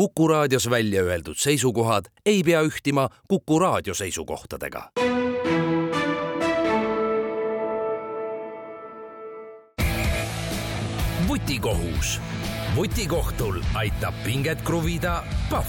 Kuku 0.00 0.28
raadios 0.28 0.70
välja 0.70 1.02
öeldud 1.02 1.36
seisukohad 1.36 2.04
ei 2.26 2.42
pea 2.42 2.62
ühtima 2.62 3.08
Kuku 3.28 3.58
raadio 3.58 3.94
seisukohtadega. 3.94 4.90
vutikohus. 11.28 12.20
vutikohtul 12.76 13.60
aitab 13.74 14.14
pinget 14.24 14.62
kruvida 14.62 15.22
Pahv 15.50 15.66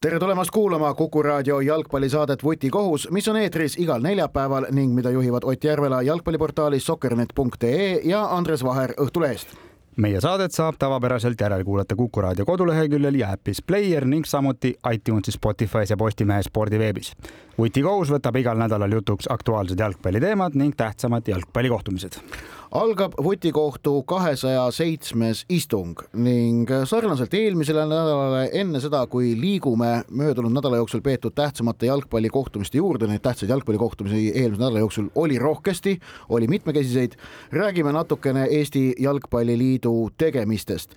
tere 0.00 0.18
tulemast 0.18 0.50
kuulama 0.50 0.94
Kuku 0.94 1.22
raadio 1.22 1.60
jalgpallisaadet 1.60 2.44
Vutikohus, 2.44 3.08
mis 3.10 3.28
on 3.28 3.36
eetris 3.36 3.78
igal 3.78 4.02
neljapäeval 4.02 4.66
ning 4.70 4.94
mida 4.94 5.10
juhivad 5.10 5.42
Ott 5.44 5.64
Järvela 5.64 6.02
jalgpalliportaalis 6.02 6.86
sokkernet.ee 6.86 8.00
ja 8.04 8.24
Andres 8.36 8.64
Vaher 8.64 8.90
Õhtulehest 8.90 9.69
meie 10.00 10.20
saadet 10.20 10.54
saab 10.54 10.78
tavapäraselt 10.80 11.40
järelkuulata 11.40 11.96
Kuku 11.96 12.20
raadio 12.24 12.46
koduleheküljel 12.48 13.20
ja 13.20 13.32
äpis 13.36 13.62
Player 13.62 14.04
ning 14.04 14.24
samuti 14.24 14.74
iTunesis, 14.92 15.36
Spotify's 15.36 15.90
ja 15.90 15.96
Postimehe 15.96 16.42
spordiveebis. 16.42 17.12
vutikohus 17.58 18.08
võtab 18.10 18.36
igal 18.40 18.56
nädalal 18.58 18.92
jutuks 18.92 19.28
aktuaalsed 19.28 19.78
jalgpalliteemad 19.78 20.56
ning 20.56 20.76
tähtsamad 20.76 21.28
jalgpallikohtumised 21.28 22.16
algab 22.70 23.16
vutikohtu 23.18 24.02
kahesaja 24.06 24.68
seitsmes 24.70 25.42
istung 25.50 25.98
ning 26.14 26.70
sarnaselt 26.86 27.32
eelmisele 27.34 27.82
nädalale 27.82 28.44
enne 28.60 28.78
seda, 28.82 29.00
kui 29.10 29.32
liigume 29.38 30.04
möödunud 30.06 30.54
nädala 30.54 30.78
jooksul 30.78 31.02
peetud 31.02 31.34
tähtsamate 31.34 31.88
jalgpallikohtumiste 31.90 32.78
juurde, 32.78 33.08
neid 33.10 33.24
tähtsaid 33.26 33.50
jalgpallikohtumisi 33.50 34.22
eelmise 34.28 34.62
nädala 34.62 34.84
jooksul 34.84 35.08
oli 35.18 35.38
rohkesti, 35.42 35.96
oli 36.28 36.46
mitmekesiseid, 36.46 37.18
räägime 37.52 37.92
natukene 37.92 38.46
Eesti 38.50 38.94
Jalgpalliliidu 38.98 39.89
tegemistest. 40.18 40.94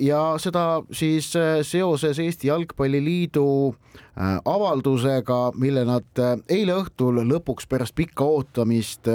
Ja 0.00 0.22
seda 0.42 0.82
siis 0.92 1.32
seoses 1.62 2.18
Eesti 2.22 2.48
Jalgpalliliidu 2.48 3.46
äh, 3.72 4.38
avaldusega, 4.44 5.40
mille 5.56 5.84
nad 5.88 6.24
eile 6.48 6.78
õhtul 6.82 7.22
lõpuks 7.28 7.68
pärast 7.70 7.94
pikka 7.98 8.24
ootamist 8.24 9.08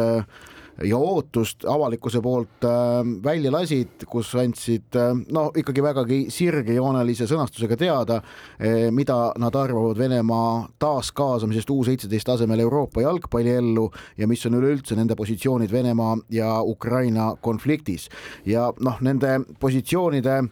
ja 0.86 0.98
ootust 0.98 1.66
avalikkuse 1.66 2.22
poolt 2.22 2.66
äh, 2.68 3.02
välja 3.24 3.52
lasid, 3.54 4.06
kus 4.10 4.34
andsid 4.38 4.98
äh, 4.98 5.14
no 5.34 5.48
ikkagi 5.58 5.84
vägagi 5.84 6.20
sirgejoonelise 6.34 7.28
sõnastusega 7.30 7.78
teada, 7.80 8.20
äh, 8.60 8.88
mida 8.94 9.34
nad 9.42 9.56
arvavad 9.58 9.98
Venemaa 9.98 10.68
taaskaasamisest 10.82 11.72
U 11.74 11.82
seitseteist 11.88 12.30
asemel 12.36 12.62
Euroopa 12.66 13.02
jalgpalliellu 13.06 13.88
ja 14.18 14.30
mis 14.30 14.46
on 14.50 14.60
üleüldse 14.60 14.98
nende 14.98 15.18
positsioonid 15.18 15.72
Venemaa 15.74 16.16
ja 16.34 16.58
Ukraina 16.62 17.34
konfliktis. 17.42 18.10
Ja 18.46 18.70
noh, 18.80 19.02
nende 19.02 19.40
positsioonide 19.60 20.44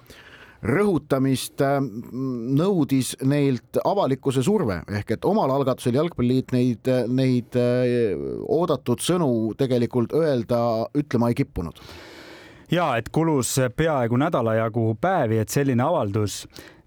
rõhutamist 0.66 1.62
äh, 1.64 1.78
nõudis 1.82 3.14
neilt 3.24 3.80
avalikkuse 3.86 4.44
surve. 4.46 4.82
Ehk 5.00 5.16
et 5.18 5.28
omal 5.28 5.54
algatusel 5.56 5.98
Jalgpalliliit 6.00 6.56
neid, 6.56 6.92
neid 7.08 7.58
äh, 7.60 8.18
oodatud 8.46 9.04
sõnu 9.04 9.32
tegelikult 9.60 10.16
öelda, 10.18 10.60
ütlema 10.98 11.32
ei 11.32 11.40
kippunud. 11.44 11.82
Ja 12.74 12.96
et 12.98 13.12
kulus 13.14 13.60
peaaegu 13.78 14.18
nädala 14.18 14.56
jagu 14.58 14.96
päevi, 15.02 15.38
et 15.38 15.54
selline 15.54 15.84
avaldus, 15.86 16.46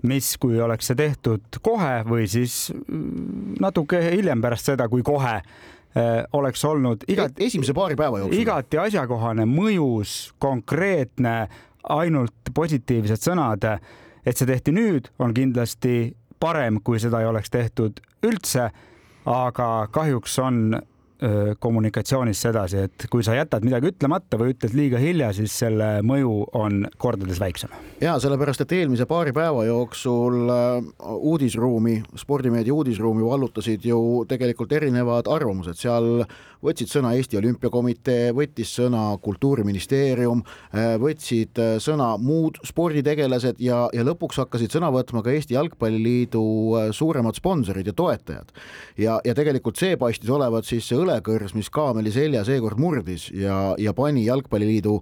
mis, 0.09 0.33
kui 0.41 0.59
oleks 0.63 0.91
see 0.91 0.99
tehtud 0.99 1.61
kohe 1.63 2.03
või 2.07 2.27
siis 2.31 2.69
mm, 2.75 3.59
natuke 3.63 4.01
hiljem 4.11 4.43
pärast 4.43 4.73
seda, 4.73 4.89
kui 4.91 5.05
kohe 5.07 5.37
äh, 5.39 6.25
oleks 6.35 6.65
olnud 6.67 7.07
igati, 7.11 7.47
esimese 7.47 7.75
paari 7.79 7.99
päeva 7.99 8.25
jooksul. 8.25 8.43
igati 8.43 8.83
asjakohane, 8.83 9.47
mõjus, 9.47 10.33
konkreetne 10.43 11.37
ainult 11.89 12.53
positiivsed 12.55 13.23
sõnad. 13.23 13.65
et 14.27 14.37
see 14.37 14.47
tehti 14.47 14.73
nüüd, 14.73 15.09
on 15.19 15.35
kindlasti 15.35 16.15
parem, 16.41 16.81
kui 16.85 16.99
seda 17.01 17.21
ei 17.21 17.27
oleks 17.27 17.51
tehtud 17.51 18.01
üldse. 18.23 18.71
aga 19.27 19.89
kahjuks 19.93 20.39
on 20.39 20.81
kommunikatsioonis 21.59 22.41
sedasi, 22.47 22.85
et 22.87 23.07
kui 23.11 23.25
sa 23.27 23.35
jätad 23.35 23.65
midagi 23.67 23.91
ütlemata 23.91 24.39
või 24.39 24.53
ütled 24.55 24.75
liiga 24.79 25.01
hilja, 25.03 25.33
siis 25.35 25.55
selle 25.65 25.99
mõju 26.07 26.35
on 26.59 26.85
kordades 26.99 27.41
väiksem. 27.43 27.73
ja 28.01 28.15
sellepärast, 28.23 28.63
et 28.63 28.73
eelmise 28.79 29.07
paari 29.11 29.33
päeva 29.35 29.65
jooksul 29.67 30.53
uudisruumi, 30.99 32.03
spordimeedia 32.17 32.75
uudisruumi 32.75 33.25
vallutasid 33.25 33.85
ju 33.85 34.25
tegelikult 34.31 34.73
erinevad 34.79 35.27
arvamused, 35.27 35.75
seal 35.81 36.23
võtsid 36.65 36.91
sõna 36.91 37.13
Eesti 37.17 37.39
Olümpiakomitee, 37.39 38.33
võttis 38.37 38.71
sõna 38.79 39.11
Kultuuriministeerium, 39.23 40.43
võtsid 41.03 41.61
sõna 41.83 42.13
muud 42.23 42.59
sporditegelased 42.67 43.61
ja, 43.63 43.85
ja 43.95 44.07
lõpuks 44.07 44.41
hakkasid 44.43 44.75
sõna 44.75 44.91
võtma 44.95 45.23
ka 45.23 45.35
Eesti 45.35 45.55
Jalgpalliliidu 45.55 46.45
suuremad 46.97 47.39
sponsorid 47.39 47.87
ja 47.87 47.95
toetajad. 47.95 48.53
ja, 48.99 49.19
ja 49.25 49.35
tegelikult 49.35 49.79
see 49.79 49.97
paistis 50.01 50.31
olevat 50.31 50.67
siis 50.67 50.89
see 50.89 50.99
õlekõrs, 51.09 51.55
mis 51.57 51.71
kaameli 51.73 52.13
selja 52.13 52.45
seekord 52.47 52.79
murdis 52.81 53.29
ja, 53.35 53.75
ja 53.81 53.95
pani 53.97 54.27
Jalgpalliliidu, 54.27 54.99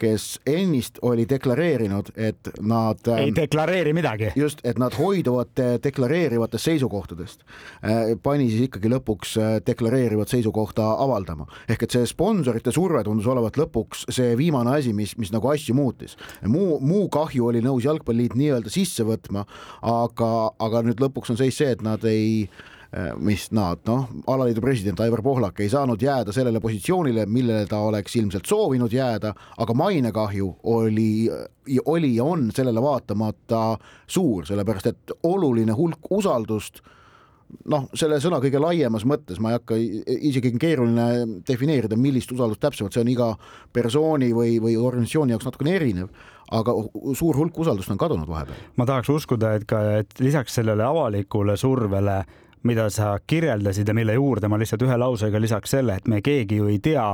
kes 0.00 0.38
ennist 0.48 0.98
oli 1.04 1.26
deklareerinud, 1.28 2.12
et 2.16 2.48
nad 2.64 3.04
ei 3.12 3.28
ähm, 3.28 3.34
deklareeri 3.36 3.92
midagi. 3.96 4.30
just, 4.36 4.62
et 4.64 4.80
nad 4.80 4.96
hoiduvad 4.96 5.60
deklareerivatest 5.84 6.70
seisukohtadest. 6.70 7.44
Äh, 7.84 8.14
pani 8.22 8.48
siis 8.48 8.70
ikkagi 8.70 8.92
lõpuks 8.92 9.36
äh, 9.36 9.52
deklareerivat 9.66 10.32
seisukohta 10.32 10.88
avaldama. 11.04 11.46
ehk 11.68 11.84
et 11.84 11.98
see 11.98 12.08
sponsorite 12.08 12.72
surve 12.72 13.04
tundus 13.04 13.28
olevat 13.28 13.60
lõpuks 13.60 14.06
see 14.08 14.32
viimane 14.40 14.78
asi, 14.78 14.94
mis, 14.96 15.16
mis 15.20 15.32
nagu 15.34 15.52
asju 15.52 15.76
muutis. 15.76 16.16
muu, 16.48 16.80
muu 16.80 17.08
kahju 17.12 17.52
oli 17.52 17.60
nõus 17.64 17.84
Jalgpalliliit 17.84 18.38
nii-öelda 18.40 18.72
sisse 18.72 19.04
võtma, 19.04 19.44
aga, 19.82 20.32
aga 20.58 20.84
nüüd 20.86 21.00
lõpuks 21.02 21.34
on 21.34 21.40
seis 21.40 21.60
see, 21.60 21.76
et 21.76 21.84
nad 21.84 22.04
ei 22.08 22.48
mis 23.22 23.44
nad 23.54 23.84
noh, 23.86 24.08
alaliidu 24.26 24.62
president 24.64 25.00
Aivar 25.00 25.22
Pohlak 25.22 25.60
ei 25.62 25.68
saanud 25.70 26.02
jääda 26.02 26.32
sellele 26.34 26.60
positsioonile, 26.60 27.26
millele 27.30 27.66
ta 27.70 27.78
oleks 27.86 28.16
ilmselt 28.18 28.50
soovinud 28.50 28.92
jääda, 28.92 29.30
aga 29.62 29.74
mainekahju 29.78 30.48
oli, 30.74 31.30
oli 31.84 32.14
ja 32.16 32.24
on 32.24 32.48
sellele 32.54 32.82
vaatamata 32.82 33.76
suur, 34.06 34.46
sellepärast 34.46 34.90
et 34.90 35.14
oluline 35.22 35.76
hulk 35.78 36.10
usaldust 36.18 36.82
noh, 37.70 37.86
selle 37.94 38.18
sõna 38.22 38.40
kõige 38.42 38.60
laiemas 38.62 39.06
mõttes 39.08 39.40
ma 39.42 39.52
ei 39.52 39.58
hakka, 39.58 39.78
isegi 40.30 40.52
keeruline 40.60 41.40
defineerida, 41.46 41.98
millist 41.98 42.32
usaldust 42.34 42.62
täpsemalt, 42.62 42.94
see 42.94 43.04
on 43.04 43.12
iga 43.12 43.30
persooni 43.74 44.32
või, 44.36 44.58
või 44.62 44.76
organisatsiooni 44.80 45.34
jaoks 45.34 45.48
natukene 45.48 45.74
erinev, 45.78 46.10
aga 46.58 46.74
suur 47.18 47.38
hulk 47.38 47.58
usaldust 47.62 47.90
on 47.94 48.00
kadunud 48.00 48.30
vahepeal. 48.30 48.62
ma 48.76 48.86
tahaks 48.90 49.10
uskuda, 49.14 49.54
et 49.58 49.66
ka, 49.70 49.82
et 50.02 50.22
lisaks 50.22 50.58
sellele 50.58 50.86
avalikule 50.86 51.56
survele 51.60 52.22
mida 52.62 52.90
sa 52.90 53.14
kirjeldasid 53.26 53.88
ja 53.88 53.94
mille 53.94 54.14
juurde 54.14 54.48
ma 54.48 54.58
lihtsalt 54.60 54.82
ühe 54.84 54.96
lausega 55.00 55.40
lisaks 55.40 55.76
selle, 55.76 55.96
et 55.96 56.08
me 56.08 56.20
keegi 56.22 56.60
ju 56.60 56.68
ei 56.68 56.78
tea, 56.78 57.06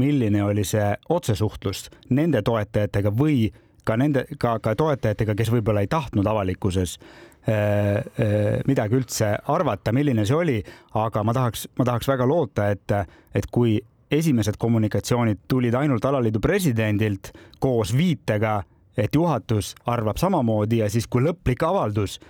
milline 0.00 0.42
oli 0.44 0.64
see 0.64 0.86
otsesuhtlus 1.12 1.88
nende 2.10 2.42
toetajatega 2.42 3.12
või 3.14 3.50
ka 3.84 3.96
nende, 4.00 4.24
ka, 4.40 4.58
ka 4.64 4.74
toetajatega, 4.78 5.36
kes 5.36 5.52
võib-olla 5.52 5.84
ei 5.84 5.90
tahtnud 5.92 6.26
avalikkuses 6.26 6.96
äh, 6.98 7.54
äh, 7.54 8.60
midagi 8.66 8.96
üldse 8.96 9.34
arvata, 9.52 9.92
milline 9.92 10.24
see 10.26 10.36
oli, 10.36 10.60
aga 10.98 11.24
ma 11.24 11.34
tahaks, 11.36 11.68
ma 11.78 11.88
tahaks 11.90 12.08
väga 12.08 12.28
loota, 12.28 12.70
et, 12.72 12.96
et 13.34 13.50
kui 13.52 13.76
esimesed 14.14 14.56
kommunikatsioonid 14.60 15.44
tulid 15.48 15.74
ainult 15.74 16.04
alaliidu 16.04 16.40
presidendilt 16.40 17.32
koos 17.60 17.92
viitega, 17.96 18.62
et 18.96 19.14
juhatus 19.14 19.74
arvab 19.90 20.20
samamoodi 20.20 20.80
ja 20.80 20.88
siis, 20.90 21.08
kui 21.10 21.24
lõplik 21.24 21.64
avaldus 21.66 22.20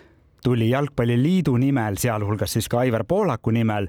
tuli 0.44 0.68
Jalgpalliliidu 0.70 1.56
nimel, 1.56 1.96
sealhulgas 2.00 2.52
siis 2.58 2.68
ka 2.68 2.82
Aivar 2.84 3.06
Poolaku 3.08 3.50
nimel, 3.54 3.88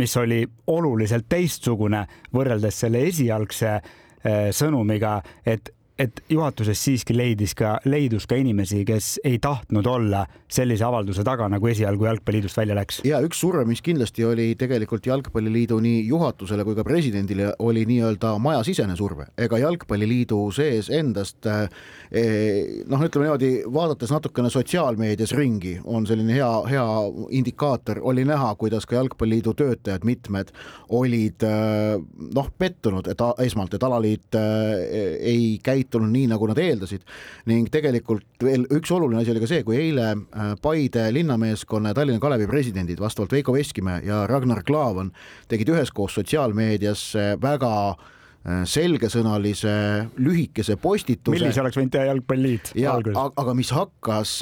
mis 0.00 0.16
oli 0.16 0.40
oluliselt 0.72 1.28
teistsugune 1.28 2.04
võrreldes 2.34 2.80
selle 2.84 3.04
esialgse 3.08 3.72
eh, 3.76 4.48
sõnumiga, 4.56 5.18
et 5.46 5.70
et 5.98 6.20
juhatuses 6.28 6.80
siiski 6.84 7.14
leidis 7.14 7.52
ka, 7.54 7.76
leidus 7.86 8.26
ka 8.26 8.34
inimesi, 8.38 8.80
kes 8.86 9.20
ei 9.24 9.38
tahtnud 9.38 9.86
olla 9.86 10.24
sellise 10.50 10.82
avalduse 10.86 11.22
taga, 11.26 11.46
nagu 11.50 11.68
esialgu 11.70 12.08
Jalgpalliliidust 12.08 12.58
välja 12.58 12.74
läks. 12.74 13.00
ja 13.06 13.20
üks 13.22 13.38
surve, 13.38 13.62
mis 13.68 13.82
kindlasti 13.82 14.24
oli 14.26 14.48
tegelikult 14.58 15.06
Jalgpalliliidu 15.06 15.78
nii 15.84 16.00
juhatusele 16.08 16.64
kui 16.66 16.74
ka 16.74 16.84
presidendile, 16.86 17.52
oli 17.58 17.84
nii-öelda 17.86 18.32
majasisene 18.42 18.96
surve. 18.98 19.28
ega 19.38 19.58
Jalgpalliliidu 19.62 20.40
sees 20.54 20.90
endast 20.90 21.46
eh, 21.46 21.68
noh, 22.90 23.06
ütleme 23.06 23.28
niimoodi, 23.28 23.52
vaadates 23.74 24.10
natukene 24.10 24.50
sotsiaalmeedias 24.50 25.34
ringi, 25.38 25.76
on 25.84 26.08
selline 26.10 26.34
hea, 26.34 26.50
hea 26.70 26.88
indikaator, 27.38 28.02
oli 28.02 28.26
näha, 28.26 28.50
kuidas 28.58 28.86
ka 28.90 28.98
Jalgpalliliidu 28.98 29.54
töötajad, 29.62 30.02
mitmed 30.02 30.50
olid 30.90 31.46
eh, 31.46 32.02
noh, 32.34 32.50
pettunud, 32.58 33.06
et 33.14 33.26
esmalt, 33.46 33.78
et 33.78 33.88
alaliit 33.90 34.42
eh, 34.42 35.16
ei 35.22 35.48
käi 35.62 35.83
käitunud 35.84 36.12
nii, 36.12 36.28
nagu 36.32 36.48
nad 36.50 36.58
eeldasid. 36.58 37.04
ning 37.46 37.68
tegelikult 37.72 38.42
veel 38.42 38.66
üks 38.72 38.92
oluline 38.94 39.22
asi 39.22 39.34
oli 39.34 39.42
ka 39.42 39.50
see, 39.50 39.62
kui 39.66 39.78
eile 39.78 40.10
äh, 40.14 40.54
Paide 40.62 41.10
linnameeskonna 41.12 41.92
ja 41.92 41.94
Tallinna 41.94 42.20
Kalevi 42.20 42.46
presidendid, 42.46 43.00
vastavalt 43.00 43.32
Veiko 43.32 43.52
Veskimäe 43.52 44.02
ja 44.04 44.26
Ragnar 44.26 44.62
Klavan, 44.64 45.12
tegid 45.48 45.68
üheskoos 45.74 46.14
sotsiaalmeedias 46.18 47.12
väga 47.42 47.74
selgesõnalise 48.44 49.70
lühikese 50.20 50.76
postituse. 50.76 51.32
millise 51.32 51.62
oleks 51.62 51.78
võinud 51.78 51.94
teha 51.94 52.10
Jalgpalliliit 52.10 52.74
alguses. 52.90 53.32
aga 53.40 53.54
mis 53.56 53.70
hakkas 53.72 54.34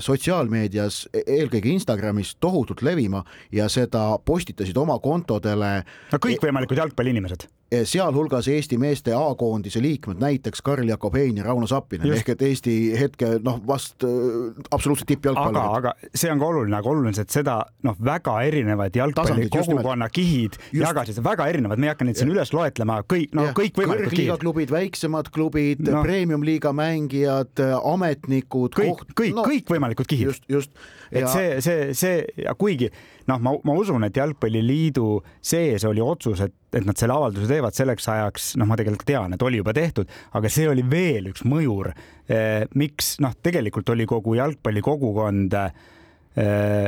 sotsiaalmeedias, 0.00 1.02
e-, 1.12 1.26
eelkõige 1.36 1.68
Instagramis 1.74 2.38
tohutult 2.40 2.80
levima 2.80 3.20
ja 3.52 3.68
seda 3.68 4.16
postitasid 4.24 4.80
oma 4.80 4.96
kontodele. 4.98 5.84
no 5.84 6.24
kõikvõimalikud 6.24 6.80
jalgpalliinimesed 6.80 7.50
Eh, 7.50 7.59
sealhulgas 7.70 8.48
Eesti 8.50 8.78
meeste 8.78 9.12
A-koondise 9.14 9.82
liikmed, 9.82 10.18
näiteks 10.18 10.62
Karl-Jakob 10.66 11.14
Hein 11.14 11.36
ja 11.38 11.44
Rauno 11.46 11.68
Sappinen 11.70 12.10
ehk 12.16 12.32
et 12.34 12.42
Eesti 12.42 12.74
hetke 12.98 13.36
noh, 13.46 13.60
vast 13.66 14.02
äh, 14.06 14.56
absoluutselt 14.74 15.06
tippjalgpallurid. 15.12 15.60
aga, 15.60 15.92
aga 15.92 16.10
see 16.14 16.32
on 16.32 16.42
ka 16.42 16.48
oluline, 16.50 16.76
aga 16.80 16.90
oluline, 16.90 17.14
et 17.22 17.30
seda 17.30 17.60
noh, 17.86 17.94
väga 18.10 18.34
erinevad 18.48 18.98
jalgpallikogukonna 18.98 20.10
kihid 20.10 20.58
just, 20.58 20.82
jagasid, 20.82 21.22
väga 21.24 21.46
erinevad, 21.52 21.78
me 21.78 21.86
ei 21.86 21.94
hakka 21.94 22.08
neid 22.08 22.18
siin 22.18 22.32
üles 22.34 22.50
loetlema, 22.56 23.00
kõik 23.06 23.38
no 23.38 23.46
kõikvõimalikud 23.54 24.16
kihid. 24.16 24.34
klubid, 24.42 24.74
väiksemad 24.74 25.30
klubid 25.34 25.84
no., 25.86 26.02
premium-liiga 26.06 26.74
mängijad, 26.74 27.62
ametnikud. 27.78 28.74
kõik, 28.80 29.06
kõik 29.14 29.38
no,, 29.38 29.46
kõikvõimalikud 29.46 30.10
kihid. 30.10 30.32
just, 30.32 30.50
just. 30.50 30.74
et 31.12 31.22
ja... 31.22 31.30
see, 31.30 31.56
see, 31.62 31.88
see 31.94 32.44
ja 32.48 32.58
kuigi 32.58 32.90
noh, 33.30 33.40
ma, 33.42 33.54
ma 33.66 33.76
usun, 33.78 34.04
et 34.06 34.16
Jalgpalliliidu 34.16 35.06
sees 35.52 35.84
oli 35.88 36.02
otsus, 36.04 36.42
et, 36.46 36.56
et 36.74 36.86
nad 36.86 36.98
selle 36.98 37.16
avalduse 37.16 37.48
teevad 37.50 37.76
selleks 37.76 38.08
ajaks, 38.12 38.50
noh, 38.60 38.68
ma 38.70 38.78
tegelikult 38.80 39.08
tean, 39.10 39.36
et 39.36 39.46
oli 39.46 39.62
juba 39.62 39.74
tehtud, 39.76 40.10
aga 40.38 40.52
see 40.52 40.68
oli 40.70 40.84
veel 40.90 41.30
üks 41.32 41.46
mõjur 41.48 41.92
eh,, 41.92 42.66
miks 42.80 43.16
noh, 43.22 43.34
tegelikult 43.42 43.94
oli 43.94 44.08
kogu 44.10 44.36
jalgpallikogukond 44.40 45.56
eh, 45.60 45.72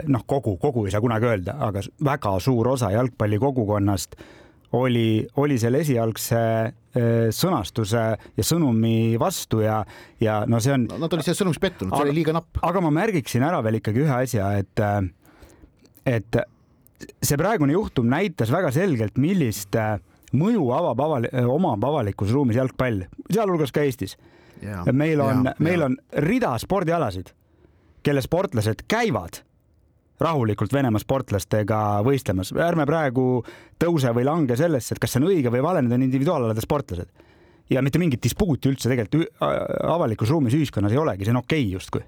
noh, 0.09 0.29
kogu, 0.29 0.57
kogu 0.63 0.87
ei 0.87 0.95
saa 0.95 1.03
kunagi 1.05 1.31
öelda, 1.31 1.59
aga 1.69 1.85
väga 2.03 2.37
suur 2.43 2.75
osa 2.75 2.93
jalgpallikogukonnast 2.95 4.19
oli, 4.79 5.27
oli 5.37 5.59
selle 5.61 5.83
esialgse 5.85 6.43
eh, 6.97 7.29
sõnastuse 7.35 8.05
ja 8.39 8.47
sõnumi 8.47 9.19
vastu 9.21 9.61
ja, 9.65 9.83
ja 10.23 10.43
no 10.49 10.61
see 10.65 10.75
on 10.75 10.87
no,. 10.89 11.01
Nad 11.03 11.17
olid 11.17 11.27
selles 11.29 11.43
sõnumis 11.43 11.61
pettunud, 11.63 11.93
see 11.93 12.09
oli 12.09 12.17
liiga 12.23 12.35
napp. 12.37 12.63
aga 12.65 12.85
ma 12.85 12.93
märgiksin 13.03 13.45
ära 13.47 13.61
veel 13.65 13.83
ikkagi 13.83 14.07
ühe 14.07 14.23
asja, 14.25 14.55
et 14.63 14.83
äh, 14.83 15.03
et 16.07 16.43
see 17.23 17.39
praegune 17.39 17.75
juhtum 17.75 18.09
näitas 18.11 18.51
väga 18.53 18.71
selgelt, 18.75 19.19
millist 19.21 19.77
äh, 19.79 19.97
mõju 20.39 20.69
avab 20.75 21.03
äh, 21.27 21.47
omab 21.49 21.85
avalikus 21.85 22.33
ruumis 22.35 22.59
jalgpall, 22.59 23.05
sealhulgas 23.31 23.73
ka 23.75 23.85
Eestis. 23.87 24.17
meil 24.93 25.21
on, 25.21 25.49
meil 25.59 25.83
on 25.83 25.97
rida 26.23 26.53
spordialasid, 26.59 27.33
kelle 28.03 28.23
sportlased 28.23 28.85
käivad 28.89 29.43
rahulikult 30.23 30.73
Venemaa 30.73 31.03
sportlastega 31.03 31.79
võistlemas, 32.07 32.53
ärme 32.55 32.87
praegu 32.87 33.43
tõuse 33.83 34.13
või 34.15 34.27
lange 34.29 34.57
sellesse, 34.57 34.95
et 34.95 35.03
kas 35.03 35.17
see 35.17 35.23
on 35.23 35.31
õige 35.33 35.51
või 35.51 35.65
vale, 35.65 35.83
need 35.83 35.97
on 35.97 36.07
individuaalalade 36.07 36.63
sportlased. 36.63 37.11
ja 37.71 37.83
mitte 37.83 37.99
mingit 37.99 38.23
dispuuti 38.23 38.69
üldse 38.69 38.89
tegelikult 38.89 39.33
avalikus 39.41 40.31
ruumis 40.31 40.55
ühiskonnas 40.55 40.93
ei 40.93 40.99
olegi, 40.99 41.25
see 41.25 41.35
on 41.35 41.43
okei 41.43 41.65
okay 41.65 41.73
justkui 41.73 42.05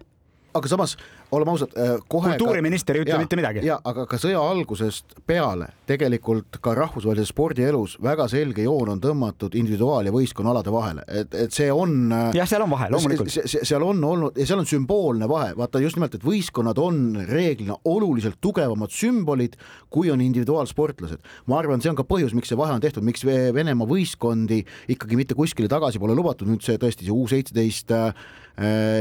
aga 0.54 0.70
samas 0.70 0.96
oleme 1.34 1.50
ausad, 1.50 1.72
äh, 1.76 1.96
kohe. 2.08 2.36
kultuuriminister 2.36 2.96
ei 2.96 3.04
ütle 3.04 3.18
mitte 3.18 3.36
midagi. 3.38 3.64
ja, 3.66 3.78
aga 3.84 4.06
ka 4.06 4.18
sõja 4.20 4.38
algusest 4.38 5.16
peale 5.26 5.70
tegelikult 5.88 6.60
ka 6.62 6.74
rahvusvahelises 6.78 7.32
spordielus 7.34 7.96
väga 8.02 8.26
selge 8.30 8.62
joon 8.62 8.94
on 8.94 9.00
tõmmatud 9.02 9.56
individuaal- 9.58 10.06
ja 10.06 10.12
võistkonnaalade 10.14 10.72
vahele, 10.72 11.04
et, 11.08 11.34
et 11.34 11.52
see 11.52 11.70
on. 11.72 12.12
Äh, 12.12 12.30
jah, 12.38 12.48
seal 12.48 12.62
on 12.62 12.70
vahe, 12.70 12.90
loomulikult. 12.94 13.34
seal 13.50 13.82
on 13.82 14.04
olnud 14.04 14.38
ja 14.38 14.46
seal 14.46 14.62
on 14.62 14.68
sümboolne 14.70 15.28
vahe, 15.28 15.52
vaata 15.58 15.82
just 15.82 15.98
nimelt, 15.98 16.14
et 16.14 16.26
võistkonnad 16.26 16.78
on 16.78 17.02
reeglina 17.28 17.76
oluliselt 17.84 18.38
tugevamad 18.40 18.94
sümbolid, 18.94 19.58
kui 19.90 20.10
on 20.14 20.22
individuaalsportlased. 20.24 21.18
ma 21.46 21.58
arvan, 21.58 21.82
see 21.82 21.90
on 21.90 21.98
ka 21.98 22.06
põhjus, 22.06 22.34
miks 22.36 22.52
see 22.52 22.60
vahe 22.60 22.76
on 22.76 22.84
tehtud, 22.84 23.04
miks 23.04 23.24
Venemaa 23.24 23.88
võistkondi 23.88 24.62
ikkagi 24.92 25.16
mitte 25.16 25.34
kuskile 25.34 25.68
tagasi 25.68 25.98
pole 25.98 26.14
lubatud, 26.14 26.48
nüüd 26.48 26.62
see 26.64 26.78
tõesti 26.80 27.08
see 27.08 27.14
U 27.14 27.26
seitseteist 27.30 27.92
äh, 27.94 28.12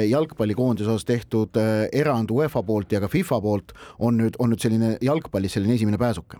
jalgpallikoondise 0.09 0.89
osas 0.89 1.05
tehtud 1.05 1.57
erand 1.93 2.31
UEFA 2.33 2.63
poolt 2.65 2.91
ja 2.91 3.01
ka 3.03 3.09
FIFA 3.11 3.37
poolt 3.41 3.73
on 3.99 4.17
nüüd, 4.17 4.39
on 4.41 4.49
nüüd 4.49 4.63
selline 4.63 4.95
jalgpallis 5.01 5.53
selline 5.53 5.75
esimene 5.77 5.99
pääsuke. 6.01 6.39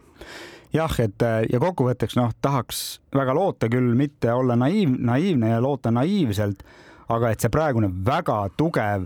Jah, 0.73 0.95
et 1.03 1.21
ja 1.21 1.59
kokkuvõtteks 1.61 2.17
noh, 2.17 2.31
tahaks 2.41 2.79
väga 3.13 3.35
loota 3.37 3.69
küll 3.69 3.93
mitte 3.93 4.33
olla 4.33 4.57
naiiv, 4.57 4.95
naiivne 4.97 5.51
ja 5.51 5.61
loota 5.61 5.91
naiivselt, 5.93 6.65
aga 7.13 7.29
et 7.29 7.43
see 7.43 7.53
praegune 7.53 7.91
väga 8.05 8.39
tugev 8.57 9.05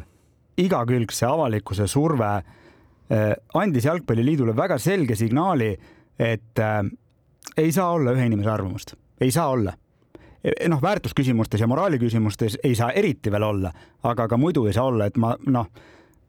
igakülgse 0.57 1.27
avalikkuse 1.27 1.87
surve 1.89 2.29
eh, 3.09 3.33
andis 3.57 3.85
Jalgpalliliidule 3.85 4.55
väga 4.57 4.77
selge 4.81 5.17
signaali, 5.17 5.73
et 6.19 6.61
eh, 6.63 6.79
ei 7.57 7.71
saa 7.71 7.91
olla 7.95 8.15
ühe 8.15 8.25
inimese 8.29 8.51
arvamust, 8.53 8.95
ei 9.21 9.31
saa 9.33 9.51
olla 9.53 9.73
noh, 10.69 10.81
väärtusküsimustes 10.81 11.61
ja 11.61 11.67
moraaliküsimustes 11.67 12.57
ei 12.63 12.75
saa 12.75 12.91
eriti 12.91 13.31
veel 13.31 13.43
olla, 13.43 13.71
aga 14.03 14.27
ka 14.27 14.37
muidu 14.37 14.65
ei 14.67 14.75
saa 14.75 14.87
olla, 14.89 15.07
et 15.07 15.17
ma 15.17 15.33
noh, 15.45 15.69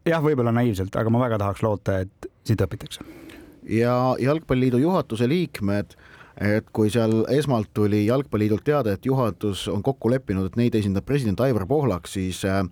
jah, 0.09 0.23
võib-olla 0.25 0.53
naiivselt, 0.55 0.97
aga 0.97 1.11
ma 1.11 1.23
väga 1.23 1.39
tahaks 1.43 1.63
loota, 1.63 1.99
et 2.05 2.31
siit 2.47 2.61
õpitakse. 2.65 3.05
ja 3.69 3.95
Jalgpalliliidu 4.19 4.81
juhatuse 4.83 5.29
liikmed 5.29 5.97
et 6.41 6.69
kui 6.73 6.91
seal 6.91 7.25
esmalt 7.35 7.73
tuli 7.75 8.05
Jalgpalliliidult 8.07 8.65
teada, 8.65 8.95
et 8.95 9.07
juhatus 9.07 9.67
on 9.73 9.83
kokku 9.83 10.11
leppinud, 10.13 10.47
et 10.47 10.57
neid 10.61 10.79
esindab 10.79 11.07
president 11.09 11.41
Aivar 11.43 11.67
Pohlak, 11.67 12.07
siis 12.07 12.45
äh, 12.47 12.63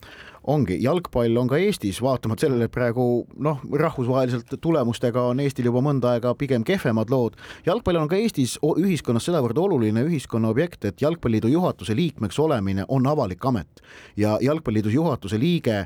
ongi, 0.47 0.77
jalgpall 0.83 1.37
on 1.41 1.49
ka 1.51 1.59
Eestis, 1.59 1.99
vaatamata 2.03 2.47
sellele, 2.47 2.69
et 2.69 2.75
praegu 2.75 3.27
noh, 3.43 3.63
rahvusvaheliselt 3.83 4.57
tulemustega 4.63 5.27
on 5.33 5.43
Eestil 5.43 5.69
juba 5.71 5.83
mõnda 5.85 6.15
aega 6.15 6.35
pigem 6.39 6.65
kehvemad 6.67 7.11
lood. 7.11 7.39
jalgpall 7.67 7.99
on 8.01 8.11
ka 8.11 8.19
Eestis 8.21 8.57
ühiskonnas 8.63 9.27
sedavõrd 9.27 9.59
oluline 9.59 10.07
ühiskonna 10.07 10.51
objekt, 10.55 10.85
et 10.85 11.03
Jalgpalliliidu 11.03 11.51
juhatuse 11.51 11.97
liikmeks 11.97 12.39
olemine 12.39 12.87
on 12.89 13.07
avalik 13.07 13.45
amet 13.45 13.83
ja 14.17 14.39
Jalgpalliliidu 14.43 14.95
juhatuse 14.95 15.39
liige 15.41 15.85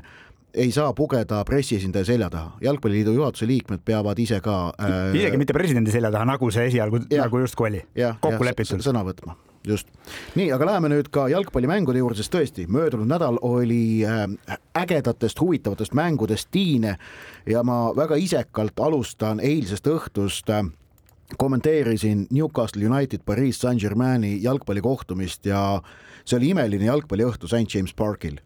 ei 0.53 0.71
saa 0.71 0.93
pugeda 0.93 1.43
pressiesindaja 1.45 2.05
selja 2.05 2.29
taha, 2.29 2.57
jalgpalliliidu 2.61 3.13
juhatuse 3.15 3.47
liikmed 3.47 3.83
peavad 3.85 4.19
ise 4.19 4.41
ka 4.43 4.73
äh,. 4.81 5.15
isegi 5.15 5.39
mitte 5.39 5.53
presidendi 5.53 5.91
selja 5.91 6.11
taha, 6.11 6.25
nagu 6.33 6.51
see 6.51 6.67
esialgu 6.71 7.03
nagu 7.11 7.39
justkui 7.43 7.69
oli, 7.69 7.85
kokku 8.21 8.45
lepitud. 8.45 8.83
sõna 8.83 9.03
võtma, 9.07 9.35
just. 9.67 9.87
nii, 10.35 10.49
aga 10.51 10.67
läheme 10.73 10.91
nüüd 10.95 11.11
ka 11.13 11.27
jalgpallimängude 11.31 12.01
juurde, 12.03 12.19
sest 12.19 12.33
tõesti, 12.35 12.67
möödunud 12.71 13.09
nädal 13.09 13.39
oli 13.47 14.03
äh, 14.07 14.25
ägedatest, 14.83 15.39
huvitavatest 15.39 15.95
mängudest 15.97 16.51
tiine 16.51 16.97
ja 17.49 17.63
ma 17.63 17.83
väga 17.95 18.19
isekalt 18.19 18.79
alustan 18.79 19.39
eilsest 19.39 19.87
õhtust 19.87 20.51
äh, 20.51 20.65
kommenteerisin 21.37 22.27
Newcastle 22.29 22.85
United 22.85 23.23
Pariis 23.25 23.61
Saint-Germaini 23.61 24.37
jalgpallikohtumist 24.43 25.45
ja 25.45 25.81
see 26.25 26.37
oli 26.37 26.51
imeline 26.51 26.89
jalgpalliõhtu 26.89 27.47
St 27.47 27.71
James 27.75 27.93
Parkil 27.95 28.39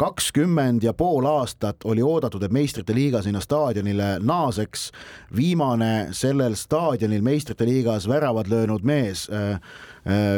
kakskümmend 0.00 0.82
ja 0.82 0.94
pool 0.96 1.26
aastat 1.28 1.84
oli 1.84 2.02
oodatud, 2.02 2.42
et 2.42 2.52
meistrite 2.56 2.94
liiga 2.96 3.20
sinna 3.22 3.40
staadionile 3.44 4.16
naaseks. 4.24 4.90
viimane 5.36 6.08
sellel 6.16 6.56
staadionil 6.56 7.22
meistrite 7.22 7.64
liigas 7.68 8.08
väravad 8.08 8.48
löönud 8.48 8.82
mees 8.82 9.28
äh, 9.30 9.60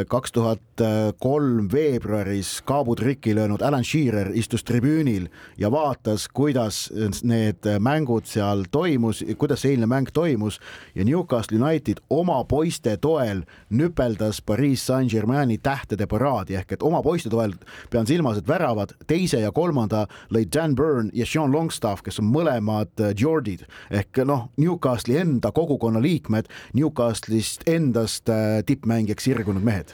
kaks 0.07 0.31
tuhat 0.31 0.81
kolm 1.19 1.69
veebruaris 1.71 2.61
kaabutriki 2.65 3.35
löönud 3.35 3.61
Alan 3.61 3.83
Shearer 3.83 4.31
istus 4.33 4.63
tribüünil 4.63 5.29
ja 5.57 5.71
vaatas, 5.71 6.27
kuidas 6.27 6.91
need 7.23 7.63
mängud 7.79 8.27
seal 8.27 8.65
toimus, 8.71 9.23
kuidas 9.37 9.63
see 9.63 9.71
eilne 9.71 9.87
mäng 9.87 10.11
toimus 10.13 10.59
ja 10.95 11.05
Newcastle 11.05 11.61
United 11.63 12.03
oma 12.09 12.43
poiste 12.43 12.97
toel 12.97 13.45
nüpeldas 13.69 14.41
Pariis 14.41 14.83
Saint-Germaini 14.87 15.57
tähtede 15.63 16.07
paraadi 16.11 16.59
ehk 16.59 16.75
et 16.75 16.83
oma 16.83 16.99
poiste 17.03 17.31
toel 17.31 17.55
pean 17.89 18.07
silmas, 18.07 18.37
et 18.37 18.47
väravad 18.47 18.97
teise 19.07 19.39
ja 19.39 19.52
kolmanda 19.55 20.05
lõid 20.33 20.51
Dan 20.53 20.75
Burn 20.75 21.11
ja 21.13 21.25
Sean 21.29 21.53
Longstaff, 21.53 22.03
kes 22.05 22.19
on 22.21 22.29
mõlemad 22.33 23.05
Jordid 23.19 23.65
ehk 23.93 24.23
noh, 24.27 24.49
Newcastle'i 24.57 25.19
enda 25.21 25.53
kogukonna 25.55 26.01
liikmed, 26.03 26.49
Newcastle'ist 26.77 27.67
endast 27.69 28.29
äh, 28.31 28.61
tippmängijaks 28.65 29.29
sirgunud 29.29 29.63
mehed. 29.63 29.93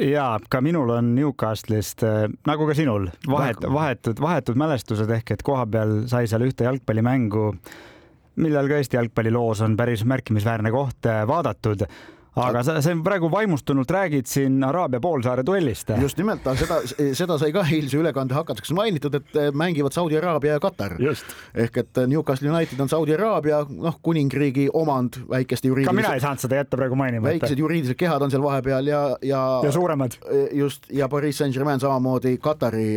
Ja 0.00 0.38
ka 0.50 0.62
minul 0.64 0.90
on 0.94 1.12
Newcastle'ist 1.16 2.04
äh, 2.06 2.24
nagu 2.48 2.68
ka 2.68 2.76
sinul 2.76 3.10
vahet, 3.28 3.60
vahetud, 3.72 4.20
vahetud 4.22 4.58
mälestused 4.58 5.10
ehk 5.18 5.36
et 5.36 5.44
kohapeal 5.46 6.06
sai 6.10 6.24
seal 6.30 6.46
ühte 6.46 6.64
jalgpallimängu, 6.68 7.50
millel 8.40 8.70
ka 8.70 8.80
Eesti 8.80 8.98
jalgpalliloos 8.98 9.62
on 9.66 9.76
päris 9.76 10.04
märkimisväärne 10.08 10.72
koht 10.74 11.08
äh, 11.08 11.24
vaadatud 11.28 11.86
aga 12.36 12.62
sa, 12.64 12.76
sa 12.84 12.92
praegu 13.04 13.30
vaimustunult 13.32 13.90
räägid 13.90 14.28
siin 14.28 14.64
Araabia 14.64 15.00
poolsaare 15.00 15.44
duellist. 15.46 15.90
just 16.00 16.18
nimelt, 16.20 16.44
seda, 16.60 16.80
seda 17.16 17.38
sai 17.40 17.52
ka 17.54 17.64
eilse 17.64 17.96
ülekande 17.96 18.36
hakatuseks 18.36 18.74
mainitud, 18.76 19.14
et 19.16 19.38
eh, 19.40 19.48
mängivad 19.56 19.96
Saudi 19.96 20.18
Araabia 20.18 20.58
ja 20.58 20.60
Katar. 20.60 20.96
ehk 21.54 21.76
et 21.76 21.98
eh, 21.98 22.06
Newcastle 22.06 22.50
United 22.50 22.80
on 22.80 22.88
Saudi 22.92 23.14
Araabia, 23.14 23.62
noh, 23.70 23.96
kuningriigi 24.02 24.68
omand, 24.72 25.20
väikeste 25.30 25.68
juriidilised. 25.68 25.94
ka 25.94 25.96
mina 25.96 26.14
ei 26.14 26.20
saanud 26.20 26.44
seda 26.44 26.60
jätta 26.60 26.76
praegu 26.76 26.98
mainima. 26.98 27.28
väikesed 27.28 27.58
juriidilised 27.58 27.96
kehad 27.96 28.22
on 28.22 28.30
seal 28.30 28.44
vahepeal 28.44 28.92
ja, 28.92 29.02
ja. 29.22 29.42
ja 29.64 29.72
suuremad. 29.72 30.18
Eh, 30.28 30.48
just 30.60 30.90
ja 30.92 31.08
Pariis 31.08 31.40
Saint-Germain 31.40 31.80
samamoodi 31.80 32.36
Katari 32.38 32.96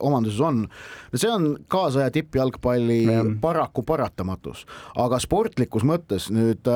omanduses 0.00 0.40
on. 0.40 0.66
see 1.14 1.30
on 1.30 1.56
kaasaja 1.68 2.10
tippjalgpalli 2.10 3.04
ja. 3.04 3.22
paraku 3.40 3.82
paratamatus, 3.82 4.66
aga 4.96 5.18
sportlikus 5.18 5.84
mõttes 5.86 6.30
nüüd 6.34 6.66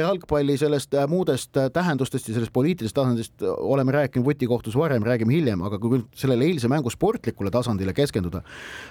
jalgpalli 0.00 0.58
sellest 0.58 0.94
muust 1.06 1.19
muudest 1.20 1.56
tähendustest 1.74 2.28
ja 2.28 2.36
sellest 2.36 2.52
poliitilisest 2.56 2.96
tasandist 2.96 3.46
oleme 3.56 3.92
rääkinud 3.92 4.26
vutikohtus 4.26 4.76
varem, 4.76 5.04
räägime 5.04 5.36
hiljem, 5.36 5.62
aga 5.68 5.78
kui 5.78 6.00
sellele 6.16 6.48
eilse 6.48 6.68
mängu 6.72 6.90
sportlikule 6.92 7.52
tasandile 7.52 7.92
keskenduda, 7.96 8.42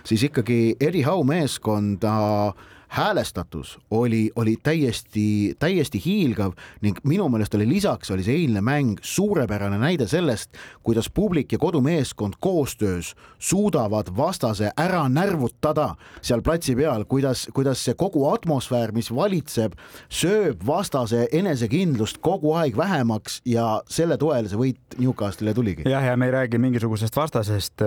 siis 0.06 0.24
ikkagi 0.30 0.76
Eddie 0.80 1.06
Howe 1.08 1.26
meeskonda 1.28 2.14
äh, 2.50 2.68
häälestatus 2.90 3.80
oli, 3.92 4.32
oli 4.36 4.58
täiesti, 4.64 5.56
täiesti 5.60 6.02
hiilgav 6.06 6.56
ning 6.82 6.98
minu 7.04 7.30
meelest 7.30 7.54
oli 7.56 7.68
lisaks, 7.70 8.12
oli 8.12 8.26
see 8.26 8.40
eilne 8.42 8.64
mäng 8.66 8.98
suurepärane 9.06 9.78
näide 9.78 10.08
sellest, 10.10 10.58
kuidas 10.84 11.10
publik 11.14 11.52
ja 11.52 11.60
kodumeeskond 11.62 12.40
koostöös 12.40 13.14
suudavad 13.38 14.10
vastase 14.18 14.72
ära 14.78 15.06
närvutada 15.10 15.94
seal 16.22 16.42
platsi 16.42 16.76
peal, 16.76 17.06
kuidas, 17.06 17.48
kuidas 17.54 17.86
see 17.86 17.94
kogu 17.94 18.26
atmosfäär, 18.34 18.92
mis 18.92 19.14
valitseb, 19.16 19.78
sööb 20.10 20.66
vastase 20.66 21.28
enesekindlust 21.32 22.18
kogu 22.26 22.56
aeg 22.58 22.78
vähemaks 22.78 23.42
ja 23.46 23.84
selle 23.90 24.18
toel 24.18 24.50
see 24.50 24.58
võit 24.58 24.98
Newcastle'ile 24.98 25.54
tuligi. 25.54 25.86
jah, 25.90 26.10
ja 26.10 26.18
me 26.18 26.32
ei 26.32 26.40
räägi 26.40 26.58
mingisugusest 26.58 27.16
vastasest, 27.16 27.86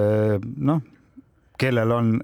noh, 0.57 0.83
kellel 1.59 1.91
on 1.91 2.21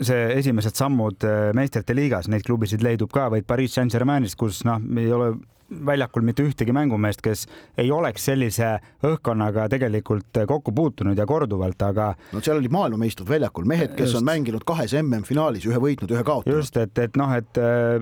see 0.00 0.26
esimesed 0.38 0.76
sammud 0.78 1.24
äh, 1.28 1.50
meistrite 1.56 1.96
liigas, 1.96 2.28
neid 2.32 2.44
klubisid 2.46 2.84
leidub 2.84 3.12
ka 3.12 3.28
vaid 3.32 3.48
Pariis 3.48 3.76
Saint-Germainist, 3.76 4.38
kus 4.40 4.64
noh, 4.68 4.80
ei 4.98 5.10
ole 5.12 5.34
väljakul 5.70 6.24
mitte 6.26 6.44
ühtegi 6.44 6.74
mängumeest, 6.74 7.22
kes 7.24 7.44
ei 7.78 7.90
oleks 7.94 8.24
sellise 8.26 8.72
õhkkonnaga 9.06 9.68
tegelikult 9.70 10.40
kokku 10.48 10.74
puutunud 10.74 11.18
ja 11.18 11.26
korduvalt, 11.28 11.82
aga. 11.86 12.10
no 12.34 12.42
seal 12.44 12.58
olid 12.58 12.74
maailmameistrid 12.74 13.28
väljakul, 13.28 13.68
mehed, 13.70 13.94
kes 13.94 14.10
just, 14.10 14.20
on 14.20 14.26
mänginud 14.26 14.64
kahes 14.66 14.94
MM-finaalis, 14.98 15.66
ühe 15.70 15.80
võitnud, 15.82 16.14
ühe 16.14 16.24
kaotanud. 16.26 16.58
just, 16.58 16.76
et, 16.80 16.98
et 16.98 17.18
noh, 17.20 17.34
et 17.36 17.60
äh, 17.62 18.00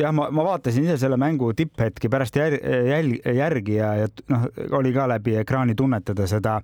jah, 0.00 0.14
ma, 0.16 0.30
ma 0.34 0.46
vaatasin 0.50 0.86
ise 0.88 0.98
selle 1.02 1.20
mängu 1.20 1.52
tipphetki 1.56 2.10
pärast 2.12 2.38
jär, 2.40 2.58
jäl, 2.90 3.12
järgi 3.42 3.80
ja, 3.80 3.92
ja 4.04 4.12
noh, 4.32 4.48
oli 4.80 4.94
ka 4.96 5.08
läbi 5.16 5.36
ekraani 5.42 5.76
tunnetada 5.76 6.28
seda, 6.30 6.60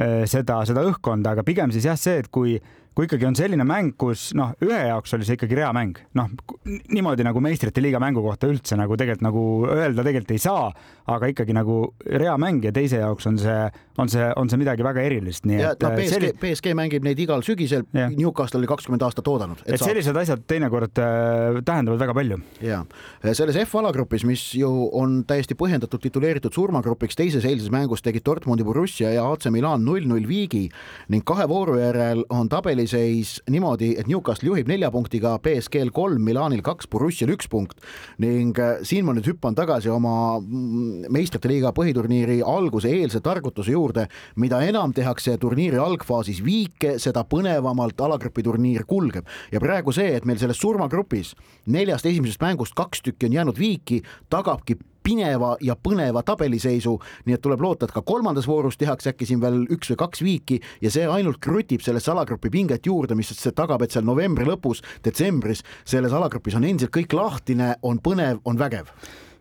äh, 0.00 0.24
seda, 0.30 0.62
seda 0.68 0.84
õhkkonda, 0.90 1.36
aga 1.36 1.46
pigem 1.46 1.74
siis 1.74 1.86
jah, 1.86 1.98
see, 2.00 2.18
et 2.24 2.32
kui 2.34 2.58
kui 2.96 3.04
ikkagi 3.04 3.26
on 3.28 3.34
selline 3.36 3.64
mäng, 3.68 3.92
kus 4.00 4.30
noh, 4.38 4.54
ühe 4.64 4.78
jaoks 4.88 5.12
oli 5.12 5.26
see 5.28 5.36
ikkagi 5.36 5.58
reamäng, 5.58 5.98
noh 6.16 6.30
niimoodi 6.64 7.26
nagu 7.26 7.42
meistrite 7.44 7.82
liiga 7.84 8.00
mängu 8.00 8.22
kohta 8.24 8.48
üldse 8.48 8.78
nagu 8.80 8.96
tegelikult 8.96 9.26
nagu 9.26 9.42
öelda 9.68 10.04
tegelikult 10.06 10.32
ei 10.32 10.40
saa, 10.40 10.70
aga 11.12 11.28
ikkagi 11.28 11.52
nagu 11.56 11.76
reamäng 12.08 12.64
ja 12.64 12.72
teise 12.72 13.02
jaoks 13.02 13.28
on 13.28 13.36
see, 13.42 13.56
on 14.00 14.08
see, 14.12 14.30
on 14.40 14.48
see 14.48 14.60
midagi 14.62 14.86
väga 14.86 15.04
erilist, 15.04 15.44
nii 15.44 15.58
ja, 15.60 15.74
et 15.76 15.84
no, 15.84 15.90
PSG, 15.92 16.14
selli... 16.14 16.30
PSG 16.40 16.72
mängib 16.78 17.04
neid 17.04 17.20
igal 17.20 17.44
sügisel, 17.44 17.84
Newcastle 18.16 18.62
oli 18.62 18.70
kakskümmend 18.70 19.04
aastat 19.04 19.28
oodanud. 19.28 19.60
et, 19.66 19.76
et 19.76 19.84
sellised 19.84 20.16
asjad 20.16 20.46
teinekord 20.48 21.02
äh, 21.04 21.60
tähendavad 21.68 22.00
väga 22.00 22.16
palju. 22.16 22.40
ja 22.64 22.80
selles 23.28 23.60
F-alagrupis, 23.66 24.24
mis 24.24 24.46
ju 24.56 24.72
on 24.96 25.20
täiesti 25.28 25.58
põhjendatud 25.58 26.00
tituleeritud 26.00 26.56
surmagrupiks, 26.56 27.20
teises 27.20 27.44
eilses 27.44 27.68
mängus 27.74 28.00
tegid 28.00 28.24
Dortmundi 28.24 28.64
Borussia 28.64 29.12
ja 29.12 29.28
AC 29.28 29.50
Milan 29.52 29.84
null-null 29.84 30.24
viigi 30.24 30.64
ning 31.12 31.28
kahe 31.28 31.44
vooru 31.52 31.76
järel 31.76 32.24
on 32.32 32.48
tabelis 32.48 32.85
seis 32.90 33.36
niimoodi, 33.50 33.92
et 34.00 34.08
Newcastle 34.10 34.50
juhib 34.50 34.68
nelja 34.70 34.90
punktiga, 34.94 35.36
BSG-l 35.42 35.92
kolm, 35.94 36.22
Milanil 36.26 36.62
kaks, 36.66 36.88
Borussial 36.90 37.32
üks 37.34 37.50
punkt. 37.52 37.80
Ning 38.22 38.56
äh, 38.62 38.80
siin 38.86 39.06
ma 39.06 39.14
nüüd 39.16 39.28
hüppan 39.30 39.56
tagasi 39.58 39.90
oma 39.92 40.38
mm, 40.40 41.06
meistrite 41.14 41.50
liiga 41.50 41.72
põhiturniiri 41.76 42.40
alguse 42.46 42.90
eelse 42.92 43.22
targutuse 43.24 43.74
juurde, 43.74 44.06
mida 44.40 44.62
enam 44.66 44.94
tehakse 44.96 45.36
turniiri 45.42 45.80
algfaasis 45.82 46.42
viike, 46.44 46.96
seda 47.02 47.26
põnevamalt 47.28 48.00
alagrupi 48.06 48.44
turniir 48.46 48.86
kulgeb. 48.88 49.28
Ja 49.52 49.62
praegu 49.62 49.94
see, 49.94 50.12
et 50.16 50.26
meil 50.28 50.40
selles 50.42 50.60
surmagrupis 50.62 51.34
neljast 51.70 52.06
esimesest 52.06 52.42
mängust 52.42 52.76
kaks 52.76 53.04
tükki 53.06 53.30
on 53.30 53.40
jäänud 53.40 53.58
viiki, 53.60 54.02
tagabki 54.32 54.78
pineva 55.06 55.54
ja 55.62 55.76
põneva 55.78 56.22
tabeliseisu, 56.26 56.96
nii 57.26 57.36
et 57.36 57.42
tuleb 57.44 57.62
loota, 57.62 57.86
et 57.86 57.94
ka 57.94 58.02
kolmandas 58.06 58.48
voorus 58.50 58.78
tehakse 58.80 59.12
äkki 59.12 59.28
siin 59.28 59.42
veel 59.42 59.62
üks 59.72 59.92
või 59.92 60.00
kaks 60.02 60.24
viiki 60.26 60.58
ja 60.82 60.90
see 60.92 61.06
ainult 61.10 61.38
krutib 61.42 61.84
sellesse 61.84 62.10
alagrupi 62.12 62.50
pinget 62.50 62.88
juurde, 62.90 63.14
mis 63.18 63.30
tagab, 63.54 63.84
et 63.84 63.94
seal 63.94 64.06
novembri 64.06 64.46
lõpus, 64.48 64.82
detsembris 65.04 65.62
selles 65.84 66.14
alagrupis 66.16 66.58
on 66.58 66.66
endiselt 66.66 66.94
kõik 66.94 67.14
lahtine, 67.16 67.74
on 67.86 68.02
põnev, 68.02 68.42
on 68.44 68.58
vägev. 68.58 68.90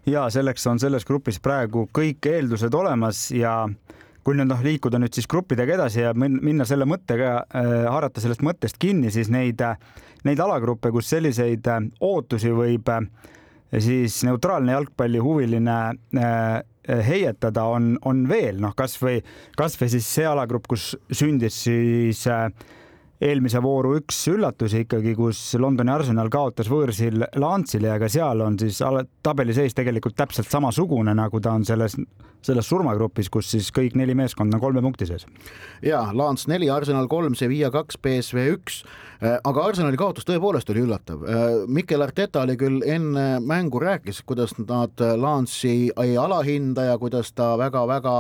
ja 0.06 0.28
selleks 0.30 0.68
on 0.70 0.80
selles 0.80 1.06
grupis 1.06 1.40
praegu 1.42 1.88
kõik 1.94 2.28
eeldused 2.30 2.74
olemas 2.74 3.32
ja 3.34 3.64
kui 4.26 4.38
nüüd 4.38 4.50
noh, 4.50 4.62
liikuda 4.62 5.00
nüüd 5.02 5.14
siis 5.14 5.28
gruppidega 5.30 5.76
edasi 5.78 6.02
ja 6.02 6.14
minna 6.18 6.66
selle 6.66 6.86
mõttega 6.90 7.32
äh,, 7.42 7.72
haarata 7.90 8.22
sellest 8.22 8.42
mõttest 8.46 8.78
kinni, 8.82 9.12
siis 9.14 9.30
neid, 9.34 9.62
neid 10.26 10.42
alagruppe, 10.42 10.92
kus 10.94 11.10
selliseid 11.14 11.68
äh, 11.70 11.90
ootusi 12.02 12.54
võib 12.54 12.90
äh, 12.90 13.06
siis 13.74 14.22
neutraalne 14.28 14.76
jalgpallihuviline 14.76 15.78
äh, 16.20 16.64
heietada 17.08 17.66
on, 17.70 17.96
on 18.06 18.26
veel 18.30 18.60
noh, 18.62 18.76
kasvõi, 18.78 19.20
kasvõi 19.58 19.90
siis 19.96 20.08
see 20.18 20.26
alagrupp, 20.30 20.68
kus 20.70 20.94
sündis 21.12 21.64
siis 21.66 22.26
äh, 22.30 22.48
eelmise 23.22 23.62
vooru 23.64 23.96
üks 24.00 24.20
üllatusi 24.32 24.84
ikkagi, 24.86 25.16
kus 25.16 25.40
Londoni 25.60 25.94
Arsenal 25.94 26.30
kaotas 26.34 26.70
võõrsil 26.72 27.24
Lansile 27.40 27.94
ja 27.94 28.00
ka 28.02 28.10
seal 28.12 28.44
on 28.44 28.60
siis 28.60 28.82
tabeliseis 29.24 29.78
tegelikult 29.78 30.18
täpselt 30.20 30.52
samasugune, 30.52 31.16
nagu 31.16 31.40
ta 31.42 31.56
on 31.56 31.66
selles, 31.68 31.96
selles 32.46 32.70
surmagrupis, 32.70 33.32
kus 33.32 33.54
siis 33.56 33.72
kõik 33.76 33.96
neli 33.96 34.16
meeskonda 34.18 34.60
on 34.60 34.66
kolme 34.68 34.84
punkti 34.84 35.08
sees. 35.10 35.28
ja 35.82 36.08
Lans 36.14 36.48
neli, 36.52 36.70
Arsenal 36.70 37.08
kolm, 37.08 37.36
Sevilla 37.36 37.72
kaks, 37.74 38.02
BSV 38.02 38.50
üks 38.58 38.84
Äh, 39.24 39.38
aga 39.48 39.64
Arsenali 39.70 39.98
kaotus 40.00 40.26
tõepoolest 40.28 40.70
oli 40.74 40.84
üllatav. 40.84 41.24
Äh, 41.24 41.46
Mikel 41.72 42.04
Arteta 42.04 42.44
oli 42.44 42.58
küll 42.60 42.84
enne 42.84 43.40
mängu 43.40 43.80
rääkis, 43.80 44.22
kuidas 44.28 44.58
nad 44.60 45.00
Lance'i 45.00 45.90
ei 46.04 46.18
alahinda 46.20 46.90
ja 46.90 46.98
kuidas 47.00 47.32
ta 47.34 47.54
väga-väga 47.60 48.16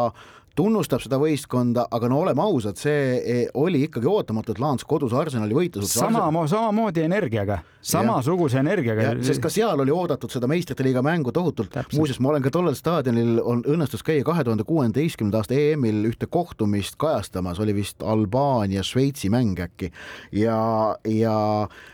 tunnustab 0.55 1.03
seda 1.03 1.19
võistkonda, 1.19 1.85
aga 1.91 2.09
no 2.11 2.21
oleme 2.23 2.43
ausad, 2.43 2.79
see 2.79 3.19
e, 3.19 3.37
oli 3.59 3.83
ikkagi 3.87 4.07
ootamatu, 4.09 4.55
et 4.55 4.61
Laans 4.63 4.85
kodus 4.87 5.13
Arsenali 5.15 5.55
võitu 5.55 5.81
suutis. 5.81 5.97
sama 5.99 6.23
Arsenal..., 6.23 6.47
samamoodi 6.51 7.03
energiaga, 7.03 7.59
samasuguse 7.85 8.61
energiaga. 8.61 9.09
sest 9.25 9.43
ka 9.43 9.51
seal 9.51 9.83
oli 9.83 9.93
oodatud 9.93 10.31
seda 10.31 10.47
meistrite 10.51 10.85
liiga 10.85 11.03
mängu 11.05 11.33
tohutult. 11.35 11.75
muuseas, 11.93 12.19
ma 12.23 12.31
olen 12.31 12.45
ka 12.45 12.53
tollel 12.55 12.77
staadionil, 12.77 13.39
on 13.43 13.63
õnnestus 13.67 14.03
käia 14.05 14.23
kahe 14.23 14.43
tuhande 14.47 14.63
kuueteistkümnenda 14.67 15.43
aasta 15.43 15.57
EM-il 15.59 16.05
ühte 16.11 16.29
kohtumist 16.31 16.95
kajastamas, 17.01 17.59
oli 17.59 17.75
vist 17.75 18.03
Albaania-Šveitsi 18.03 19.31
mäng 19.33 19.59
äkki 19.59 19.91
ja, 20.31 20.59
ja 21.03 21.35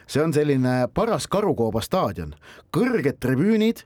see 0.08 0.22
on 0.22 0.36
selline 0.38 0.86
paras 0.94 1.28
Karukooba 1.32 1.82
staadion, 1.82 2.36
kõrged 2.76 3.18
tribüünid 3.24 3.86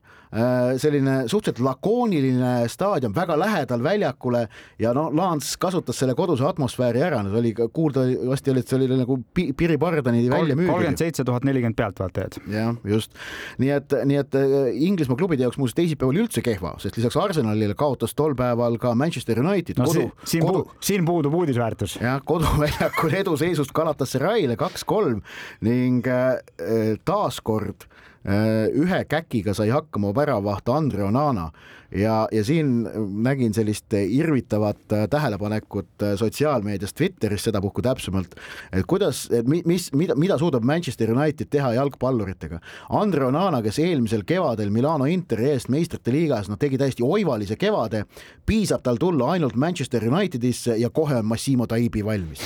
selline 0.81 1.15
suhteliselt 1.31 1.63
lakooniline 1.65 2.67
staadion 2.71 3.13
väga 3.15 3.37
lähedal 3.39 3.83
väljakule 3.83 4.45
ja 4.79 4.93
no 4.93 5.09
Laans 5.15 5.55
kasutas 5.61 5.99
selle 5.99 6.15
koduse 6.17 6.45
atmosfääri 6.47 7.03
ära, 7.05 7.21
need 7.23 7.37
oli 7.39 7.53
kuuldavasti 7.55 8.51
oli, 8.51 8.63
et 8.63 8.71
see 8.71 8.79
oli 8.79 8.99
nagu 8.99 9.19
Piri 9.33 9.77
pardani 9.77 10.25
välja 10.29 10.55
müüdud. 10.57 10.71
kolmkümmend 10.71 11.01
seitse 11.01 11.23
tuhat 11.27 11.45
nelikümmend 11.47 11.77
pealtvaatajat. 11.79 12.39
jah, 12.51 12.75
just 12.83 13.15
nii 13.61 13.71
et, 13.77 13.97
nii 14.05 14.19
et 14.21 14.39
äh, 14.39 14.55
Inglismaa 14.87 15.19
klubide 15.19 15.45
jaoks 15.45 15.59
muuseas 15.61 15.77
teisipäev 15.79 16.11
oli 16.11 16.23
üldse 16.25 16.43
kehva, 16.45 16.75
sest 16.81 16.99
lisaks 16.99 17.17
Arsenalile 17.21 17.77
kaotas 17.77 18.15
tol 18.15 18.35
päeval 18.37 18.79
ka 18.81 18.95
Manchester 18.95 19.39
United 19.43 19.79
no, 19.79 19.89
kodu. 19.89 20.07
siin, 20.25 20.45
kodu, 20.45 20.65
siin 20.83 21.05
puudub 21.07 21.33
uudisväärtus. 21.41 21.99
jah, 22.01 22.21
koduväljakul 22.25 23.19
eduseisust 23.21 23.75
Galatasaray'le 23.75 24.57
kaks-kolm 24.59 25.21
ning 25.65 26.07
äh, 26.07 26.97
taaskord 27.05 27.87
Äh, 27.87 27.94
ühe 28.25 29.03
käkiga 29.05 29.53
sai 29.53 29.69
hakkama 29.69 30.09
väravaht 30.15 30.69
Andre 30.73 31.03
Onana 31.05 31.51
ja, 31.91 32.27
ja 32.31 32.43
siin 32.43 32.87
nägin 33.23 33.53
sellist 33.53 33.93
irvitavat 33.93 34.93
äh, 34.93 35.07
tähelepanekut 35.09 36.03
äh, 36.03 36.15
sotsiaalmeedias 36.15 36.93
Twitteris 36.93 37.43
sedapuhku 37.43 37.81
täpsemalt, 37.81 38.35
et 38.73 38.85
kuidas, 38.87 39.29
mis, 39.65 39.91
mida, 39.93 40.15
mida 40.15 40.37
suudab 40.37 40.63
Manchester 40.63 41.11
United 41.13 41.49
teha 41.49 41.73
jalgpalluritega. 41.73 42.59
Andre 42.89 43.25
Onana, 43.25 43.61
kes 43.65 43.79
eelmisel 43.79 44.25
kevadel 44.27 44.69
Milano 44.73 45.05
Interi 45.05 45.49
eest 45.53 45.69
meistrite 45.73 46.13
liigas, 46.13 46.49
noh, 46.49 46.59
tegi 46.59 46.79
täiesti 46.81 47.05
oivalise 47.05 47.57
kevade, 47.59 48.05
piisab 48.45 48.83
tal 48.85 48.99
tulla 49.01 49.31
ainult 49.35 49.55
Manchester 49.55 50.07
Unitedisse 50.09 50.77
ja 50.81 50.89
kohe 50.89 51.19
on 51.21 51.25
Massimo 51.25 51.67
Taibi 51.67 52.05
valmis. 52.05 52.43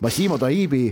Massimo 0.00 0.38
Taibi 0.38 0.90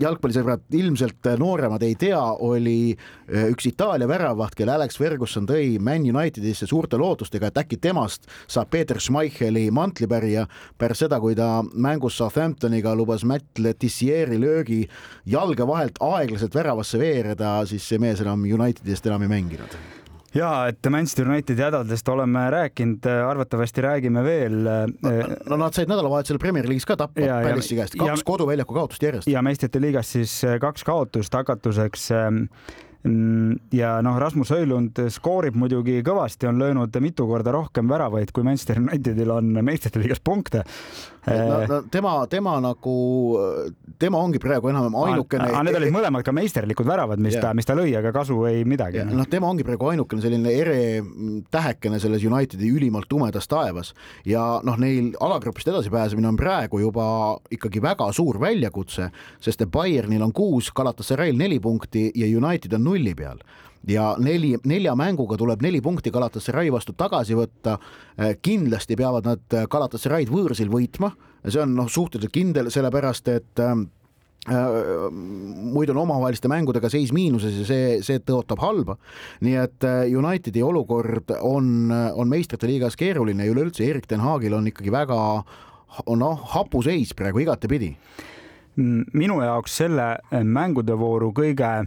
jalgpallisõbrad 0.00 0.64
ilmselt 0.76 1.28
nooremad 1.40 1.82
ei 1.84 1.94
tea, 1.98 2.20
oli 2.20 2.94
äh, 2.94 3.48
üks 3.52 3.68
Itaalia 3.70 4.08
väravaht, 4.10 4.56
kelle 4.58 4.74
Alex 4.74 4.98
Ferguson 5.00 5.48
tõi 5.48 5.76
Man 5.82 6.06
Unitedisse 6.08 6.68
suurte 6.70 6.98
lootustega, 7.00 7.50
et 7.50 7.62
äkki 7.64 7.80
temast 7.82 8.28
saab 8.50 8.72
Peeter 8.72 9.00
Schmeicheli 9.00 9.68
mantlipärija 9.74 10.46
pärast 10.80 11.06
seda, 11.06 11.20
kui 11.22 11.36
ta 11.38 11.60
mängus 11.72 12.18
Southamptoniga 12.20 12.94
lubas 12.96 13.24
Matt 13.28 13.60
Letizieri 13.60 14.40
löögi 14.40 14.82
jalge 15.26 15.66
vahelt 15.68 16.00
aeglaselt 16.00 16.54
väravasse 16.54 17.00
veereda, 17.00 17.58
siis 17.70 17.86
see 17.88 18.00
mees 18.02 18.24
enam 18.24 18.44
Unitedist 18.44 19.06
enam 19.06 19.28
ei 19.28 19.34
mänginud 19.38 19.99
ja 20.34 20.50
et 20.70 20.90
Manchester 20.90 21.28
Unitedi 21.28 21.62
hädadest 21.62 22.08
oleme 22.08 22.44
rääkinud, 22.50 23.06
arvatavasti 23.06 23.84
räägime 23.86 24.24
veel. 24.24 24.60
no 24.62 25.10
äh, 25.10 25.58
nad 25.58 25.74
said 25.74 25.90
nädalavahetusel 25.90 26.38
Premier 26.38 26.68
League'is 26.68 26.86
ka 26.86 26.96
tappa 26.96 27.20
Palace'i 27.20 27.78
käest, 27.78 27.98
kaks 27.98 28.22
ja, 28.22 28.26
koduväljaku 28.26 28.74
kaotust 28.74 29.02
järjest. 29.02 29.28
ja 29.30 29.42
meistrite 29.42 29.80
liigas 29.80 30.12
siis 30.12 30.36
äh, 30.44 30.58
kaks 30.60 30.84
kaotust 30.84 31.34
hakatuseks 31.34 32.10
ähm, 32.16 32.46
Mm, 33.00 33.54
ja 33.72 33.94
noh, 34.04 34.18
Rasmus 34.20 34.50
Höjlund 34.52 34.98
skoorib 35.08 35.54
muidugi 35.56 36.02
kõvasti, 36.04 36.44
on 36.50 36.58
löönud 36.60 36.96
mitu 37.00 37.24
korda 37.30 37.54
rohkem 37.56 37.88
väravaid, 37.88 38.28
kui 38.36 38.44
Manchester 38.44 38.76
Unitedil 38.82 39.32
on 39.32 39.54
meistrite 39.64 40.02
liigas 40.02 40.20
punkte. 40.20 40.66
No, 41.26 41.66
no 41.68 41.78
tema, 41.92 42.14
tema 42.32 42.54
nagu, 42.64 42.94
tema 44.00 44.20
ongi 44.24 44.40
praegu 44.40 44.70
enam-vähem 44.70 44.96
ainukene. 45.04 45.50
Need 45.66 45.78
olid 45.80 45.92
mõlemad 45.94 46.24
ka 46.24 46.32
meisterlikud 46.32 46.88
väravad, 46.88 47.20
mis 47.20 47.36
yeah. 47.36 47.44
ta, 47.44 47.52
mis 47.56 47.68
ta 47.68 47.76
lõi, 47.76 47.90
aga 47.98 48.12
kasu 48.14 48.38
ei 48.48 48.64
midagi. 48.68 49.02
noh, 49.04 49.28
tema 49.30 49.50
ongi 49.50 49.66
praegu 49.66 49.90
ainukene 49.92 50.24
selline 50.24 50.54
ere 50.56 50.78
tähekene 51.52 52.00
selles 52.00 52.24
Unitedi 52.24 52.70
ülimalt 52.72 53.08
tumedas 53.10 53.48
taevas 53.50 53.92
ja 54.28 54.44
noh, 54.64 54.80
neil 54.80 55.12
alagrupist 55.20 55.68
edasipääsemine 55.68 56.30
on 56.30 56.40
praegu 56.40 56.80
juba 56.80 57.06
ikkagi 57.52 57.82
väga 57.84 58.08
suur 58.16 58.40
väljakutse, 58.40 59.10
sest 59.44 59.66
et 59.66 59.72
Bayernil 59.72 60.24
on 60.24 60.32
kuus, 60.36 60.72
Galatasarayl 60.72 61.36
neli 61.36 61.60
punkti 61.60 62.08
ja 62.16 62.28
United 62.28 62.72
on 62.78 62.88
nulli 62.88 63.14
peal 63.18 63.42
ja 63.88 64.14
neli, 64.18 64.54
nelja 64.68 64.94
mänguga 64.98 65.38
tuleb 65.40 65.62
neli 65.62 65.80
punkti 65.80 66.10
Galatasaray 66.12 66.72
vastu 66.72 66.92
tagasi 66.92 67.36
võtta. 67.38 67.78
kindlasti 68.42 68.96
peavad 68.96 69.24
nad 69.24 69.56
Galatasaray'd 69.70 70.28
võõrsil 70.28 70.68
võitma, 70.68 71.14
see 71.46 71.62
on 71.62 71.74
noh, 71.74 71.88
suhteliselt 71.88 72.32
kindel, 72.32 72.70
sellepärast 72.70 73.28
et 73.32 73.62
äh, 73.64 73.74
muidu 74.48 75.92
on 75.92 76.02
omavaheliste 76.02 76.48
mängudega 76.48 76.88
seis 76.88 77.12
miinuses 77.12 77.58
ja 77.60 77.64
see, 77.68 77.88
see 78.04 78.20
tõotab 78.24 78.60
halba. 78.60 78.96
nii 79.40 79.56
et 79.60 79.84
Unitedi 80.16 80.62
olukord 80.62 81.32
on, 81.40 81.90
on 81.90 82.28
meistrite 82.28 82.66
liigas 82.66 82.96
keeruline 82.96 83.44
ja 83.44 83.52
üleüldse 83.52 83.84
Erik 83.84 84.06
ten 84.06 84.20
Hagil 84.20 84.56
on 84.56 84.66
ikkagi 84.66 84.92
väga 84.92 85.18
noh, 86.16 86.44
hapu 86.54 86.82
seis 86.82 87.12
praegu 87.14 87.44
igatepidi. 87.44 87.94
minu 89.12 89.40
jaoks 89.42 89.76
selle 89.76 90.16
mängude 90.44 90.96
vooru 90.96 91.32
kõige 91.36 91.84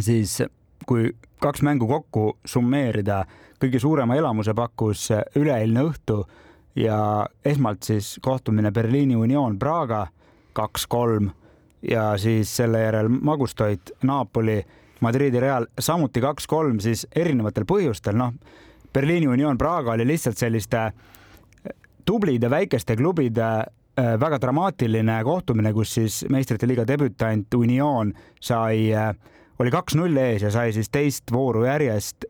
siis 0.00 0.40
kui 0.86 1.10
kaks 1.42 1.62
mängu 1.66 1.88
kokku 1.90 2.38
summeerida, 2.44 3.24
kõige 3.60 3.80
suurema 3.80 4.16
elamuse 4.16 4.54
pakkus 4.54 5.08
üleeilne 5.36 5.82
õhtu 5.88 6.20
ja 6.76 7.26
esmalt 7.44 7.82
siis 7.82 8.16
kohtumine 8.22 8.72
Berliini 8.72 9.16
Union 9.16 9.58
Praga 9.58 10.06
kaks-kolm 10.56 11.30
ja 11.90 12.16
siis 12.18 12.56
selle 12.56 12.80
järel 12.80 13.08
magustoit 13.08 13.92
Napoli, 14.02 14.62
Madridi 15.00 15.40
Real 15.40 15.66
samuti 15.80 16.20
kaks-kolm 16.20 16.80
siis 16.80 17.06
erinevatel 17.16 17.66
põhjustel, 17.68 18.16
noh. 18.16 18.32
Berliini 18.92 19.28
Union 19.28 19.58
Praga 19.58 19.92
oli 19.92 20.06
lihtsalt 20.08 20.38
selliste 20.40 20.90
tublide 22.06 22.50
väikeste 22.50 22.96
klubide 22.96 23.44
äh, 23.44 24.14
väga 24.20 24.38
dramaatiline 24.40 25.18
kohtumine, 25.24 25.72
kus 25.76 25.94
siis 25.98 26.22
meistrite 26.32 26.68
liiga 26.68 26.86
debütant 26.88 27.54
Union 27.54 28.12
sai 28.40 28.92
äh, 28.94 29.12
oli 29.58 29.72
kaks-null 29.72 30.16
ees 30.20 30.42
ja 30.46 30.50
sai 30.54 30.72
siis 30.76 30.90
teist 30.92 31.32
vooru 31.32 31.64
järjest 31.64 32.28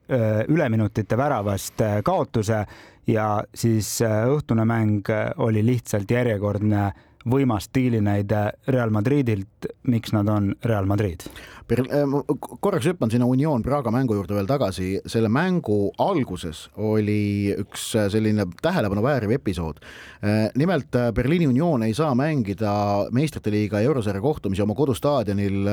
üleminutite 0.48 1.16
väravast 1.18 1.82
kaotuse. 2.04 2.64
Ja 3.06 3.44
siis 3.54 4.00
õhtune 4.02 4.64
mäng 4.66 5.06
oli 5.42 5.60
lihtsalt 5.66 6.10
järjekordne 6.10 6.88
võimas 7.30 7.68
stiilinäide 7.70 8.40
Real 8.70 8.90
Madridilt, 8.90 9.68
miks 9.90 10.14
nad 10.14 10.28
on 10.30 10.52
Real 10.64 10.86
Madrid 10.86 11.26
korraks 11.66 12.86
hüppan 12.86 13.10
sinna 13.10 13.26
Union 13.26 13.62
Praga 13.62 13.90
mängu 13.90 14.14
juurde 14.14 14.36
veel 14.36 14.46
tagasi, 14.46 15.00
selle 15.06 15.28
mängu 15.32 15.90
alguses 15.98 16.66
oli 16.78 17.54
üks 17.58 17.88
äh, 17.98 18.06
selline 18.12 18.46
tähelepanu 18.62 19.02
vääriv 19.02 19.34
episood. 19.36 19.80
Äh, 20.22 20.46
nimelt 20.54 20.94
Berliini 21.14 21.48
Union 21.50 21.82
ei 21.82 21.94
saa 21.94 22.14
mängida 22.14 23.08
meistrite 23.14 23.50
liiga 23.50 23.80
eurosarja 23.82 24.22
kohtumisi 24.22 24.62
oma 24.62 24.74
kodustaadionil 24.78 25.66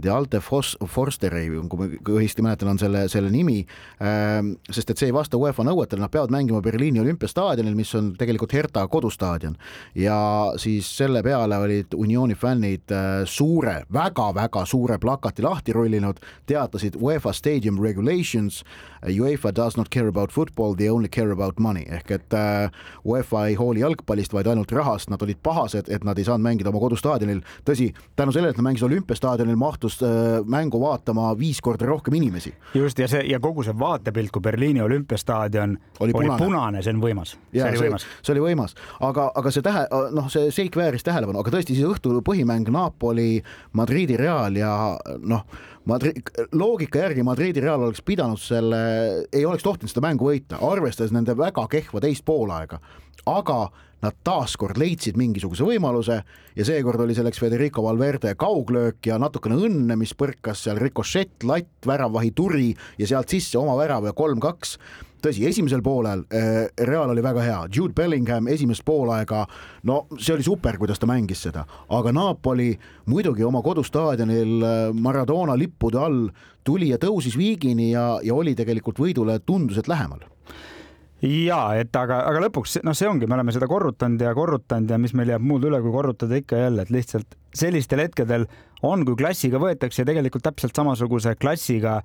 De 0.00 0.08
Alte 0.08 0.38
Forsteri, 0.40 1.44
kui 1.68 1.76
ma 1.76 1.86
õigesti 1.90 2.40
mäletan, 2.40 2.70
on 2.72 2.78
selle, 2.80 3.02
selle 3.12 3.28
nimi, 3.28 3.58
sest 4.72 4.92
et 4.94 4.96
see 4.96 5.10
ei 5.10 5.12
vasta 5.12 5.36
UEFA 5.36 5.66
nõuetele, 5.66 6.00
nad 6.00 6.12
peavad 6.14 6.32
mängima 6.32 6.62
Berliini 6.64 7.02
olümpiastaadionil, 7.02 7.74
mis 7.76 7.90
on 7.98 8.14
tegelikult 8.16 8.54
Hertha 8.56 8.86
kodustaadion. 8.88 9.58
ja 9.94 10.16
siis 10.56 10.88
selle 10.96 11.20
peale 11.22 11.58
olid 11.60 11.92
Unioni 11.98 12.38
fännid 12.38 12.94
suure 13.28 13.82
väga,, 13.92 14.30
väga-väga 14.34 14.64
suure 14.66 14.98
plakati 14.98 15.19
plakati 15.20 15.42
lahti 15.42 15.72
rullinud, 15.72 16.18
teatasid 16.46 16.96
UEFA 17.00 17.32
Stadium 17.32 17.80
Regulations, 17.80 18.64
UEFA 19.06 19.54
does 19.54 19.76
not 19.76 19.88
care 19.90 20.08
about 20.08 20.32
football, 20.32 20.74
they 20.74 20.88
only 20.88 21.08
care 21.08 21.30
about 21.30 21.58
money 21.58 21.84
ehk 21.88 22.10
et 22.10 22.34
uh, 22.34 22.70
UEFA 23.04 23.46
ei 23.50 23.54
hooli 23.54 23.80
jalgpallist, 23.80 24.32
vaid 24.32 24.46
ainult 24.46 24.72
rahast, 24.72 25.10
nad 25.10 25.22
olid 25.22 25.40
pahased, 25.42 25.88
et 25.88 26.04
nad 26.04 26.18
ei 26.18 26.24
saanud 26.24 26.44
mängida 26.44 26.70
oma 26.72 26.80
kodustaadionil. 26.80 27.40
tõsi, 27.64 27.90
tänu 28.16 28.32
sellele, 28.32 28.54
et 28.54 28.60
nad 28.60 28.68
mängisid 28.68 28.88
olümpiastaadionil, 28.88 29.56
mahtus 29.60 30.00
uh, 30.02 30.40
mängu 30.44 30.80
vaatama 30.80 31.32
viis 31.38 31.60
korda 31.60 31.86
rohkem 31.86 32.14
inimesi. 32.14 32.54
just 32.74 32.98
ja 32.98 33.08
see 33.08 33.24
ja 33.30 33.40
kogu 33.40 33.64
see 33.64 33.76
vaatepilt, 33.78 34.30
kui 34.30 34.42
Berliini 34.42 34.82
olümpiastaadion 34.82 35.76
oli 36.00 36.12
punane, 36.12 36.34
oli 36.34 36.44
punane, 36.44 36.82
see 36.82 36.94
on 36.94 37.02
võimas. 37.02 37.36
see 37.52 37.64
oli 37.68 37.84
võimas, 37.86 38.06
see 38.22 38.34
oli 38.34 38.44
võimas, 38.48 38.76
aga, 39.00 39.30
aga 39.34 39.50
see 39.50 39.64
tähe, 39.64 39.86
noh, 40.16 40.28
see 40.32 40.50
seik 40.54 40.76
vääris 40.76 41.04
tähelepanu, 41.06 41.40
aga 41.40 41.56
tõesti 41.56 41.76
siis 41.76 41.88
õhtul 41.88 42.20
põhimäng 42.26 42.68
Napoli, 42.70 43.40
Madridi 43.72 44.16
Real 44.20 44.56
ja 44.56 44.72
noh, 45.18 45.44
Madrid, 45.90 46.22
loogika 46.52 47.04
järgi 47.06 47.24
Madridi 47.26 47.62
Real 47.64 47.82
oleks 47.86 48.02
pidanud 48.06 48.40
selle, 48.42 48.80
ei 49.32 49.44
oleks 49.48 49.64
tohtinud 49.66 49.92
seda 49.92 50.04
mängu 50.04 50.28
võita, 50.30 50.60
arvestades 50.70 51.14
nende 51.16 51.36
väga 51.38 51.66
kehva 51.72 52.02
teist 52.04 52.26
poolaega, 52.28 52.80
aga 53.30 53.60
nad 54.00 54.16
taaskord 54.24 54.78
leidsid 54.80 55.18
mingisuguse 55.20 55.64
võimaluse 55.66 56.20
ja 56.56 56.64
seekord 56.66 57.02
oli 57.04 57.16
selleks 57.16 57.40
Federico 57.42 57.84
Valverde 57.84 58.32
kauglöök 58.40 59.10
ja 59.10 59.18
natukene 59.20 59.58
õnne, 59.60 59.96
mis 60.00 60.14
põrkas 60.16 60.64
seal 60.64 60.80
rikošett, 60.80 61.44
latt, 61.48 61.74
väravahi 61.86 62.32
turi 62.36 62.70
ja 63.00 63.10
sealt 63.10 63.32
sisse 63.32 63.60
oma 63.60 63.76
värav 63.80 64.08
ja 64.08 64.16
kolm-kaks 64.16 64.78
tõsi, 65.24 65.44
esimesel 65.48 65.82
poolel 65.84 66.24
äh, 66.34 66.66
Real 66.86 67.12
oli 67.12 67.24
väga 67.24 67.44
hea, 67.44 67.58
Jude 67.74 67.94
Bellingham 67.96 68.48
esimest 68.52 68.84
poolaega, 68.86 69.44
no 69.88 70.02
see 70.18 70.34
oli 70.36 70.46
super, 70.46 70.78
kuidas 70.80 71.00
ta 71.00 71.08
mängis 71.10 71.44
seda, 71.46 71.66
aga 71.96 72.14
Napoli 72.16 72.72
muidugi 73.10 73.46
oma 73.46 73.62
kodustaadionil 73.64 74.56
äh, 74.64 74.80
Maradona 74.96 75.56
lippude 75.58 76.00
all 76.00 76.26
tuli 76.64 76.90
ja 76.92 76.98
tõusis 77.00 77.38
viigini 77.38 77.92
ja, 77.92 78.18
ja 78.24 78.36
oli 78.36 78.54
tegelikult 78.58 79.00
võidule 79.00 79.40
tundus, 79.46 79.80
et 79.80 79.88
lähemal. 79.88 80.26
Ja 81.20 81.74
et 81.76 81.92
aga, 82.00 82.22
aga 82.24 82.40
lõpuks 82.46 82.78
noh, 82.86 82.96
see 82.96 83.08
ongi, 83.08 83.26
me 83.28 83.36
oleme 83.36 83.52
seda 83.52 83.68
korrutanud 83.68 84.22
ja 84.24 84.32
korrutanud 84.36 84.88
ja 84.88 84.96
mis 85.00 85.12
meil 85.12 85.34
jääb 85.34 85.44
muud 85.44 85.66
üle, 85.68 85.82
kui 85.84 85.92
korrutada 85.92 86.38
ikka 86.40 86.56
ja 86.56 86.70
jälle, 86.70 86.86
et 86.86 86.94
lihtsalt 86.94 87.36
sellistel 87.56 88.00
hetkedel 88.00 88.46
on, 88.86 89.04
kui 89.04 89.18
klassiga 89.20 89.60
võetakse 89.60 90.06
tegelikult 90.08 90.46
täpselt 90.46 90.76
samasuguse 90.76 91.34
klassiga 91.36 91.98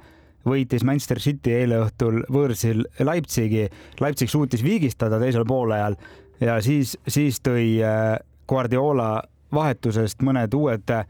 võitis 0.45 0.86
Manchester 0.86 1.19
City 1.19 1.55
eile 1.58 1.81
õhtul 1.86 2.21
võõrsil 2.31 2.86
Leipzigi. 2.99 3.67
Leipzig 4.01 4.31
suutis 4.31 4.63
viigistada 4.63 5.19
teisel 5.21 5.45
poolajal 5.47 5.97
ja 6.39 6.60
siis, 6.62 6.95
siis 7.08 7.41
tõi 7.43 7.77
äh, 7.84 8.15
Guardiola 8.49 9.23
vahetusest 9.55 10.21
mõned 10.25 10.53
uued 10.53 10.91
äh, 10.93 11.05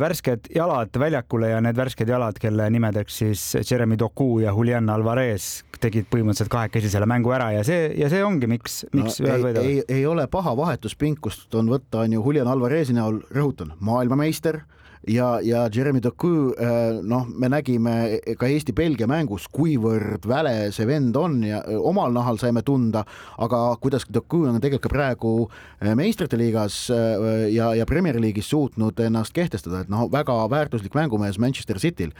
värsked 0.00 0.48
jalad 0.54 0.96
väljakule 0.98 1.50
ja 1.52 1.60
need 1.64 1.76
värsked 1.78 2.08
jalad, 2.08 2.38
kelle 2.40 2.66
nimedeks 2.70 3.20
siis 3.22 3.44
Jeremy 3.70 3.98
Doku 3.98 4.38
ja 4.42 4.52
Julian 4.54 4.90
Alvarez 4.90 5.62
tegid 5.80 6.08
põhimõtteliselt 6.10 6.52
kahekesi 6.52 6.90
selle 6.92 7.08
mängu 7.10 7.32
ära 7.36 7.50
ja 7.54 7.64
see, 7.66 7.90
ja 7.98 8.08
see 8.12 8.24
ongi, 8.24 8.48
miks, 8.50 8.84
miks 8.92 9.20
no, 9.20 9.28
ühed 9.28 9.42
võidavad. 9.44 9.68
ei, 9.68 9.82
ei 9.88 10.06
ole 10.08 10.26
paha 10.32 10.54
vahetuspinkust 10.56 11.54
on 11.60 11.68
võtta, 11.72 12.04
on 12.04 12.16
ju 12.16 12.24
Julian 12.24 12.48
Alvarezi 12.50 12.96
näol, 12.96 13.20
rõhutan, 13.34 13.74
maailmameister 13.84 14.62
ja, 15.08 15.40
ja 15.42 15.68
Jeremy 15.74 16.00
Doku, 16.02 16.52
äh, 16.58 17.00
noh, 17.02 17.26
me 17.28 17.48
nägime 17.52 17.94
ka 18.38 18.48
Eesti-Belgia 18.48 19.08
mängus, 19.10 19.46
kuivõrd 19.52 20.24
väle 20.28 20.70
see 20.74 20.86
vend 20.88 21.16
on 21.18 21.40
ja 21.44 21.60
äh, 21.62 21.78
omal 21.78 22.14
nahal 22.14 22.38
saime 22.40 22.62
tunda, 22.66 23.04
aga 23.42 23.62
kuidas 23.82 24.06
Doku 24.08 24.44
on 24.48 24.60
tegelikult 24.60 24.84
ka 24.84 24.92
praegu 24.92 25.32
äh, 25.46 25.92
meistrite 25.98 26.38
liigas 26.40 26.76
ja, 26.90 27.70
ja 27.76 27.86
Premier 27.88 28.16
League'is 28.20 28.48
suutnud 28.50 28.98
ennast 29.00 29.34
kehtestada, 29.36 29.84
et 29.84 29.92
noh, 29.92 30.08
väga 30.12 30.36
väärtuslik 30.50 30.96
mängumees 30.96 31.38
Manchester 31.40 31.78
Cityl. 31.80 32.12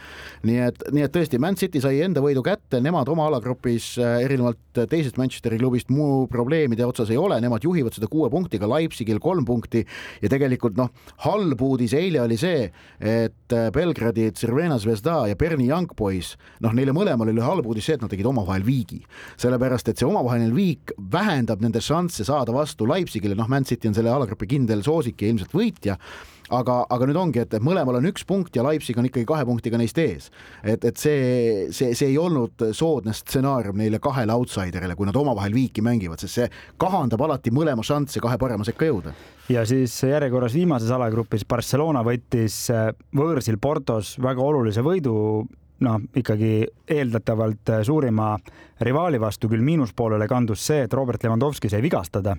nii 0.45 0.61
et, 0.69 0.85
nii 0.93 1.05
et 1.05 1.13
tõesti, 1.13 1.39
Man 1.41 1.57
City 1.59 1.81
sai 1.83 1.99
enda 2.05 2.23
võidu 2.23 2.43
kätte, 2.45 2.79
nemad 2.83 3.09
oma 3.11 3.27
alagrupis 3.29 3.95
erinevalt 3.99 4.85
teisest 4.89 5.19
Manchesteri 5.19 5.59
klubist 5.61 5.91
muu 5.93 6.25
probleemide 6.31 6.85
otsas 6.85 7.11
ei 7.13 7.19
ole, 7.19 7.37
nemad 7.43 7.63
juhivad 7.65 7.95
seda 7.95 8.09
kuue 8.11 8.29
punktiga, 8.33 8.69
Leipzigil 8.69 9.21
kolm 9.23 9.45
punkti 9.47 9.85
ja 10.23 10.31
tegelikult 10.31 10.77
noh, 10.79 10.91
halb 11.25 11.61
uudis 11.65 11.95
eile 11.97 12.23
oli 12.25 12.37
see, 12.39 12.69
et 12.99 13.53
äh, 13.53 13.69
Belgradi 13.75 14.29
Crvena 14.31 14.77
Zvezda 14.79 15.25
ja 15.29 15.35
Berni 15.35 15.67
Young 15.69 15.91
Boys, 15.97 16.35
noh, 16.63 16.73
neile 16.75 16.93
mõlemale 16.95 17.33
oli 17.33 17.43
halb 17.43 17.67
uudis 17.67 17.89
see, 17.89 17.97
et 17.97 18.03
nad 18.03 18.11
tegid 18.11 18.29
omavahel 18.29 18.65
viigi. 18.65 19.01
sellepärast, 19.41 19.89
et 19.89 19.99
see 19.99 20.07
omavaheline 20.07 20.53
viik 20.55 20.93
vähendab 21.11 21.61
nende 21.61 21.81
šansse 21.83 22.25
saada 22.25 22.53
vastu 22.55 22.87
Leipzigile, 22.87 23.35
noh, 23.35 23.49
Man 23.51 23.65
City 23.65 23.87
on 23.87 23.97
selle 23.97 24.13
alagrupi 24.13 24.47
kindel 24.47 24.83
soosik 24.83 25.21
ja 25.21 25.31
ilmselt 25.31 25.53
võitja 25.55 25.99
aga, 26.53 26.77
aga 26.89 27.07
nüüd 27.09 27.19
ongi, 27.19 27.41
et 27.43 27.55
mõlemal 27.63 27.99
on 27.99 28.09
üks 28.09 28.25
punkt 28.27 28.55
ja 28.55 28.63
Leipzig 28.65 28.97
on 28.99 29.07
ikkagi 29.09 29.25
kahe 29.29 29.45
punktiga 29.47 29.79
neist 29.81 29.97
ees. 30.01 30.29
et, 30.63 30.85
et 30.85 30.97
see, 30.97 31.67
see, 31.75 31.93
see 31.97 32.11
ei 32.11 32.17
olnud 32.21 32.67
soodne 32.75 33.13
stsenaarium 33.15 33.77
neile 33.79 33.99
kahele 34.03 34.35
outsiderile, 34.35 34.95
kui 34.95 35.09
nad 35.09 35.17
omavahel 35.17 35.55
viiki 35.55 35.83
mängivad, 35.85 36.21
sest 36.21 36.39
see 36.39 36.49
kahandab 36.81 37.21
alati 37.25 37.53
mõlema 37.55 37.85
šansse 37.85 38.21
kahe 38.23 38.37
parema 38.41 38.67
sekka 38.67 38.89
jõuda. 38.89 39.15
ja 39.49 39.65
siis 39.65 39.97
järjekorras 40.03 40.55
viimases 40.57 40.91
alagrupis 40.91 41.45
Barcelona 41.49 42.03
võttis 42.05 42.65
äh, 42.73 42.91
võõrsil 43.15 43.59
Portos 43.61 44.15
väga 44.21 44.41
olulise 44.41 44.83
võidu 44.85 45.15
noh, 45.85 46.01
ikkagi 46.15 46.65
eeldatavalt 46.87 47.73
suurima 47.83 48.35
rivaali 48.85 49.19
vastu 49.19 49.49
küll 49.51 49.65
miinuspoolele 49.65 50.27
kandus 50.27 50.63
see, 50.67 50.85
et 50.85 50.93
Robert 50.93 51.23
Lewandowski 51.23 51.71
sai 51.71 51.81
vigastada 51.83 52.37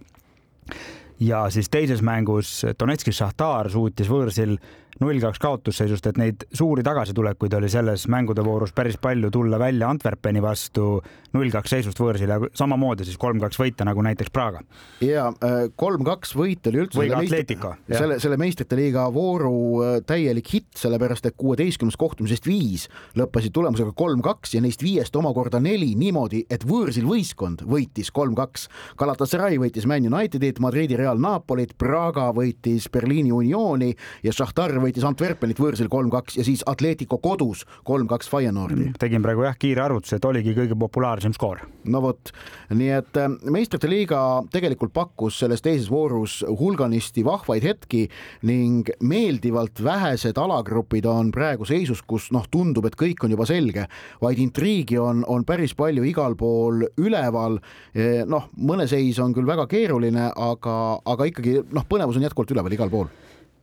ja 1.20 1.46
siis 1.50 1.70
teises 1.72 2.02
mängus 2.02 2.64
Donetski 2.78 3.12
Šahtar 3.12 3.70
suutis 3.72 4.10
võõrsil 4.10 4.56
null-kaks 5.00 5.40
kaotusseisust, 5.42 6.06
et 6.06 6.18
neid 6.20 6.46
suuri 6.56 6.84
tagasitulekuid 6.86 7.54
oli 7.58 7.68
selles 7.72 8.06
mängude 8.12 8.44
voorus 8.44 8.72
päris 8.76 8.96
palju 9.00 9.30
tulla 9.30 9.58
välja 9.60 9.90
Antwerpeni 9.92 10.42
vastu 10.42 11.02
null-kaks 11.36 11.74
seisust 11.76 12.00
võõrsil 12.00 12.32
ja 12.32 12.38
samamoodi 12.56 13.04
siis 13.04 13.18
kolm-kaks 13.20 13.60
võita 13.60 13.84
nagu 13.88 14.02
näiteks 14.04 14.32
Praga. 14.32 14.62
ja 15.04 15.28
äh, 15.44 15.56
kolm-kaks 15.76 16.32
võit 16.36 16.66
oli 16.70 16.82
üldse 16.84 17.00
või 17.00 17.10
ka 17.12 17.20
Atletico. 17.20 17.74
selle, 17.90 18.18
selle 18.22 18.38
meistrite 18.40 18.78
liiga 18.78 19.06
vooru 19.12 19.52
äh, 19.84 19.98
täielik 20.06 20.52
hitt, 20.54 20.72
sellepärast 20.80 21.28
et 21.28 21.36
kuueteistkümnest 21.36 22.00
kohtumisest 22.00 22.48
viis 22.48 22.88
lõppesid 23.18 23.52
tulemusega 23.56 23.92
kolm-kaks 23.96 24.56
ja 24.56 24.64
neist 24.64 24.84
viiest 24.84 25.16
omakorda 25.16 25.60
neli 25.60 25.92
niimoodi, 25.98 26.44
et 26.50 26.64
võõrsil 26.66 27.06
võistkond 27.08 27.66
võitis 27.68 28.10
kolm-kaks. 28.14 28.68
Galatasaray 28.98 29.60
võitis 29.60 29.86
Man 29.88 30.08
Unitedit, 30.08 30.60
Madridi 30.62 30.96
Real 30.96 31.20
Napolit, 31.20 31.76
Praga 31.78 32.30
võitis 32.36 32.88
Berliini 32.92 33.32
Unioni 33.34 33.92
ja 34.24 34.32
Šahtar 34.32 34.72
võitis 34.80 34.85
Antwerpenit 35.06 35.60
võõrsil 35.60 35.88
kolm-kaks 35.92 36.38
ja 36.38 36.44
siis 36.46 36.62
Atletico 36.66 37.18
kodus 37.22 37.64
kolm-kaks 37.86 38.30
Feyenoordi. 38.30 38.90
Mm, 38.90 38.98
tegin 39.00 39.24
praegu 39.24 39.46
jah 39.46 39.56
kiire 39.58 39.84
arvutuse, 39.86 40.18
et 40.18 40.28
oligi 40.28 40.54
kõige 40.56 40.78
populaarsem 40.78 41.34
skoor. 41.36 41.64
no 41.84 42.00
vot, 42.02 42.32
nii 42.70 42.90
et 42.96 43.20
äh, 43.20 43.28
meistrite 43.50 43.88
liiga 43.90 44.20
tegelikult 44.52 44.92
pakkus 44.96 45.38
selles 45.42 45.62
teises 45.62 45.90
voorus 45.90 46.40
hulganisti 46.46 47.24
vahvaid 47.26 47.64
hetki 47.66 48.06
ning 48.48 48.90
meeldivalt 49.00 49.82
vähesed 49.84 50.38
alagrupid 50.38 51.06
on 51.10 51.30
praegu 51.34 51.66
seisus, 51.68 52.02
kus 52.02 52.30
noh, 52.34 52.46
tundub, 52.50 52.86
et 52.86 52.98
kõik 52.98 53.24
on 53.24 53.34
juba 53.34 53.46
selge, 53.48 53.86
vaid 54.22 54.40
intriigi 54.42 54.98
on, 55.00 55.24
on 55.28 55.44
päris 55.46 55.74
palju 55.78 56.04
igal 56.06 56.36
pool 56.38 56.86
üleval. 57.00 57.60
E, 57.94 58.24
noh, 58.28 58.50
mõne 58.56 58.88
seis 58.90 59.20
on 59.22 59.34
küll 59.36 59.48
väga 59.48 59.68
keeruline, 59.70 60.30
aga, 60.32 60.76
aga 61.06 61.30
ikkagi 61.30 61.60
noh, 61.74 61.86
põnevus 61.88 62.18
on 62.18 62.26
jätkuvalt 62.26 62.54
üleval 62.56 62.76
igal 62.76 62.92
pool 62.92 63.10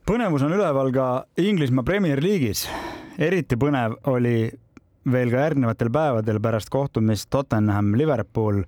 põnevus 0.08 0.44
on 0.44 0.54
üleval 0.56 0.92
ka 0.94 1.08
Inglismaa 1.40 1.86
Premier 1.88 2.22
League'is. 2.24 2.68
eriti 3.18 3.56
põnev 3.60 3.96
oli 4.10 4.52
veel 5.12 5.32
ka 5.32 5.46
järgnevatel 5.46 5.92
päevadel 5.94 6.40
pärast 6.42 6.70
kohtumist 6.70 7.30
Tottenham 7.30 7.94
Liverpool. 7.96 8.64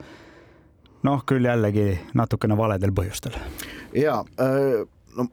noh, 1.03 1.23
küll 1.25 1.45
jällegi 1.45 1.99
natukene 2.13 2.57
valedel 2.57 2.91
põhjustel. 2.91 3.35
ja 3.93 4.23
äh, 4.39 4.85
no 5.17 5.27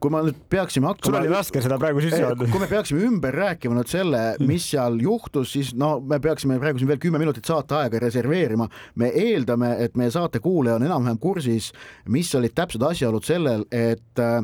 kui 0.00 0.12
ma 0.12 0.22
nüüd 0.26 0.38
peaksime 0.52 0.90
hakkama. 0.90 1.08
sul 1.08 1.18
oli 1.20 1.32
raske 1.32 1.62
seda 1.64 1.78
praegu 1.80 2.02
sisse 2.04 2.20
öelda. 2.22 2.48
kui 2.52 2.60
me 2.62 2.68
peaksime 2.70 3.04
ümber 3.06 3.36
rääkima 3.36 3.76
nüüd 3.78 3.90
selle, 3.90 4.22
mis 4.44 4.68
seal 4.72 4.98
juhtus, 5.02 5.52
siis 5.56 5.72
no 5.78 5.96
me 6.00 6.18
peaksime 6.22 6.58
praegu 6.62 6.80
siin 6.80 6.90
veel 6.90 7.00
kümme 7.02 7.20
minutit 7.22 7.48
saateaega 7.48 8.00
reserveerima. 8.02 8.68
me 8.94 9.10
eeldame, 9.14 9.72
et 9.84 9.96
meie 9.96 10.12
saate 10.12 10.40
kuulaja 10.44 10.76
on 10.76 10.86
enam-vähem 10.86 11.20
kursis, 11.22 11.72
mis 12.12 12.32
olid 12.34 12.54
täpsed 12.56 12.82
asjaolud 12.82 13.24
sellel, 13.26 13.64
et 13.70 14.20
äh, 14.20 14.40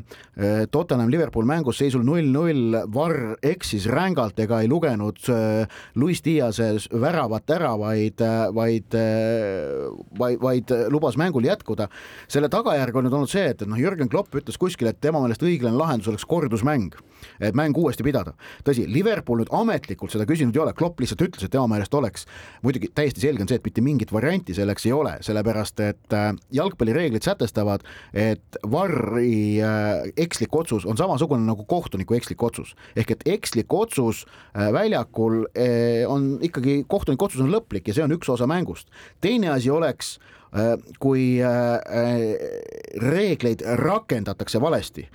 Tottenham 0.71 1.11
Liverpool 1.13 1.47
mängus 1.49 1.81
seisul 1.83 2.05
null-null, 2.07 2.79
Varr 2.93 3.37
eksis 3.43 3.87
rängalt 3.91 4.39
ega 4.43 4.63
ei 4.63 4.71
lugenud 4.71 5.21
äh, 5.33 5.67
Luis 5.95 6.23
Diase 6.25 6.73
väravat 7.01 7.51
ära, 7.53 7.75
vaid, 7.79 8.23
äh, 8.25 8.47
vaid, 8.55 8.97
vaid, 10.19 10.41
vaid 10.43 10.75
lubas 10.93 11.19
mängul 11.21 11.45
jätkuda. 11.47 11.89
selle 12.29 12.49
tagajärg 12.49 12.97
on 12.97 13.07
nüüd 13.07 13.17
olnud 13.17 13.31
see, 13.31 13.45
et, 13.53 13.63
et 13.63 13.69
noh, 13.69 13.79
Jürgen 13.81 14.09
Klopp 14.09 14.35
ütles 14.39 14.59
kuskil, 14.61 14.89
et 14.89 15.01
tema 15.03 15.21
meelest 15.21 15.42
õiglane 15.47 15.79
lahendus 15.79 16.11
oleks 16.11 16.25
kordusmäng, 16.29 16.95
et 17.41 17.55
mäng 17.55 17.77
uuesti 17.79 18.05
pidada. 18.05 18.35
tõsi, 18.67 18.85
Liverpool 18.91 19.43
nüüd 19.43 19.53
ametlikult 19.55 20.13
seda 20.13 20.27
küsinud 20.29 20.57
ei 20.57 20.63
ole, 20.65 20.73
Klopp 20.75 21.01
lihtsalt 21.01 21.23
ütles, 21.23 21.45
et 21.45 21.53
tema 21.53 21.67
meelest 21.71 21.95
oleks. 21.95 22.27
muidugi 22.63 22.91
täiesti 22.95 23.21
selge 23.21 23.43
on 23.43 23.49
see, 23.49 23.61
et 23.61 23.65
mitte 23.65 23.85
mingit 23.85 24.13
varianti 24.13 24.55
selleks 24.55 24.87
ei 24.87 24.93
ole, 24.93 25.17
sellepärast 25.21 25.81
et 25.81 26.17
äh, 26.17 26.33
jalgpallireeglid 26.51 27.23
sätestavad, 27.23 27.87
et 28.13 28.59
varri 28.71 29.63
äh, 29.63 30.11
ekslik 30.17 30.55
otsus 30.57 30.87
on 30.87 30.97
samasugune 30.97 31.47
nagu 31.47 31.65
kohtuniku 31.65 32.15
ekslik 32.19 32.43
otsus. 32.43 32.75
ehk 32.97 33.11
et 33.11 33.27
ekslik 33.27 33.73
otsus 33.73 34.25
äh, 34.57 34.73
väljakul 34.73 35.47
on 36.09 36.39
ikkagi, 36.43 36.85
kohtuniku 36.89 37.27
otsus 37.27 37.41
on 37.41 37.51
lõplik 37.53 37.89
ja 37.89 37.95
see 37.95 38.05
on 38.05 38.13
üks 38.13 38.29
osa 38.29 38.47
mängust. 38.47 38.89
teine 39.21 39.49
asi 39.49 39.71
oleks 39.71 40.19
kui 41.01 41.41
äh, 41.41 41.75
äh, 41.81 43.01
reegleid 43.01 43.63
rakendatakse 43.81 44.61
valesti 44.61 45.07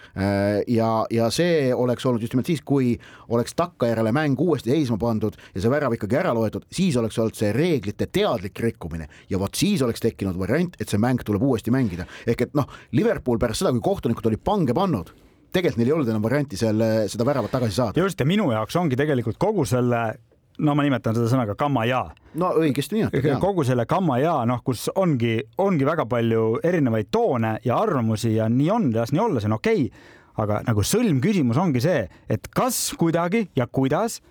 ja, 0.67 0.89
ja 1.13 1.28
see 1.30 1.69
oleks 1.76 2.06
olnud 2.10 2.23
just 2.26 2.34
nimelt 2.34 2.50
siis, 2.50 2.63
kui 2.65 2.95
oleks 3.30 3.54
takkajärele 3.60 4.12
mäng 4.17 4.39
uuesti 4.41 4.73
seisma 4.73 4.97
pandud 4.97 5.38
ja 5.54 5.62
see 5.62 5.69
värav 5.69 5.93
ikkagi 5.93 6.17
ära 6.17 6.34
loetud, 6.34 6.65
siis 6.73 6.97
oleks 6.97 7.19
olnud 7.21 7.38
see 7.38 7.52
reeglite 7.54 8.10
teadlik 8.10 8.58
rikkumine 8.65 9.06
ja 9.30 9.38
vot 9.38 9.54
siis 9.56 9.84
oleks 9.86 10.02
tekkinud 10.02 10.39
variant, 10.41 10.73
et 10.82 10.89
see 10.89 11.02
mäng 11.02 11.21
tuleb 11.26 11.45
uuesti 11.45 11.73
mängida. 11.73 12.08
ehk 12.26 12.47
et 12.47 12.58
noh, 12.58 12.65
Liverpool 12.97 13.38
pärast 13.38 13.62
seda, 13.62 13.76
kui 13.78 13.86
kohtunikud 13.86 14.32
olid 14.32 14.41
pange 14.41 14.73
pannud 14.73 15.13
tegelikult 15.54 15.80
neil 15.80 15.91
ei 15.91 15.95
olnud 15.95 16.10
enam 16.12 16.26
varianti 16.26 16.58
selle, 16.60 16.89
seda 17.12 17.26
väravat 17.28 17.54
tagasi 17.54 17.78
saada. 17.78 18.02
just 18.02 18.19
ja 18.19 18.26
minu 18.26 18.50
jaoks 18.52 18.76
ongi 18.76 18.97
tegelikult 19.00 19.38
kogu 19.41 19.65
selle 19.69 20.02
no 20.58 20.76
ma 20.76 20.86
nimetan 20.86 21.15
seda 21.17 21.30
sõnaga 21.32 21.56
kammaja. 21.60 22.04
no 22.41 22.52
õigesti 22.62 22.98
nimetad. 22.98 23.39
kogu 23.41 23.65
selle 23.67 23.86
kammaja, 23.89 24.39
noh, 24.50 24.62
kus 24.65 24.88
ongi, 24.96 25.39
ongi 25.58 25.86
väga 25.88 26.08
palju 26.10 26.60
erinevaid 26.63 27.12
toone 27.12 27.58
ja 27.65 27.80
arvamusi 27.82 28.36
ja 28.36 28.50
nii 28.50 28.72
on, 28.74 28.89
las 28.96 29.13
nii 29.13 29.24
olla, 29.24 29.43
see 29.43 29.52
on 29.52 29.58
okei 29.60 29.84
okay.. 29.88 30.15
aga 30.43 30.62
nagu 30.67 30.84
sõlmküsimus 30.86 31.58
ongi 31.62 31.82
see, 31.82 32.08
et 32.30 32.50
kas 32.54 32.93
kuidagi 32.98 33.48
ja 33.58 33.67
kuidas 33.67 34.22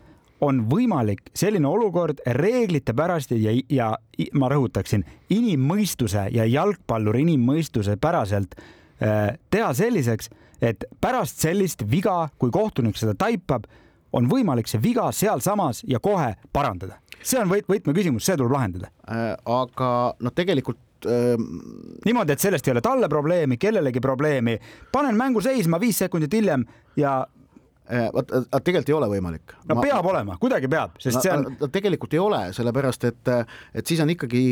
on 0.44 0.66
võimalik 0.68 1.30
selline 1.36 1.68
olukord 1.68 2.20
reeglite 2.36 2.92
pärast 2.96 3.32
ja, 3.32 3.54
ja 3.72 3.92
ma 4.36 4.50
rõhutaksin 4.52 5.06
inimmõistuse 5.32 6.28
ja 6.34 6.44
jalgpalluri 6.44 7.24
inimmõistuse 7.24 7.96
päraselt 8.00 8.58
äh, 8.58 9.32
teha 9.50 9.72
selliseks, 9.74 10.28
et 10.60 10.84
pärast 11.00 11.40
sellist 11.40 11.86
viga, 11.90 12.26
kui 12.38 12.52
kohtunik 12.52 12.98
seda 13.00 13.16
taipab 13.16 13.66
on 14.12 14.28
võimalik 14.30 14.70
see 14.70 14.82
viga 14.82 15.08
sealsamas 15.14 15.82
ja 15.88 16.00
kohe 16.02 16.34
parandada. 16.52 16.98
see 17.22 17.40
on 17.40 17.50
võt-, 17.50 17.68
võtmeküsimus, 17.70 18.26
see 18.26 18.36
tuleb 18.36 18.54
lahendada 18.56 18.90
äh,. 19.10 19.32
aga 19.44 19.90
noh, 20.20 20.34
tegelikult 20.34 21.08
äh... 21.08 21.34
niimoodi, 22.06 22.36
et 22.36 22.42
sellest 22.42 22.68
ei 22.68 22.76
ole 22.76 22.84
talle 22.84 23.08
probleemi, 23.12 23.58
kellelegi 23.60 24.02
probleemi, 24.02 24.58
panen 24.92 25.18
mängu 25.18 25.42
seisma 25.44 25.80
viis 25.82 25.98
sekundit 26.04 26.34
hiljem 26.34 26.66
ja 26.96 27.18
äh, 27.90 28.06
vot 28.14 28.30
tegelikult 28.62 28.92
ei 28.92 28.98
ole 28.98 29.10
võimalik. 29.16 29.56
no 29.66 29.78
ma, 29.78 29.88
peab 29.88 30.12
olema, 30.12 30.38
kuidagi 30.42 30.70
peab, 30.70 31.00
sest 31.02 31.22
see 31.24 31.34
on. 31.34 31.72
tegelikult 31.72 32.14
ei 32.14 32.22
ole, 32.22 32.44
sellepärast 32.56 33.10
et, 33.10 33.34
et 33.74 33.86
siis 33.86 34.02
on 34.04 34.14
ikkagi, 34.14 34.46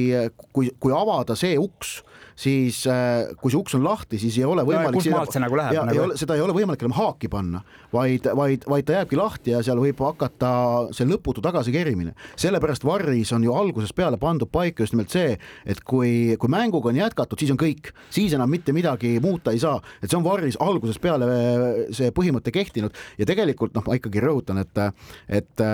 kui, 0.51 0.73
kui 0.81 0.95
avada 0.95 1.39
see 1.39 1.59
uks 1.61 2.01
siis 2.37 2.83
äh, 2.91 3.31
kui 3.41 3.53
see 3.53 3.59
uks 3.61 3.77
on 3.79 3.85
lahti, 3.87 4.19
siis 4.21 4.37
ei 4.41 4.47
ole 4.49 4.65
võimalik 4.67 4.93
no,. 4.93 4.99
kustmaalt 4.99 5.35
see 5.35 5.43
nagu 5.43 5.59
läheb? 5.59 5.79
Nagu... 5.89 6.07
Seda 6.19 6.37
ei 6.39 6.43
ole 6.45 6.55
võimalik 6.57 6.83
enam 6.85 6.97
haaki 6.97 7.31
panna, 7.33 7.63
vaid, 7.93 8.27
vaid, 8.37 8.67
vaid 8.71 8.89
ta 8.89 8.99
jääbki 8.99 9.19
lahti 9.19 9.55
ja 9.55 9.63
seal 9.67 9.81
võib 9.83 10.01
hakata 10.05 10.53
see 10.95 11.09
lõputu 11.09 11.45
tagasikerimine. 11.45 12.15
sellepärast 12.41 12.87
Varris 12.87 13.33
on 13.37 13.47
ju 13.47 13.55
algusest 13.55 13.95
peale 13.97 14.19
pandud 14.21 14.51
paika 14.53 14.85
just 14.85 14.97
nimelt 14.97 15.15
see, 15.15 15.37
et 15.67 15.83
kui, 15.87 16.35
kui 16.41 16.53
mänguga 16.53 16.91
on 16.91 16.99
jätkatud, 16.99 17.39
siis 17.41 17.55
on 17.55 17.61
kõik, 17.61 17.93
siis 18.15 18.35
enam 18.35 18.51
mitte 18.51 18.75
midagi 18.77 19.17
muuta 19.23 19.55
ei 19.55 19.63
saa, 19.63 19.79
et 20.03 20.11
see 20.11 20.19
on 20.19 20.27
Varris 20.27 20.59
algusest 20.63 21.03
peale 21.05 21.31
see 21.95 22.11
põhimõte 22.15 22.55
kehtinud 22.55 22.95
ja 23.19 23.29
tegelikult 23.29 23.75
noh, 23.77 23.87
ma 23.87 23.99
ikkagi 23.99 24.23
rõhutan, 24.25 24.63
et, 24.65 24.85
et 25.41 25.67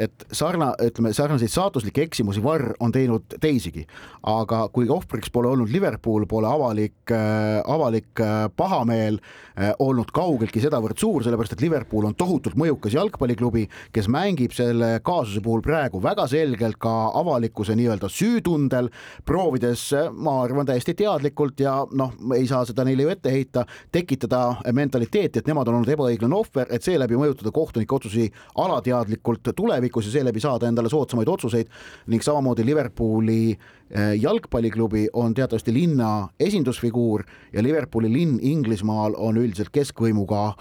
et 0.00 0.24
sarna, 0.32 0.72
ütleme 0.80 1.12
sarnaseid 1.12 1.52
saatuslikke 1.52 2.06
eksimusi 2.06 2.42
Varr 2.44 2.72
on 2.80 2.92
teinud 2.94 3.36
teisigi, 3.42 3.84
aga 4.28 4.64
kui 4.72 4.88
ohvriks 4.92 5.32
pole 5.32 5.50
olnud 5.52 5.72
Liverpool, 5.72 6.24
pole 6.30 6.48
avalik 6.48 7.12
äh,, 7.12 7.60
avalik 7.68 8.22
äh, 8.22 8.46
pahameel 8.56 9.18
äh, 9.20 9.72
olnud 9.82 10.12
kaugeltki 10.14 10.62
sedavõrd 10.64 11.00
suur, 11.00 11.24
sellepärast 11.24 11.56
et 11.56 11.64
Liverpool 11.64 12.08
on 12.08 12.16
tohutult 12.16 12.56
mõjukas 12.58 12.96
jalgpalliklubi, 12.96 13.66
kes 13.92 14.08
mängib 14.12 14.56
selle 14.56 14.94
kaasuse 15.04 15.42
puhul 15.44 15.64
praegu 15.64 16.00
väga 16.02 16.26
selgelt 16.30 16.80
ka 16.82 16.94
avalikkuse 17.20 17.76
nii-öelda 17.76 18.08
süütundel, 18.12 18.88
proovides, 19.28 19.84
ma 20.16 20.38
arvan, 20.46 20.68
täiesti 20.68 20.96
teadlikult 20.98 21.60
ja 21.60 21.82
noh, 21.92 22.16
ei 22.38 22.48
saa 22.48 22.64
seda 22.68 22.86
neile 22.88 23.06
ju 23.06 23.12
ette 23.12 23.32
heita, 23.32 23.66
tekitada 23.92 24.42
mentaliteeti, 24.72 25.42
et 25.42 25.52
nemad 25.52 25.68
on 25.68 25.80
olnud 25.80 25.92
ebaõiglane 25.92 26.36
ohver, 26.36 26.72
et 26.72 26.84
seeläbi 26.84 27.18
mõjutada 27.20 27.52
kohtunike 27.52 27.98
otsusi 27.98 28.30
alateadlikult 28.62 29.52
tulevikus 29.56 29.81
tulevikus 29.82 30.06
ja 30.06 30.12
seeläbi 30.12 30.40
saada 30.40 30.68
endale 30.68 30.88
soodsamaid 30.88 31.28
otsuseid 31.28 31.66
ning 32.06 32.22
samamoodi 32.22 32.64
Liverpooli 32.64 33.58
äh, 33.96 34.14
jalgpalliklubi 34.20 35.08
on 35.12 35.34
teatavasti 35.34 35.72
linna 35.72 36.28
esindusfiguur 36.40 37.24
ja 37.52 37.62
Liverpooli 37.62 38.12
linn 38.12 38.38
Inglismaal 38.42 39.14
on 39.16 39.36
üldiselt 39.36 39.72
keskvõimuga 39.72 40.52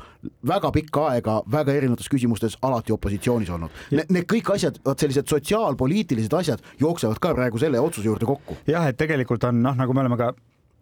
väga 0.47 0.71
pikka 0.71 1.07
aega 1.11 1.41
väga 1.51 1.73
erinevates 1.73 2.09
küsimustes 2.09 2.57
alati 2.61 2.93
opositsioonis 2.93 3.49
olnud. 3.49 3.69
Need 3.91 4.25
kõik 4.25 4.53
asjad, 4.55 4.79
vot 4.85 4.99
sellised 4.99 5.29
sotsiaalpoliitilised 5.29 6.33
asjad 6.33 6.61
jooksevad 6.79 7.21
ka 7.21 7.35
praegu 7.35 7.61
selle 7.61 7.79
otsuse 7.79 8.07
juurde 8.07 8.25
kokku. 8.25 8.57
jah, 8.67 8.87
et 8.87 8.97
tegelikult 8.97 9.43
on 9.43 9.61
noh, 9.61 9.77
nagu 9.77 9.93
me 9.93 10.01
oleme 10.01 10.17
ka 10.17 10.33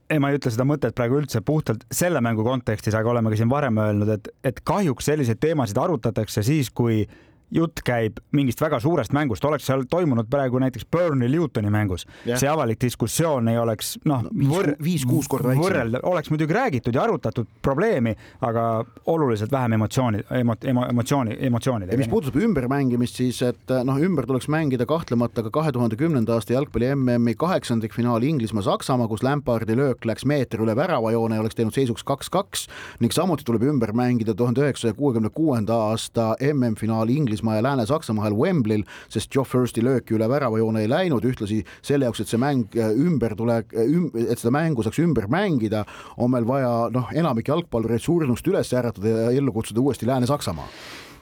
ei, 0.09 0.19
ma 0.19 0.31
ei 0.31 0.39
ütle 0.39 0.51
seda 0.53 0.65
mõtet 0.65 0.95
praegu 0.97 1.19
üldse 1.19 1.41
puhtalt 1.45 1.85
selle 1.93 2.21
mängu 2.25 2.43
kontekstis, 2.45 2.95
aga 2.97 3.11
oleme 3.11 3.29
ka 3.29 3.37
siin 3.37 3.51
varem 3.51 3.77
öelnud, 3.77 4.09
et, 4.15 4.29
et 4.43 4.61
kahjuks 4.65 5.05
selliseid 5.11 5.41
teemasid 5.41 5.77
arutatakse 5.77 6.43
siis, 6.45 6.71
kui 6.73 7.03
jutt 7.51 7.81
käib 7.85 8.19
mingist 8.35 8.61
väga 8.61 8.79
suurest 8.79 9.13
mängust, 9.15 9.45
oleks 9.45 9.65
seal 9.69 9.85
toimunud 9.89 10.29
praegu 10.29 10.59
näiteks 10.61 10.85
Burnley 10.91 11.29
Newtoni 11.29 11.71
mängus 11.73 12.05
yeah., 12.25 12.39
see 12.39 12.49
avalik 12.49 12.79
diskussioon 12.81 13.47
ei 13.51 13.57
oleks 13.57 13.95
noh 14.05 14.23
no, 14.25 14.33
võr, 14.51 14.73
viis-kuus 14.83 15.29
korda 15.31 15.51
väiksem. 15.51 15.63
võrrelda, 15.65 16.01
oleks 16.09 16.29
muidugi 16.33 16.55
räägitud 16.55 16.95
ja 16.95 17.03
arutatud 17.03 17.49
probleemi, 17.65 18.13
aga 18.45 18.65
oluliselt 19.09 19.51
vähem 19.51 19.77
emotsiooni 19.79 20.21
emo,, 20.39 20.55
emo, 20.63 20.85
emotsiooni, 20.93 21.37
emotsioonid. 21.49 21.93
mis 21.97 22.11
puudutab 22.11 22.37
ümbermängimist, 22.43 23.19
siis 23.21 23.41
et 23.45 23.73
noh, 23.85 23.97
ümber 23.97 24.29
tuleks 24.29 24.49
mängida 24.51 24.85
kahtlemata 24.89 25.43
ka 25.47 25.53
kahe 25.59 25.73
tuhande 25.75 25.97
kümnenda 25.99 26.37
aasta 26.37 26.53
jalgpalli 26.53 26.91
MM-i 26.95 27.35
kaheksandikfinaali 27.39 28.29
Inglismaa-Saksamaa, 28.29 29.09
kus 29.09 29.23
Lampardi 29.25 29.77
löök 29.77 30.05
läks 30.05 30.25
meetri 30.29 30.61
üle 30.63 30.75
väravajoone 30.77 31.39
ja 31.39 31.45
oleks 31.45 31.57
teinud 31.57 31.75
seisuks 31.75 32.05
kaks-kaks 32.05 32.67
ning 33.01 33.13
samuti 33.15 33.47
tuleb 33.47 33.65
ümber 33.73 33.93
mängida 33.97 34.35
tuhande 34.37 34.63
üheksasaja 34.65 34.97
kuuekümne 34.97 35.33
kuuenda 35.33 35.75
aasta 35.89 36.35
MM-finaali 36.53 37.17
Inglismaa 37.17 37.38
Inglismaa 37.39 37.55
ja 37.55 37.63
Lääne-Saksamaa 37.63 38.23
vahel 38.23 38.35
Wembley'l, 38.35 38.83
sest 39.09 39.33
Joe 39.35 39.45
Fursti 39.47 39.81
lööki 39.83 40.15
üle 40.17 40.27
väravajoone 40.29 40.83
ei 40.83 40.89
läinud, 40.89 41.23
ühtlasi 41.23 41.61
selle 41.81 42.07
jaoks, 42.07 42.21
et 42.21 42.31
see 42.31 42.39
mäng 42.39 42.75
äh, 42.75 42.91
ümber 42.91 43.35
tule, 43.39 43.61
üm-, 43.71 44.11
et 44.27 44.39
seda 44.39 44.51
mängu 44.51 44.83
saaks 44.83 44.99
ümber 44.99 45.29
mängida, 45.31 45.85
on 46.17 46.33
meil 46.33 46.47
vaja 46.47 46.89
noh, 46.91 47.11
enamik 47.15 47.47
jalgpallureid 47.47 48.03
surnust 48.03 48.47
üles 48.47 48.73
äratada 48.75 49.13
ja 49.13 49.29
ellu 49.31 49.53
kutsuda 49.55 49.79
uuesti 49.79 50.09
Lääne-Saksamaa. 50.09 50.67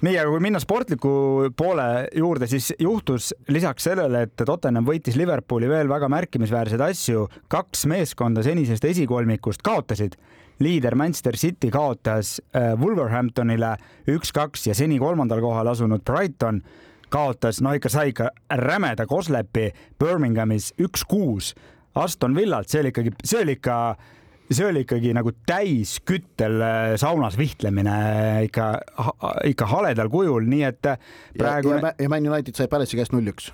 Nii, 0.06 0.14
aga 0.14 0.30
kui 0.30 0.42
minna 0.46 0.60
sportliku 0.62 1.12
poole 1.58 1.86
juurde, 2.14 2.50
siis 2.50 2.70
juhtus 2.78 3.32
lisaks 3.50 3.88
sellele, 3.90 4.28
et 4.28 4.46
Tottenham 4.46 4.86
võitis 4.86 5.18
Liverpooli 5.18 5.70
veel 5.70 5.90
väga 5.90 6.10
märkimisväärseid 6.14 6.84
asju, 6.86 7.26
kaks 7.50 7.88
meeskonda 7.90 8.46
senisest 8.46 8.86
esikolmikust 8.86 9.66
kaotasid 9.66 10.18
liider 10.60 10.96
Manchester 10.96 11.38
City 11.38 11.70
kaotas 11.74 12.38
äh, 12.56 12.74
Wolverhamptonile 12.80 13.76
üks-kaks 14.10 14.68
ja 14.70 14.76
seni 14.78 15.00
kolmandal 15.00 15.42
kohal 15.44 15.68
asunud 15.72 16.04
Brighton 16.06 16.62
kaotas, 17.14 17.62
no 17.62 17.74
ikka 17.78 17.90
sai 17.90 18.12
ikka 18.12 18.30
rämeda 18.60 19.06
koslepi 19.08 19.72
Birminghamis 20.00 20.74
üks-kuus 20.82 21.54
Aston 21.98 22.36
Villalt, 22.36 22.70
see 22.70 22.84
oli 22.84 22.92
ikkagi, 22.94 23.14
see 23.26 23.42
oli 23.42 23.56
ikka, 23.58 23.78
see 24.52 24.68
oli 24.68 24.84
ikkagi 24.86 25.14
nagu 25.18 25.34
täisküttel 25.50 26.62
äh, 26.62 26.92
saunas 27.00 27.38
vihtlemine 27.40 27.98
ikka, 28.50 28.70
ikka 29.50 29.72
haledal 29.72 30.12
kujul, 30.14 30.46
nii 30.50 30.64
et 30.68 30.94
praegu. 31.38 31.78
ja, 31.78 31.82
ja, 31.90 31.96
ja 32.06 32.14
Man 32.14 32.30
United 32.30 32.58
sai 32.60 32.70
Palace'i 32.72 33.00
käest 33.00 33.16
null-üks. 33.16 33.52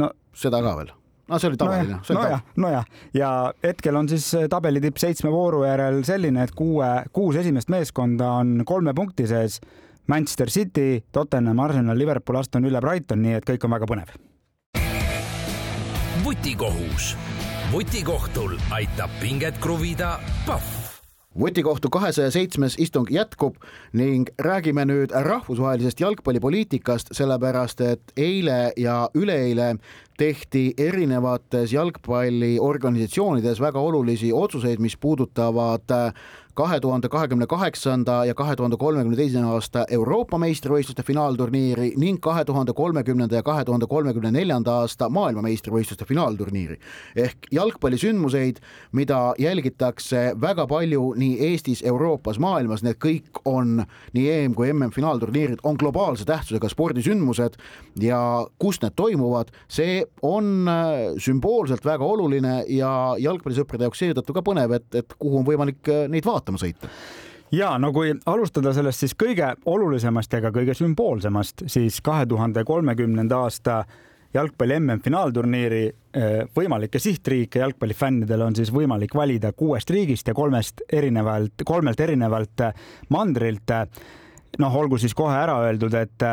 no 0.00 0.12
seda 0.36 0.62
ka 0.64 0.76
veel 0.80 0.92
no 1.28 1.38
see 1.38 1.50
oli 1.50 1.60
tavaline 1.60 1.98
no. 1.98 2.18
nojah, 2.18 2.42
nojah, 2.56 2.90
ja 3.14 3.30
hetkel 3.64 3.96
on 3.96 4.08
siis 4.10 4.26
äh, 4.38 4.48
tabeli 4.50 4.82
tipp 4.82 5.00
seitsme 5.02 5.30
vooru 5.32 5.64
järel 5.66 6.02
selline, 6.06 6.44
et 6.44 6.54
kuue, 6.56 6.90
kuus 7.12 7.38
esimest 7.40 7.72
meeskonda 7.72 8.34
on 8.42 8.62
kolme 8.66 8.94
punkti 8.94 9.28
sees. 9.30 9.60
Manchester 10.10 10.50
City, 10.50 11.04
Tottenham, 11.14 11.60
Arsenal, 11.62 11.98
Liverpool, 11.98 12.40
Aston 12.40 12.64
Villa, 12.66 12.80
Brighton, 12.82 13.22
nii 13.22 13.36
et 13.38 13.46
kõik 13.46 13.68
on 13.68 13.76
väga 13.78 13.86
põnev. 13.86 14.14
vutikohus, 16.24 17.16
vutikohtul 17.72 18.58
aitab 18.70 19.10
pinget 19.20 19.58
kruvida 19.62 20.18
Pahv 20.46 20.81
vutikohtu 21.38 21.90
kahesaja 21.90 22.30
seitsmes 22.30 22.76
istung 22.78 23.08
jätkub 23.10 23.56
ning 23.92 24.28
räägime 24.38 24.84
nüüd 24.88 25.14
rahvusvahelisest 25.24 26.00
jalgpallipoliitikast, 26.00 27.14
sellepärast 27.16 27.80
et 27.80 28.12
eile 28.16 28.72
ja 28.76 29.08
üleeile 29.14 29.76
tehti 30.18 30.74
erinevates 30.78 31.72
jalgpalliorganisatsioonides 31.72 33.60
väga 33.60 33.80
olulisi 33.80 34.32
otsuseid, 34.32 34.78
mis 34.78 34.96
puudutavad 34.96 35.88
kahe 36.54 36.80
tuhande 36.80 37.08
kahekümne 37.08 37.46
kaheksanda 37.46 38.24
ja 38.24 38.34
kahe 38.34 38.56
tuhande 38.56 38.76
kolmekümne 38.76 39.16
teise 39.16 39.40
aasta 39.40 39.84
Euroopa 39.90 40.36
meistrivõistluste 40.38 41.02
finaalturniiri 41.02 41.94
ning 41.96 42.20
kahe 42.20 42.44
tuhande 42.44 42.74
kolmekümnenda 42.76 43.38
ja 43.38 43.42
kahe 43.42 43.64
tuhande 43.64 43.86
kolmekümne 43.88 44.32
neljanda 44.34 44.74
aasta 44.82 45.08
maailmameistrivõistluste 45.08 46.04
finaalturniiri. 46.04 46.76
ehk 47.16 47.48
jalgpallisündmuseid, 47.50 48.60
mida 48.92 49.34
jälgitakse 49.38 50.34
väga 50.40 50.66
palju 50.66 51.14
nii 51.16 51.38
Eestis, 51.40 51.82
Euroopas, 51.82 52.38
maailmas, 52.38 52.82
need 52.82 53.00
kõik 53.00 53.40
on 53.44 53.86
nii 54.12 54.28
EM 54.30 54.54
kui 54.54 54.72
MM 54.72 54.92
finaalturniirid 54.92 55.64
on 55.64 55.76
globaalse 55.80 56.24
tähtsusega 56.24 56.68
spordisündmused 56.68 57.56
ja 58.00 58.46
kus 58.58 58.82
need 58.82 58.92
toimuvad, 58.96 59.48
see 59.68 60.04
on 60.22 60.68
äh, 60.68 61.16
sümboolselt 61.16 61.84
väga 61.84 62.04
oluline 62.04 62.64
ja 62.68 63.16
jalgpallisõprade 63.18 63.88
jaoks 63.88 64.04
seetõttu 64.04 64.36
ka 64.36 64.44
põnev, 64.44 64.76
et, 64.76 64.88
et 64.94 65.18
kuhu 65.18 65.40
on 65.40 65.48
võimalik 65.48 65.88
äh, 65.88 66.04
neid 66.12 66.26
vaadata 66.28 66.41
vaatama 66.42 66.60
sõita? 66.60 66.90
Ja 67.52 67.74
no 67.78 67.92
kui 67.92 68.14
alustada 68.26 68.72
sellest 68.72 69.04
siis 69.04 69.14
kõige 69.18 69.50
olulisemast 69.68 70.32
ja 70.32 70.40
ka 70.40 70.50
kõige 70.54 70.74
sümboolsemast, 70.74 71.66
siis 71.68 72.00
kahe 72.00 72.24
tuhande 72.26 72.64
kolmekümnenda 72.64 73.42
aasta 73.44 73.82
jalgpalli 74.32 74.78
MM-finaalturniiri 74.80 75.82
eh, 75.84 76.30
võimalikke 76.56 76.98
sihtriike 76.98 77.60
jalgpallifännidel 77.60 78.46
on 78.46 78.56
siis 78.56 78.72
võimalik 78.72 79.12
valida 79.14 79.52
kuuest 79.52 79.90
riigist 79.92 80.28
ja 80.28 80.34
kolmest 80.34 80.80
erinevalt, 80.92 81.66
kolmelt 81.68 82.00
erinevalt 82.00 82.64
mandrilt 83.12 83.76
noh, 84.58 84.76
olgu 84.76 84.98
siis 85.00 85.14
kohe 85.16 85.34
ära 85.36 85.56
öeldud, 85.64 85.94
et, 85.96 86.24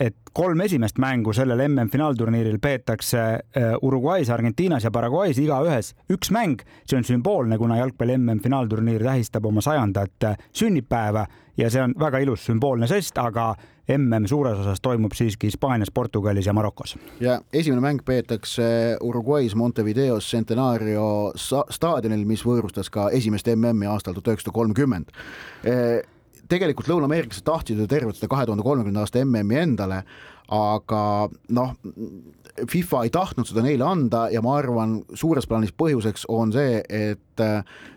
et 0.00 0.16
kolm 0.36 0.60
esimest 0.64 0.98
mängu 1.02 1.34
sellel 1.36 1.60
MM-finaalturniiril 1.66 2.58
peetakse 2.62 3.22
äh, 3.22 3.72
Uruguay's, 3.82 4.30
Argentiinas 4.32 4.86
ja 4.86 4.92
Paraguay's 4.94 5.40
igaühes 5.42 5.92
üks 6.12 6.32
mäng. 6.32 6.64
see 6.86 6.98
on 6.98 7.04
sümboolne, 7.04 7.58
kuna 7.58 7.80
jalgpalli 7.80 8.18
MM-finaalturniir 8.18 9.04
tähistab 9.04 9.46
oma 9.46 9.64
sajandat 9.64 10.24
äh, 10.24 10.36
sünnipäeva 10.52 11.26
ja 11.56 11.70
see 11.70 11.82
on 11.82 11.94
väga 11.98 12.20
ilus 12.24 12.44
sümboolne 12.48 12.88
žest, 12.88 13.18
aga 13.18 13.54
MM 13.92 14.26
suures 14.26 14.58
osas 14.58 14.80
toimub 14.82 15.14
siiski 15.14 15.46
Hispaanias, 15.46 15.92
Portugalis 15.94 16.46
ja 16.46 16.52
Marokos. 16.52 16.96
ja 17.20 17.40
esimene 17.52 17.80
mäng 17.80 18.02
peetakse 18.04 18.96
Uruguay's 19.00 19.54
Montevideos 19.54 20.30
Centenario 20.30 21.32
staadionil, 21.70 22.26
mis 22.26 22.42
võõrustas 22.44 22.90
ka 22.90 23.10
esimest 23.12 23.48
MM-i 23.54 23.86
aastal 23.86 24.16
tuhat 24.16 24.34
üheksasada 24.34 24.54
kolmkümmend 24.54 25.12
tegelikult 26.50 26.88
lõuna-ameeriklased 26.90 27.46
tahtsid 27.46 27.80
ju 27.80 27.88
tervet 27.90 28.18
seda 28.18 28.30
kahe 28.32 28.46
tuhande 28.48 28.64
kolmekümnenda 28.66 29.04
aasta 29.06 29.22
MM-i 29.24 29.60
endale, 29.62 30.02
aga 30.52 31.02
noh, 31.56 31.72
FIFA 32.56 33.02
ei 33.04 33.10
tahtnud 33.12 33.48
seda 33.48 33.62
neile 33.64 33.84
anda 33.84 34.26
ja 34.32 34.40
ma 34.44 34.54
arvan, 34.56 35.00
suures 35.18 35.44
plaanis 35.48 35.74
põhjuseks 35.76 36.24
on 36.32 36.54
see, 36.54 36.78
et, 36.80 37.42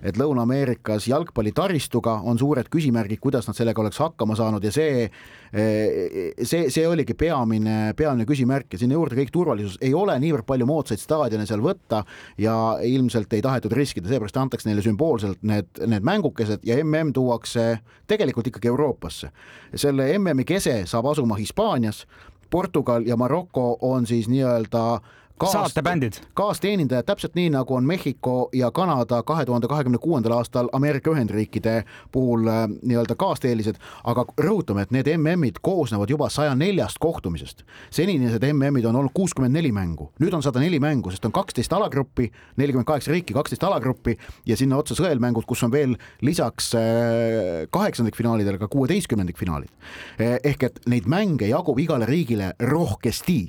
et 0.04 0.20
Lõuna-Ameerikas 0.20 1.08
jalgpallitaristuga 1.08 2.18
on 2.28 2.40
suured 2.42 2.68
küsimärgid, 2.72 3.22
kuidas 3.24 3.48
nad 3.48 3.56
sellega 3.56 3.80
oleks 3.80 4.02
hakkama 4.04 4.36
saanud 4.36 4.64
ja 4.68 4.72
see, 4.76 5.06
see, 5.54 6.66
see 6.68 6.86
oligi 6.88 7.16
peamine, 7.16 7.94
peamine 7.96 8.28
küsimärk. 8.28 8.68
Ja 8.74 8.82
sinna 8.82 8.98
juurde 8.98 9.16
kõik 9.22 9.32
turvalisus, 9.32 9.78
ei 9.80 9.94
ole 9.96 10.18
niivõrd 10.20 10.48
palju 10.50 10.68
moodsaid 10.68 11.00
staadione 11.00 11.48
seal 11.48 11.64
võtta 11.64 12.04
ja 12.42 12.56
ilmselt 12.84 13.32
ei 13.38 13.46
tahetud 13.46 13.74
riskida, 13.80 14.12
seepärast 14.12 14.42
antakse 14.44 14.68
neile 14.68 14.84
sümboolselt 14.84 15.40
need, 15.48 15.72
need 15.88 16.04
mängukesed 16.04 16.68
ja 16.68 16.82
mm 16.84 17.14
tuuakse 17.16 17.80
tegelikult 18.12 18.52
ikkagi 18.52 18.68
Euroopasse. 18.68 19.32
selle 19.76 20.12
MM-i 20.18 20.44
kese 20.44 20.82
saab 20.90 21.08
asuma 21.14 21.38
Hispaanias 21.40 22.04
Portugal 22.50 23.04
ja 23.08 23.18
Maroko 23.18 23.78
on 23.82 24.08
siis 24.08 24.30
nii-öelda 24.30 25.00
kaas, 25.40 25.52
saatebändid. 25.54 26.14
kaasteenindajad, 26.34 27.06
täpselt 27.06 27.36
nii 27.36 27.50
nagu 27.54 27.76
on 27.76 27.86
Mehhiko 27.86 28.50
ja 28.54 28.72
Kanada 28.72 29.24
kahe 29.24 29.46
tuhande 29.46 29.68
kahekümne 29.68 29.98
kuuendal 29.98 30.36
aastal 30.38 30.70
Ameerika 30.72 31.12
Ühendriikide 31.12 31.84
puhul 32.12 32.48
äh, 32.48 32.66
nii-öelda 32.82 33.16
kaasteelised, 33.16 33.80
aga 34.04 34.26
rõhutame, 34.42 34.84
et 34.84 34.92
need 34.92 35.08
MM-id 35.16 35.62
koosnevad 35.62 36.10
juba 36.10 36.30
saja 36.30 36.56
neljast 36.56 37.00
kohtumisest. 37.00 37.64
senised 37.92 38.44
MM-id 38.54 38.86
on 38.86 38.96
olnud 38.96 39.14
kuuskümmend 39.14 39.56
neli 39.56 39.72
mängu, 39.72 40.12
nüüd 40.20 40.36
on 40.36 40.44
sada 40.44 40.60
neli 40.60 40.80
mängu, 40.80 41.12
sest 41.12 41.26
on 41.26 41.36
kaksteist 41.36 41.74
alagruppi, 41.74 42.30
nelikümmend 42.58 42.88
kaheksa 42.88 43.12
riiki, 43.12 43.34
kaksteist 43.34 43.64
alagruppi 43.64 44.18
ja 44.46 44.58
sinna 44.58 44.78
otsa 44.78 44.98
sõelmängud, 45.00 45.48
kus 45.48 45.64
on 45.64 45.72
veel 45.72 45.96
lisaks 46.22 46.74
äh, 46.76 47.66
kaheksandikfinaalidele 47.72 48.60
ka 48.60 48.68
kuueteistkümnendikfinaalid. 48.68 49.72
Eh, 50.20 50.38
ehk 50.44 50.64
et 50.64 50.80
neid 50.90 51.08
mänge 51.10 51.48
jagub 51.48 51.80
igale 51.80 52.06
riigile 52.10 52.52
rohkesti, 52.60 53.40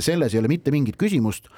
selles 0.00 0.34
ei 0.34 0.40
ole 0.40 0.48
mitte 0.50 0.70
mingit 0.74 0.96
küsimust 1.00 1.19
küsimust 1.20 1.52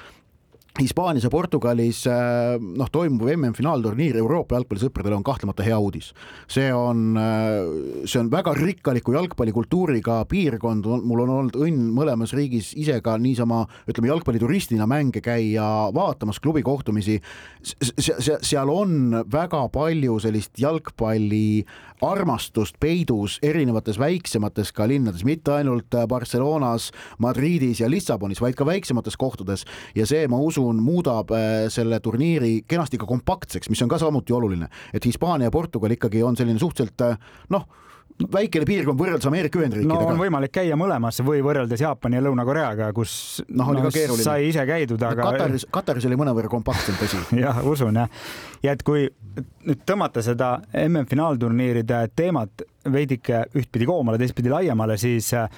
Hispaanias 0.80 1.26
ja 1.26 1.28
Portugalis 1.28 1.98
äh, 2.08 2.54
noh, 2.56 2.88
toimuv 2.88 3.28
MM-finaalturniir 3.34 4.16
Euroopa 4.16 4.56
jalgpallisõpradele 4.56 5.18
on 5.18 5.24
kahtlemata 5.26 5.66
hea 5.66 5.76
uudis. 5.76 6.14
see 6.48 6.70
on, 6.72 7.12
äh, 7.20 8.06
see 8.08 8.16
on 8.22 8.30
väga 8.32 8.54
rikkaliku 8.56 9.12
jalgpallikultuuriga 9.12 10.22
piirkond, 10.30 10.88
mul 11.04 11.20
on 11.26 11.34
olnud 11.34 11.58
õnn 11.60 11.90
mõlemas 11.92 12.32
riigis 12.32 12.72
ise 12.72 13.02
ka 13.04 13.18
niisama 13.20 13.66
ütleme 13.84 14.08
jalgpallituristina 14.08 14.88
mänge 14.88 15.20
käia 15.20 15.92
vaatamas 15.92 16.40
klubi 16.40 16.62
kohtumisi. 16.64 17.20
seal 17.60 18.72
on 18.72 19.24
väga 19.28 19.68
palju 19.68 20.18
sellist 20.24 20.56
jalgpalli 20.56 21.66
armastust 22.02 22.80
peidus 22.80 23.38
erinevates 23.42 23.98
väiksemates 24.00 24.72
ka 24.72 24.88
linnades, 24.88 25.24
mitte 25.24 25.54
ainult 25.58 25.94
Barcelonas, 26.08 26.90
Madridis 27.22 27.80
ja 27.80 27.90
Lissabonis, 27.90 28.40
vaid 28.42 28.56
ka 28.58 28.66
väiksemates 28.66 29.16
kohtades. 29.20 29.66
Ja 29.94 30.06
see, 30.08 30.26
ma 30.28 30.40
usun, 30.42 30.72
usun, 30.72 30.82
muudab 30.82 31.32
äh, 31.34 31.68
selle 31.72 32.00
turniiri 32.00 32.62
kenasti 32.68 32.98
ka 33.00 33.06
kompaktseks, 33.08 33.70
mis 33.70 33.82
on 33.82 33.90
ka 33.90 33.98
samuti 34.00 34.34
oluline, 34.34 34.68
et 34.92 35.04
Hispaania 35.04 35.50
ja 35.50 35.54
Portugal 35.54 35.92
ikkagi 35.94 36.22
on 36.22 36.36
selline 36.36 36.60
suhteliselt 36.62 37.00
äh, 37.06 37.18
noh, 37.50 37.66
väikene 38.32 38.68
piirkond 38.68 39.00
võrreldes 39.00 39.28
Ameerika 39.28 39.60
Ühendriikidega. 39.60 40.00
no 40.00 40.12
on 40.12 40.20
võimalik 40.20 40.52
käia 40.54 40.76
mõlemas 40.78 41.20
või 41.24 41.42
võrreldes 41.44 41.82
Jaapani 41.82 42.18
ja 42.18 42.24
Lõuna-Koreaga, 42.26 42.90
kus 42.96 43.42
noh, 43.48 43.72
oli 43.72 43.82
no, 43.82 43.88
ka 43.88 43.94
keeruline. 43.96 44.26
sai 44.26 44.48
ise 44.50 44.64
käidud, 44.68 45.02
aga. 45.08 45.28
Kataris, 45.30 45.66
Kataris 45.72 46.08
oli 46.08 46.18
mõnevõrra 46.20 46.50
kompaktsem, 46.52 46.98
tõsi. 47.00 47.20
jah, 47.44 47.62
usun 47.68 48.00
jah. 48.02 48.24
ja 48.62 48.76
et 48.76 48.82
kui 48.86 49.08
nüüd 49.66 49.84
tõmmata 49.88 50.24
seda 50.24 50.54
MM-finaalturniiride 50.84 52.04
teemat 52.16 52.66
veidike 52.92 53.44
ühtpidi 53.58 53.86
koomale, 53.86 54.18
teistpidi 54.18 54.50
laiemale, 54.50 54.98
siis 54.98 55.30
äh, 55.38 55.48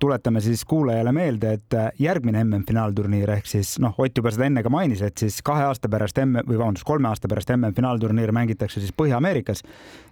tuletame 0.00 0.40
siis 0.40 0.64
kuulajale 0.64 1.12
meelde, 1.12 1.52
et 1.58 1.74
äh, 1.74 1.88
järgmine 1.98 2.42
MM-finaalturniir 2.44 3.30
ehk 3.36 3.48
siis 3.50 3.76
noh, 3.82 3.94
Ott 3.98 4.18
juba 4.18 4.30
seda 4.34 4.46
enne 4.48 4.62
ka 4.62 4.70
mainis, 4.72 5.02
et 5.02 5.18
siis 5.18 5.40
kahe 5.46 5.64
aasta 5.68 5.90
pärast 5.92 6.18
M 6.22 6.40
või 6.46 6.58
vabandust, 6.58 6.86
kolme 6.86 7.08
aasta 7.10 7.30
pärast 7.30 7.52
MM-finaalturniir 7.54 8.32
mängitakse 8.36 8.82
siis 8.82 8.94
Põhja-Ameerikas 8.96 9.64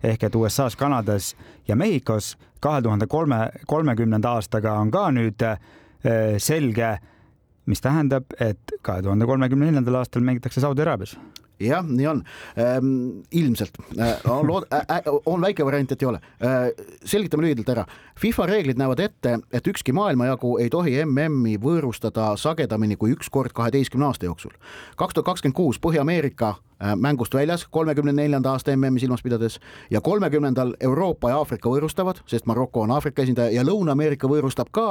ehk 0.02 0.26
et 0.28 0.38
USA-s, 0.38 0.76
Kanadas 0.80 1.34
ja 1.68 1.76
Mehhikos. 1.76 2.36
kahe 2.60 2.82
tuhande 2.82 3.06
kolme, 3.06 3.50
kolmekümnenda 3.66 4.30
aastaga 4.38 4.78
on 4.80 4.90
ka 4.90 5.10
nüüd 5.12 5.42
äh, 5.44 5.58
selge, 6.38 6.98
mis 7.66 7.80
tähendab, 7.80 8.24
et 8.40 8.78
kahe 8.82 9.02
tuhande 9.02 9.26
kolmekümne 9.26 9.66
neljandal 9.66 10.00
aastal 10.00 10.22
mängitakse 10.22 10.60
Saudi 10.60 10.82
Araabias 10.82 11.18
jah, 11.60 11.84
nii 11.86 12.06
on 12.06 12.22
ähm,. 12.58 13.22
ilmselt 13.30 13.78
äh, 13.98 14.30
on, 14.30 14.46
lood, 14.46 14.66
äh, 14.72 15.00
on 15.26 15.40
väike 15.40 15.64
variant, 15.66 15.92
et 15.92 16.02
ei 16.02 16.08
ole 16.08 16.20
äh,. 16.42 16.70
selgitame 17.04 17.46
lühidalt 17.46 17.68
ära. 17.68 17.86
FIFA 18.20 18.46
reeglid 18.46 18.78
näevad 18.80 19.00
ette, 19.04 19.38
et 19.52 19.66
ükski 19.66 19.92
maailmajagu 19.92 20.56
ei 20.62 20.70
tohi 20.70 20.96
MM-i 21.04 21.56
võõrustada 21.62 22.34
sagedamini 22.40 22.96
kui 22.96 23.14
üks 23.14 23.30
kord 23.30 23.54
kaheteistkümne 23.54 24.06
aasta 24.10 24.26
jooksul. 24.26 24.54
kaks 24.96 25.14
tuhat 25.14 25.26
kakskümmend 25.26 25.56
kuus 25.56 25.80
Põhja-Ameerika 25.82 26.54
mängust 26.96 27.34
väljas 27.34 27.66
kolmekümne 27.70 28.12
neljanda 28.12 28.52
aasta 28.52 28.76
MM-i 28.76 29.00
silmas 29.00 29.22
pidades 29.22 29.58
ja 29.90 30.00
kolmekümnendal 30.00 30.74
Euroopa 30.80 31.30
ja 31.30 31.40
Aafrika 31.42 31.68
võõrustavad, 31.68 32.20
sest 32.26 32.46
Maroko 32.46 32.84
on 32.84 32.94
Aafrika 32.94 33.22
esindaja 33.22 33.54
ja 33.54 33.66
Lõuna-Ameerika 33.66 34.28
võõrustab 34.30 34.72
ka 34.74 34.88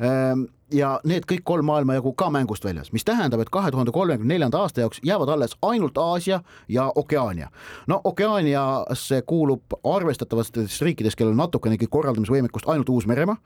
ähm, 0.00 0.46
ja 0.72 0.96
need 1.06 1.26
kõik 1.28 1.44
kolm 1.46 1.66
maailmajagu 1.68 2.12
ka 2.18 2.28
mängust 2.32 2.64
väljas, 2.66 2.90
mis 2.94 3.04
tähendab, 3.06 3.40
et 3.42 3.50
kahe 3.52 3.70
tuhande 3.70 3.92
kolmekümne 3.94 4.34
neljanda 4.34 4.64
aasta 4.64 4.82
jaoks 4.82 5.00
jäävad 5.06 5.30
alles 5.30 5.54
ainult 5.62 5.98
Aasia 5.98 6.40
ja 6.68 6.92
Okeaania. 6.94 7.48
no 7.86 8.00
Okeaaniasse 8.04 9.22
kuulub 9.26 9.76
arvestatavates 9.84 10.80
riikides, 10.82 11.16
kellel 11.16 11.36
natukenegi 11.38 11.86
korraldamisvõimekust 11.90 12.68
ainult 12.68 12.88
Uus-Meremaa. 12.88 13.36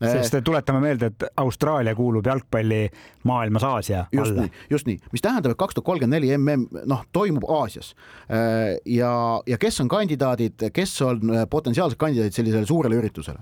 sest 0.00 0.36
tuletame 0.44 0.80
meelde, 0.80 1.06
et 1.06 1.24
Austraalia 1.36 1.94
kuulub 1.94 2.26
jalgpalli 2.26 2.90
maailmas 3.24 3.64
Aasia 3.64 4.06
just 4.12 4.30
alla. 4.30 4.48
just 4.70 4.86
nii, 4.86 4.98
mis 5.12 5.22
tähendab, 5.22 5.50
et 5.50 5.58
kaks 5.58 5.74
tuhat 5.74 5.86
kolmkümmend 5.86 6.20
neli 6.20 6.36
mm 6.38 6.84
noh, 6.86 7.04
toimub 7.12 7.44
Aasias. 7.48 7.94
ja, 8.84 9.12
ja 9.46 9.58
kes 9.58 9.80
on 9.80 9.88
kandidaadid, 9.88 10.68
kes 10.72 11.00
on 11.02 11.20
potentsiaalsed 11.50 11.98
kandidaadid 11.98 12.36
sellisele 12.36 12.66
suurele 12.66 12.98
üritusele 13.00 13.40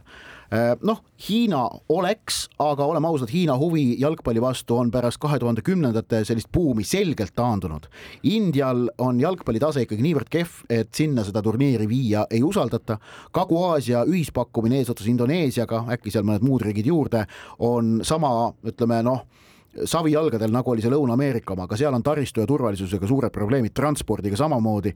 Äh, 0.52 0.76
noh, 0.86 1.00
Hiina 1.26 1.64
oleks, 1.90 2.44
aga 2.62 2.84
oleme 2.86 3.08
ausad, 3.08 3.30
Hiina 3.32 3.56
huvi 3.58 3.96
jalgpalli 3.98 4.38
vastu 4.42 4.76
on 4.78 4.92
pärast 4.94 5.18
kahe 5.18 5.40
tuhande 5.42 5.62
kümnendate 5.66 6.20
sellist 6.28 6.52
buumi 6.54 6.84
selgelt 6.86 7.34
taandunud. 7.34 7.88
Indial 8.30 8.84
on 9.02 9.18
jalgpalli 9.20 9.58
tase 9.62 9.82
ikkagi 9.82 10.04
niivõrd 10.06 10.30
kehv, 10.30 10.60
et 10.70 10.92
sinna 10.94 11.24
seda 11.26 11.42
turniiri 11.42 11.88
viia 11.90 12.28
ei 12.30 12.44
usaldata. 12.46 13.00
Kagu-Aasia 13.34 14.04
ühispakkumine 14.06 14.78
eesotsas 14.78 15.10
Indoneesiaga, 15.10 15.82
äkki 15.96 16.14
seal 16.14 16.26
mõned 16.28 16.46
muud 16.46 16.62
riigid 16.62 16.86
juurde, 16.92 17.24
on 17.58 17.98
sama, 18.06 18.52
ütleme 18.70 19.02
noh 19.06 19.26
savijalgadel, 19.84 20.52
nagu 20.52 20.70
oli 20.72 20.84
see 20.84 20.92
Lõuna-Ameerika 20.92 21.54
oma, 21.54 21.66
aga 21.68 21.78
seal 21.78 21.94
on 21.94 22.04
taristu 22.06 22.42
ja 22.42 22.48
turvalisusega 22.48 23.08
suured 23.08 23.34
probleemid, 23.34 23.74
transpordiga 23.76 24.36
samamoodi. 24.36 24.94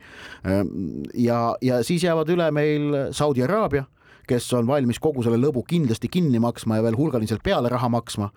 ja, 1.15 1.41
ja 1.63 1.83
siis 1.85 2.05
jäävad 2.05 2.31
üle 2.33 2.51
meil 2.51 2.95
Saudi 3.17 3.45
Araabia 3.45 3.85
kes 4.29 4.53
on 4.59 4.67
valmis 4.67 4.99
kogu 5.03 5.23
selle 5.25 5.39
lõbu 5.41 5.63
kindlasti 5.69 6.09
kinni 6.13 6.41
maksma 6.43 6.79
ja 6.79 6.85
veel 6.87 6.97
hulgaliselt 6.99 7.43
peale 7.45 7.69
raha 7.69 7.89
maksma. 7.89 8.31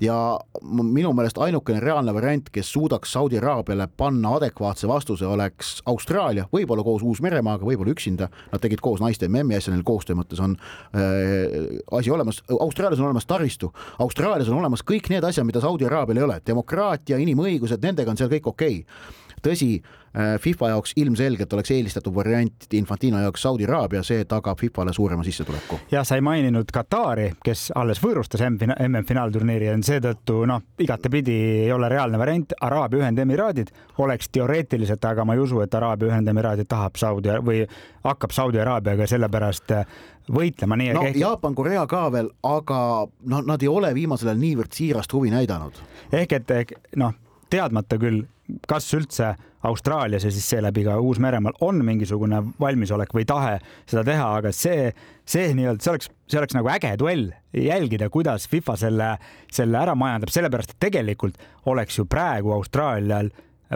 ja 0.00 0.38
minu 0.62 1.12
meelest 1.12 1.38
ainukene 1.42 1.80
reaalne 1.80 2.14
variant, 2.14 2.50
kes 2.54 2.72
suudaks 2.72 3.12
Saudi 3.12 3.38
Araabiale 3.38 3.88
panna 3.96 4.34
adekvaatse 4.36 4.88
vastuse, 4.88 5.26
oleks 5.26 5.82
Austraalia, 5.86 6.46
võib-olla 6.52 6.84
koos 6.86 7.02
Uus-Meremaaga, 7.02 7.66
võib-olla 7.66 7.90
üksinda. 7.90 8.28
Nad 8.52 8.62
tegid 8.62 8.80
koos 8.80 9.02
naiste 9.02 9.28
MM-i 9.28 9.58
asja, 9.58 9.72
neil 9.74 9.82
koostöö 9.86 10.18
mõttes 10.18 10.40
on 10.44 10.54
äh, 10.94 11.80
asi 11.98 12.14
olemas. 12.14 12.42
Austraalias 12.60 13.00
on 13.02 13.10
olemas 13.10 13.26
taristu, 13.26 13.72
Austraalias 13.98 14.48
on 14.52 14.60
olemas 14.62 14.86
kõik 14.86 15.10
need 15.10 15.24
asjad, 15.26 15.46
mida 15.48 15.62
Saudi 15.64 15.88
Araabial 15.88 16.22
ei 16.22 16.28
ole, 16.28 16.42
demokraatia, 16.46 17.18
inimõigused, 17.18 17.82
nendega 17.82 18.14
on 18.14 18.20
seal 18.20 18.30
kõik 18.36 18.52
okei 18.54 18.84
okay 18.84 19.26
tõsi, 19.44 19.70
äh, 19.78 20.36
FIFA 20.40 20.72
jaoks 20.72 20.92
ilmselgelt 20.96 21.52
oleks 21.52 21.70
eelistatud 21.74 22.14
variant 22.14 22.66
Infantino 22.78 23.20
jaoks 23.22 23.42
Saudi 23.42 23.66
Araabia, 23.68 24.02
see 24.06 24.24
tagab 24.28 24.58
FIFA-le 24.60 24.92
suurema 24.92 25.24
sissetuleku. 25.24 25.80
ja 25.90 26.04
sa 26.04 26.18
ei 26.18 26.24
maininud 26.24 26.72
Katari, 26.72 27.30
kes 27.44 27.72
alles 27.74 28.02
võõrustas 28.02 28.42
MM-finaalturniiri 28.48 29.70
ja 29.70 29.76
seetõttu 29.82 30.44
noh, 30.46 30.62
igatepidi 30.78 31.38
ei 31.64 31.72
ole 31.72 31.88
reaalne 31.88 32.18
variant. 32.18 32.52
Araabia 32.60 33.04
Ühendemiraadid 33.04 33.72
oleks 33.98 34.28
teoreetiliselt, 34.32 35.04
aga 35.04 35.24
ma 35.24 35.34
ei 35.34 35.42
usu, 35.42 35.60
et 35.60 35.74
Araabia 35.74 36.12
Ühendemiraadid 36.12 36.68
tahab 36.68 36.96
Saudi 36.96 37.34
või 37.44 37.64
hakkab 38.04 38.32
Saudi 38.32 38.60
Araabiaga 38.60 39.06
sellepärast 39.06 39.74
äh, 39.76 39.84
võitlema 40.32 40.76
nii. 40.78 40.92
no 40.96 41.04
ehk... 41.08 41.16
Jaapan, 41.20 41.54
Korea 41.56 41.84
ka 41.90 42.06
veel, 42.12 42.30
aga 42.46 42.80
noh, 43.06 43.46
nad 43.46 43.62
ei 43.62 43.70
ole 43.70 43.92
viimasel 43.96 44.32
ajal 44.32 44.42
niivõrd 44.42 44.76
siirast 44.76 45.12
huvi 45.16 45.32
näidanud. 45.32 45.80
ehk 46.12 46.36
et 46.38 46.76
noh, 47.00 47.14
teadmata 47.50 47.98
küll 48.00 48.24
kas 48.68 48.86
üldse 48.96 49.34
Austraalias 49.68 50.24
ja 50.24 50.30
siis 50.32 50.46
seeläbi 50.50 50.84
ka 50.86 50.98
Uus-Meremaal 51.02 51.56
on 51.66 51.82
mingisugune 51.84 52.40
valmisolek 52.60 53.10
või 53.14 53.26
tahe 53.28 53.58
seda 53.88 54.04
teha, 54.06 54.28
aga 54.38 54.52
see, 54.54 54.92
see 55.28 55.50
nii-öelda, 55.58 55.82
see 55.82 55.92
oleks, 55.92 56.10
see 56.30 56.38
oleks 56.40 56.54
nagu 56.56 56.70
äge 56.72 56.94
duell, 57.00 57.26
jälgida, 57.52 58.08
kuidas 58.14 58.46
FIFA 58.48 58.76
selle, 58.78 59.10
selle 59.52 59.80
ära 59.80 59.96
majandab, 59.98 60.32
sellepärast 60.32 60.76
et 60.76 60.80
tegelikult 60.86 61.36
oleks 61.66 61.98
ju 61.98 62.06
praegu 62.08 62.54
Austraalial 62.54 63.32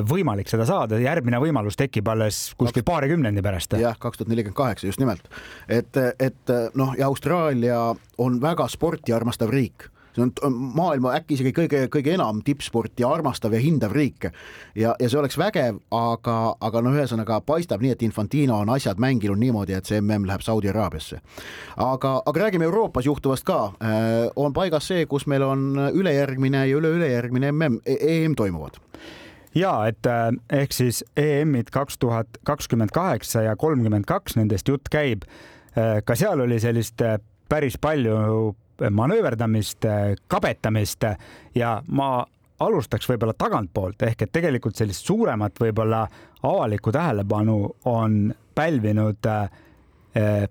võimalik 0.09 0.49
seda 0.49 0.65
saada, 0.65 0.97
järgmine 1.03 1.41
võimalus 1.43 1.77
tekib 1.77 2.07
alles 2.09 2.55
kuskil 2.57 2.85
paarikümnendi 2.87 3.43
pärast. 3.45 3.75
jah, 3.77 3.99
kaks 4.01 4.23
tuhat 4.23 4.31
nelikümmend 4.33 4.57
kaheksa 4.57 4.89
just 4.89 5.03
nimelt, 5.03 5.27
et, 5.69 5.99
et 6.19 6.55
noh, 6.79 6.95
ja 6.97 7.11
Austraalia 7.11 7.91
on 8.23 8.41
väga 8.41 8.69
sporti 8.73 9.13
armastav 9.13 9.53
riik 9.53 9.91
see 10.15 10.25
on 10.45 10.57
maailma 10.77 11.15
äkki 11.17 11.37
isegi 11.37 11.53
kõige, 11.57 11.87
kõige 11.93 12.15
enam 12.15 12.43
tippsporti 12.45 13.05
armastav 13.07 13.55
ja 13.57 13.61
hindav 13.63 13.95
riik. 13.97 14.29
ja, 14.75 14.95
ja 14.99 15.09
see 15.09 15.19
oleks 15.19 15.39
vägev, 15.39 15.81
aga, 15.91 16.37
aga 16.61 16.83
noh, 16.85 16.97
ühesõnaga 16.97 17.41
paistab 17.47 17.83
nii, 17.83 17.95
et 17.97 18.05
Infantino 18.07 18.59
on 18.61 18.73
asjad 18.75 19.01
mänginud 19.01 19.41
niimoodi, 19.41 19.77
et 19.77 19.89
see 19.89 20.01
mm 20.01 20.27
läheb 20.29 20.45
Saudi 20.45 20.69
Araabiasse. 20.69 21.21
aga, 21.77 22.15
aga 22.27 22.45
räägime 22.47 22.69
Euroopas 22.69 23.07
juhtuvast 23.07 23.45
ka. 23.45 23.73
Äh, 23.81 24.29
on 24.37 24.53
paigas 24.53 24.89
see, 24.89 25.07
kus 25.07 25.27
meil 25.27 25.43
on 25.43 25.91
ülejärgmine 25.93 26.67
ja 26.69 26.79
üle-ülejärgmine 26.79 27.53
mm, 27.53 27.81
EM 27.87 28.35
toimuvad 28.37 28.81
ja 29.55 29.73
et 29.89 30.07
äh, 30.09 30.31
ehk 30.61 30.73
siis 30.73 31.03
EM-id 31.17 31.73
kaks 31.73 31.99
tuhat 31.99 32.41
kakskümmend 32.45 32.93
kaheksa 32.93 33.43
ja 33.43 33.57
kolmkümmend 33.57 34.09
kaks, 34.09 34.37
nendest 34.37 34.69
jutt 34.69 34.89
käib. 34.93 35.27
Äh, 35.77 36.01
ka 36.05 36.17
seal 36.17 36.41
oli 36.41 36.61
sellist 36.61 37.01
päris 37.49 37.77
palju 37.81 38.17
manööverdamist, 38.91 39.87
kabetamist 40.29 41.05
ja 41.55 41.77
ma 41.89 42.13
alustaks 42.63 43.09
võib-olla 43.11 43.35
tagantpoolt 43.39 44.07
ehk 44.07 44.27
et 44.27 44.33
tegelikult 44.35 44.79
sellist 44.79 45.09
suuremat 45.09 45.59
võib-olla 45.63 46.05
avalikku 46.43 46.93
tähelepanu 46.95 47.59
on 47.91 48.33
pälvinud 48.55 49.27
äh, 49.27 49.51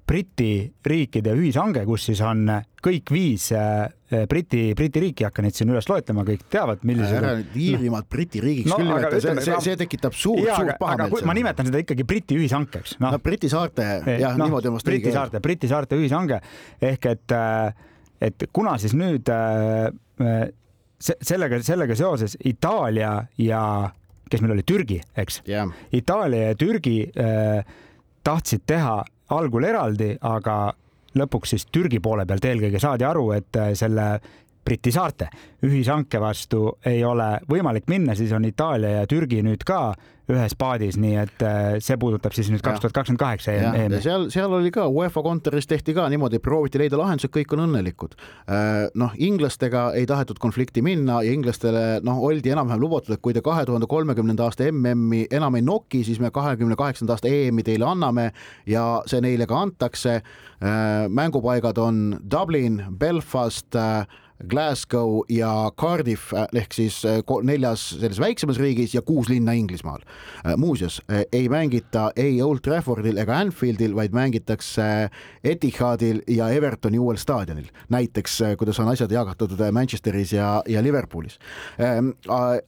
Briti 0.07 0.65
riikide 0.85 1.35
ühishange, 1.37 1.83
kus 1.85 2.07
siis 2.09 2.21
on 2.25 2.47
kõik 2.81 3.11
viis 3.13 3.51
äh, 3.53 3.91
Briti, 4.27 4.71
Briti 4.75 5.03
riiki, 5.03 5.23
ei 5.23 5.27
hakka 5.29 5.43
neid 5.45 5.55
siin 5.55 5.69
üles 5.71 5.85
loetlema, 5.87 6.25
kõik 6.27 6.47
teavad, 6.51 6.81
millised. 6.87 7.13
ära 7.19 7.35
nüüd 7.37 7.53
Iirimaad. 7.61 8.07
Briti 8.11 8.41
riigiks 8.43 8.71
no, 8.71 8.79
küll 8.81 8.89
nimeta, 8.89 9.21
see, 9.21 9.45
see, 9.45 9.59
see 9.67 9.77
tekitab 9.79 10.17
suurt, 10.17 10.49
suurt 10.49 10.81
pahameelt. 10.81 11.21
ma 11.29 11.37
nimetan 11.37 11.69
seda 11.69 11.83
ikkagi 11.83 12.07
Briti 12.09 12.39
ühishankeks 12.41 12.97
no.. 13.03 13.13
no 13.13 13.21
Briti 13.23 13.51
saarte, 13.53 13.87
jah 14.17 14.35
no,, 14.35 14.49
niimoodi 14.49 14.71
on 14.71 14.79
vast 14.79 14.89
õige. 14.89 15.05
Briti 15.05 15.15
saarte, 15.15 15.43
Briti 15.45 15.71
saarte 15.71 16.01
ühishange 16.01 16.41
ehk 16.89 17.07
et 17.13 17.37
äh, 17.37 17.87
et 18.21 18.49
kuna 18.53 18.77
siis 18.81 18.93
nüüd 18.97 19.29
äh, 19.33 19.87
äh, 20.21 20.43
sellega, 21.01 21.61
sellega 21.65 21.97
seoses 21.97 22.37
Itaalia 22.45 23.15
ja 23.41 23.63
kes 24.31 24.43
meil 24.43 24.55
oli, 24.55 24.65
Türgi, 24.67 25.01
eks 25.17 25.41
yeah.? 25.49 25.71
Itaalia 25.91 26.51
ja 26.51 26.59
Türgi 26.59 26.99
äh, 27.09 27.65
tahtsid 28.23 28.63
teha 28.69 29.01
algul 29.31 29.65
eraldi, 29.67 30.13
aga 30.21 30.71
lõpuks 31.17 31.55
siis 31.55 31.65
Türgi 31.71 31.99
poole 32.03 32.25
pealt 32.27 32.45
eelkõige 32.47 32.79
saadi 32.79 33.07
aru, 33.07 33.31
et 33.35 33.59
äh, 33.59 33.73
selle 33.79 34.13
Briti 34.61 34.91
saarte 34.93 35.25
ühishanke 35.65 36.19
vastu 36.21 36.67
ei 36.85 37.01
ole 37.03 37.33
võimalik 37.49 37.87
minna, 37.89 38.13
siis 38.15 38.31
on 38.37 38.45
Itaalia 38.45 39.01
ja 39.01 39.07
Türgi 39.09 39.41
nüüd 39.43 39.65
ka 39.65 39.95
ühes 40.31 40.55
paadis, 40.57 40.97
nii 41.01 41.17
et 41.21 41.43
äh, 41.45 41.77
see 41.83 41.97
puudutab 41.99 42.35
siis 42.35 42.49
nüüd 42.51 42.63
kaks 42.63 42.81
tuhat 42.83 42.95
kakskümmend 42.95 43.21
kaheksa 43.21 43.55
EM-i. 43.55 43.99
seal, 44.03 44.27
seal 44.33 44.53
oli 44.55 44.71
ka 44.73 44.87
UEFA 44.91 45.23
kontoris 45.25 45.67
tehti 45.69 45.95
ka 45.97 46.07
niimoodi, 46.11 46.39
prooviti 46.43 46.81
leida 46.81 46.99
lahendused, 46.99 47.31
kõik 47.33 47.55
on 47.55 47.65
õnnelikud. 47.67 48.15
Äh, 48.51 48.87
noh, 48.99 49.15
inglastega 49.19 49.89
ei 49.99 50.07
tahetud 50.09 50.39
konflikti 50.41 50.83
minna 50.85 51.21
ja 51.25 51.33
inglastele 51.35 52.01
noh, 52.05 52.21
oldi 52.27 52.53
enam-vähem 52.53 52.81
lubatud, 52.81 53.15
et 53.15 53.23
kui 53.23 53.35
te 53.35 53.43
kahe 53.45 53.65
tuhande 53.67 53.89
kolmekümnenda 53.91 54.47
aasta 54.47 54.69
MM-i 54.71 55.25
enam 55.31 55.59
ei 55.59 55.65
noki, 55.65 56.03
siis 56.07 56.21
me 56.23 56.31
kahekümne 56.33 56.79
kaheksanda 56.79 57.17
aasta 57.17 57.31
EM-i 57.31 57.65
teile 57.67 57.89
anname 57.89 58.31
ja 58.69 58.85
see 59.09 59.21
neile 59.23 59.47
ka 59.49 59.61
antakse. 59.67 60.21
Äh, 60.61 61.07
mängupaigad 61.09 61.77
on 61.81 62.03
Dublin, 62.31 62.83
Belfast 62.99 63.75
Glasgow 64.47 65.21
ja 65.29 65.71
Cardiff 65.79 66.33
äh, 66.33 66.47
ehk 66.55 66.73
siis 66.73 67.01
äh, 67.05 67.21
neljas 67.43 67.83
selles 67.99 68.19
väiksemas 68.21 68.59
riigis 68.61 68.95
ja 68.95 69.01
kuus 69.01 69.29
linna 69.29 69.53
Inglismaal. 69.57 70.01
Äh, 70.45 70.57
muuseas 70.57 71.01
ei 71.31 71.49
mängita 71.49 72.11
ei 72.15 72.41
Old 72.41 72.61
Traffordil 72.65 73.17
ega 73.21 73.37
Anfieldil, 73.39 73.95
vaid 73.95 74.13
mängitakse 74.15 75.09
Etihadil 75.43 76.21
ja 76.27 76.49
Evertoni 76.49 76.99
uuel 76.99 77.17
staadionil. 77.17 77.69
näiteks 77.89 78.39
kuidas 78.57 78.79
on 78.79 78.89
asjad 78.89 79.11
jagatud 79.11 79.51
Manchesteris 79.71 80.33
ja, 80.33 80.63
ja 80.67 80.83
Liverpoolis. 80.83 81.39
Ähm, 81.79 82.11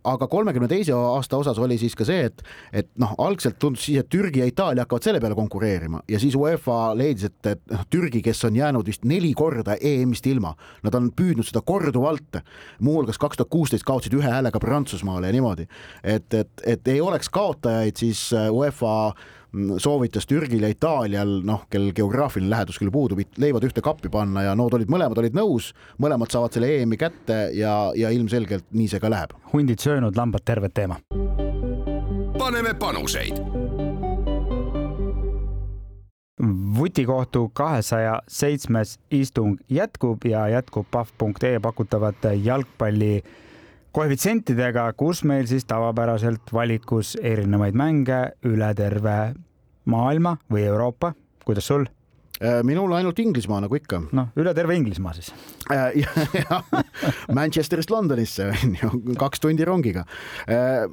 aga 0.03 0.27
kolmekümne 0.27 0.67
teise 0.67 0.93
aasta 0.93 1.37
osas 1.37 1.59
oli 1.59 1.77
siis 1.77 1.95
ka 1.95 2.05
see, 2.05 2.25
et, 2.29 2.43
et 2.73 2.89
noh, 2.99 3.15
algselt 3.17 3.59
tundus 3.59 3.85
siis, 3.85 3.99
et 3.99 4.09
Türgi 4.09 4.43
ja 4.43 4.47
Itaalia 4.49 4.85
hakkavad 4.85 5.07
selle 5.07 5.21
peale 5.23 5.35
konkureerima 5.35 6.03
ja 6.09 6.19
siis 6.19 6.35
UEFA 6.35 6.93
leidis, 6.97 7.29
et, 7.29 7.39
et 7.55 7.61
noh, 7.71 7.85
Türgi, 7.89 8.21
kes 8.25 8.43
on 8.47 8.55
jäänud 8.55 8.87
vist 8.87 9.05
neli 9.07 9.33
korda 9.37 9.77
EM-ist 9.81 10.27
ilma, 10.29 10.53
nad 10.83 10.95
on 10.97 11.09
püüdnud 11.15 11.47
seda 11.47 11.62
korduvalt. 11.65 12.41
muuhulgas 12.79 13.17
kaks 13.17 13.37
tuhat 13.37 13.49
kuusteist 13.49 13.83
kaotasid 13.83 14.13
ühe 14.17 14.29
häälega 14.29 14.59
Prantsusmaale 14.59 15.27
ja 15.27 15.35
niimoodi, 15.35 15.67
et, 16.03 16.33
et, 16.33 16.51
et 16.65 16.87
ei 16.87 17.01
oleks 17.01 17.29
kaotajaid, 17.29 17.95
siis 17.97 18.33
äh, 18.33 18.49
UEFA 18.51 19.13
mm, 19.51 19.77
soovitas 19.77 20.27
Türgil 20.27 20.63
ja 20.63 20.71
Itaalial, 20.73 21.41
noh, 21.45 21.65
kel 21.69 21.91
geograafiline 21.95 22.49
lähedus 22.49 22.79
küll 22.81 22.91
puudub, 22.91 23.21
leivad 23.37 23.65
ühte 23.67 23.81
kappi 23.81 24.11
panna 24.13 24.47
ja 24.47 24.55
nood 24.55 24.77
olid, 24.77 24.91
mõlemad 24.91 25.23
olid 25.23 25.37
nõus, 25.37 25.73
mõlemad 26.01 26.31
saavad 26.33 26.55
selle 26.55 26.71
EM-i 26.77 26.99
kätte 26.99 27.47
ja, 27.57 27.75
ja 27.95 28.13
ilmselgelt 28.13 28.69
nii 28.71 28.91
see 28.91 29.03
ka 29.03 29.11
läheb. 29.13 29.35
hundid 29.53 29.83
söönud, 29.83 30.17
lambad 30.17 30.45
terved 30.45 30.73
teema. 30.73 30.99
paneme 32.37 32.73
panuseid 32.73 33.62
vutikohtu 36.77 37.51
kahesaja 37.53 38.21
seitsmes 38.27 38.99
istung 39.11 39.57
jätkub 39.69 40.25
ja 40.25 40.47
jätkub 40.47 40.87
pahv.ee 40.91 41.59
pakutavate 41.59 42.33
jalgpalli 42.33 43.23
koefitsientidega, 43.93 44.93
kus 44.97 45.23
meil 45.23 45.45
siis 45.47 45.65
tavapäraselt 45.69 46.53
valikus 46.53 47.15
erinevaid 47.21 47.77
mänge 47.77 48.21
üle 48.49 48.73
terve 48.75 49.17
maailma 49.85 50.37
või 50.51 50.65
Euroopa. 50.65 51.13
kuidas 51.45 51.67
sul? 51.67 51.85
Äh, 52.41 52.63
minul 52.63 52.91
ainult 52.97 53.19
Inglismaa 53.19 53.61
nagu 53.61 53.75
ikka. 53.75 54.01
noh, 54.11 54.31
üle 54.35 54.53
terve 54.53 54.75
Inglismaa 54.75 55.13
siis 55.13 55.33
äh,. 55.71 55.93
Manchesterist 57.37 57.91
Londonisse 57.93 58.49
on 58.49 58.77
ju, 58.81 58.89
kaks 59.19 59.39
tundi 59.39 59.65
rongiga 59.65 60.05
äh,. 60.49 60.87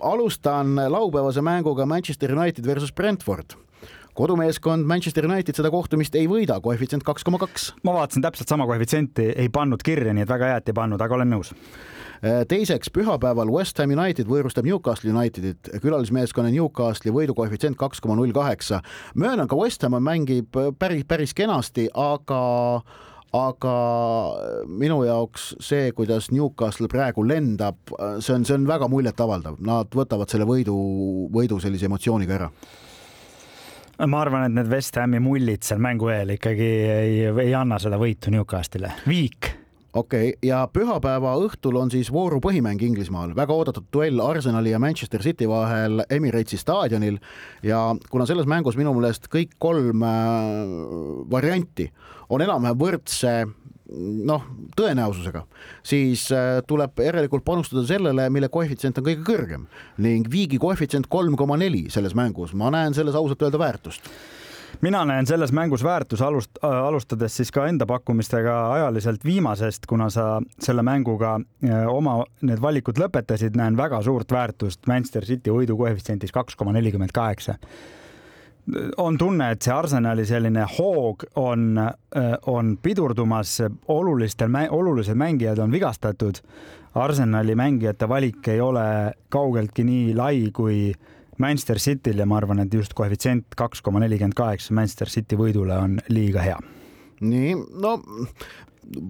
alustan 0.00 0.76
laupäevase 0.76 1.42
mänguga 1.42 1.86
Manchester 1.86 2.32
United 2.38 2.66
versus 2.66 2.92
Brentford 2.92 3.58
kodumeeskond 4.18 4.86
Manchester 4.86 5.26
United 5.28 5.54
seda 5.54 5.70
kohtumist 5.70 6.16
ei 6.18 6.26
võida, 6.30 6.58
koefitsient 6.62 7.04
kaks 7.06 7.26
koma 7.26 7.38
kaks. 7.38 7.70
ma 7.86 7.94
vaatasin 7.94 8.24
täpselt 8.24 8.50
sama 8.50 8.66
koefitsienti, 8.66 9.30
ei 9.38 9.48
pannud 9.52 9.82
kirja, 9.84 10.14
nii 10.14 10.26
et 10.26 10.32
väga 10.32 10.50
hea, 10.50 10.56
et 10.58 10.72
ei 10.72 10.74
pannud, 10.74 11.02
aga 11.04 11.14
olen 11.14 11.30
nõus 11.30 11.52
äh, 11.52 12.42
teiseks, 12.50 12.90
pühapäeval 12.94 13.52
West 13.54 13.78
Ham 13.78 13.94
United 13.94 14.26
võõrustab 14.30 14.66
Newcastle 14.66 15.12
Unitedit, 15.14 15.70
külalismeeskonna 15.84 16.50
Newcastle'i 16.54 17.14
võidukoefitsient 17.14 17.78
kaks 17.78 18.02
koma 18.02 18.16
null 18.18 18.34
kaheksa. 18.34 18.80
möönan 19.14 19.46
ka 19.46 19.58
West 19.60 19.86
Ham 19.86 19.94
mängib 20.02 20.58
päris, 20.78 21.04
päris 21.06 21.34
kenasti, 21.34 21.86
aga 21.94 22.42
aga 23.38 23.76
minu 24.66 25.02
jaoks 25.04 25.52
see, 25.60 25.92
kuidas 25.92 26.30
Newcastle 26.32 26.88
praegu 26.88 27.22
lendab, 27.28 27.78
see 28.24 28.34
on, 28.34 28.48
see 28.48 28.56
on 28.56 28.66
väga 28.66 28.88
muljetavaldav, 28.90 29.60
nad 29.60 29.94
võtavad 29.94 30.32
selle 30.32 30.48
võidu, 30.48 30.74
võidu 31.30 31.60
sellise 31.62 31.86
emotsiooniga 31.86 32.38
ära 32.40 32.52
ma 34.06 34.20
arvan, 34.22 34.46
et 34.46 34.54
need 34.54 34.68
West 34.70 34.98
Hami 35.00 35.18
mullid 35.22 35.64
seal 35.66 35.80
mängu 35.82 36.10
eel 36.12 36.36
ikkagi 36.36 36.68
ei, 36.92 37.14
ei 37.48 37.54
anna 37.56 37.80
seda 37.82 37.98
võitu 37.98 38.30
Newcastle'ile. 38.30 38.92
viik 39.08 39.50
okei 39.98 40.28
okay., 40.30 40.48
ja 40.48 40.60
pühapäeva 40.72 41.34
õhtul 41.42 41.78
on 41.80 41.90
siis 41.90 42.10
vooru 42.12 42.38
põhimäng 42.44 42.82
Inglismaal, 42.84 43.34
väga 43.36 43.54
oodatud 43.56 43.88
duell 43.92 44.20
Arsenali 44.22 44.70
ja 44.70 44.78
Manchester 44.78 45.22
City 45.24 45.48
vahel 45.50 46.04
Emiratesi 46.10 46.60
staadionil 46.60 47.18
ja 47.66 47.80
kuna 48.10 48.26
selles 48.28 48.46
mängus 48.50 48.78
minu 48.78 48.94
meelest 48.94 49.26
kõik 49.32 49.56
kolm 49.58 50.04
äh, 50.06 50.62
varianti 51.32 51.88
on 52.28 52.44
enam-vähem 52.44 52.78
võrdse 52.78 53.34
noh, 53.88 54.44
tõenäosusega, 54.76 55.44
siis 55.86 56.26
äh, 56.34 56.58
tuleb 56.68 57.00
järelikult 57.02 57.44
panustada 57.46 57.84
sellele, 57.88 58.28
mille 58.32 58.50
koefitsient 58.52 59.00
on 59.00 59.06
kõige 59.06 59.24
kõrgem. 59.26 59.68
Ning 60.04 60.28
viigi 60.30 60.60
koefitsient 60.60 61.08
kolm 61.10 61.36
koma 61.40 61.56
neli 61.60 61.86
selles 61.92 62.16
mängus, 62.18 62.54
ma 62.54 62.72
näen 62.74 62.96
selles 62.96 63.16
ausalt 63.18 63.42
öelda 63.46 63.60
väärtust. 63.60 64.10
Mina 64.84 65.00
näen 65.08 65.26
selles 65.26 65.50
mängus 65.56 65.82
väärtus 65.82 66.20
alust-, 66.22 66.60
äh, 66.62 66.80
alustades 66.90 67.36
siis 67.40 67.50
ka 67.54 67.64
enda 67.66 67.86
pakkumistega 67.88 68.56
ajaliselt 68.76 69.24
viimasest, 69.24 69.88
kuna 69.88 70.10
sa 70.12 70.26
selle 70.60 70.84
mänguga 70.86 71.38
äh, 71.40 71.86
oma 71.88 72.20
need 72.44 72.60
valikud 72.62 73.00
lõpetasid, 73.00 73.56
näen 73.58 73.78
väga 73.80 74.02
suurt 74.04 74.32
väärtust. 74.32 74.84
Manchester 74.86 75.24
City 75.26 75.54
võidu 75.54 75.78
koefitsientis 75.80 76.34
kaks 76.36 76.58
koma 76.60 76.76
nelikümmend 76.76 77.16
kaheksa 77.16 77.56
on 78.96 79.18
tunne, 79.18 79.50
et 79.52 79.62
see 79.62 79.72
Arsenali 79.72 80.24
selline 80.28 80.64
hoog 80.78 81.24
on, 81.40 81.78
äh, 81.78 82.32
on 82.46 82.76
pidurdumas, 82.82 83.58
olulistel, 83.88 84.50
olulised 84.70 85.16
mängijad 85.18 85.58
on 85.58 85.72
vigastatud. 85.72 86.42
Arsenali 86.94 87.54
mängijate 87.54 88.08
valik 88.08 88.48
ei 88.48 88.60
ole 88.60 89.14
kaugeltki 89.28 89.84
nii 89.84 90.14
lai 90.16 90.50
kui 90.52 90.92
Manchester 91.38 91.78
Cityl 91.78 92.18
ja 92.18 92.26
ma 92.26 92.36
arvan, 92.36 92.58
et 92.58 92.74
just 92.74 92.94
koefitsient 92.98 93.54
kaks 93.56 93.82
koma 93.82 94.00
nelikümmend 94.02 94.34
kaheksa 94.34 94.74
Manchester 94.74 95.08
City 95.08 95.38
võidule 95.38 95.76
on 95.78 95.98
liiga 96.08 96.42
hea. 96.42 96.58
nii, 97.20 97.54
no 97.82 97.98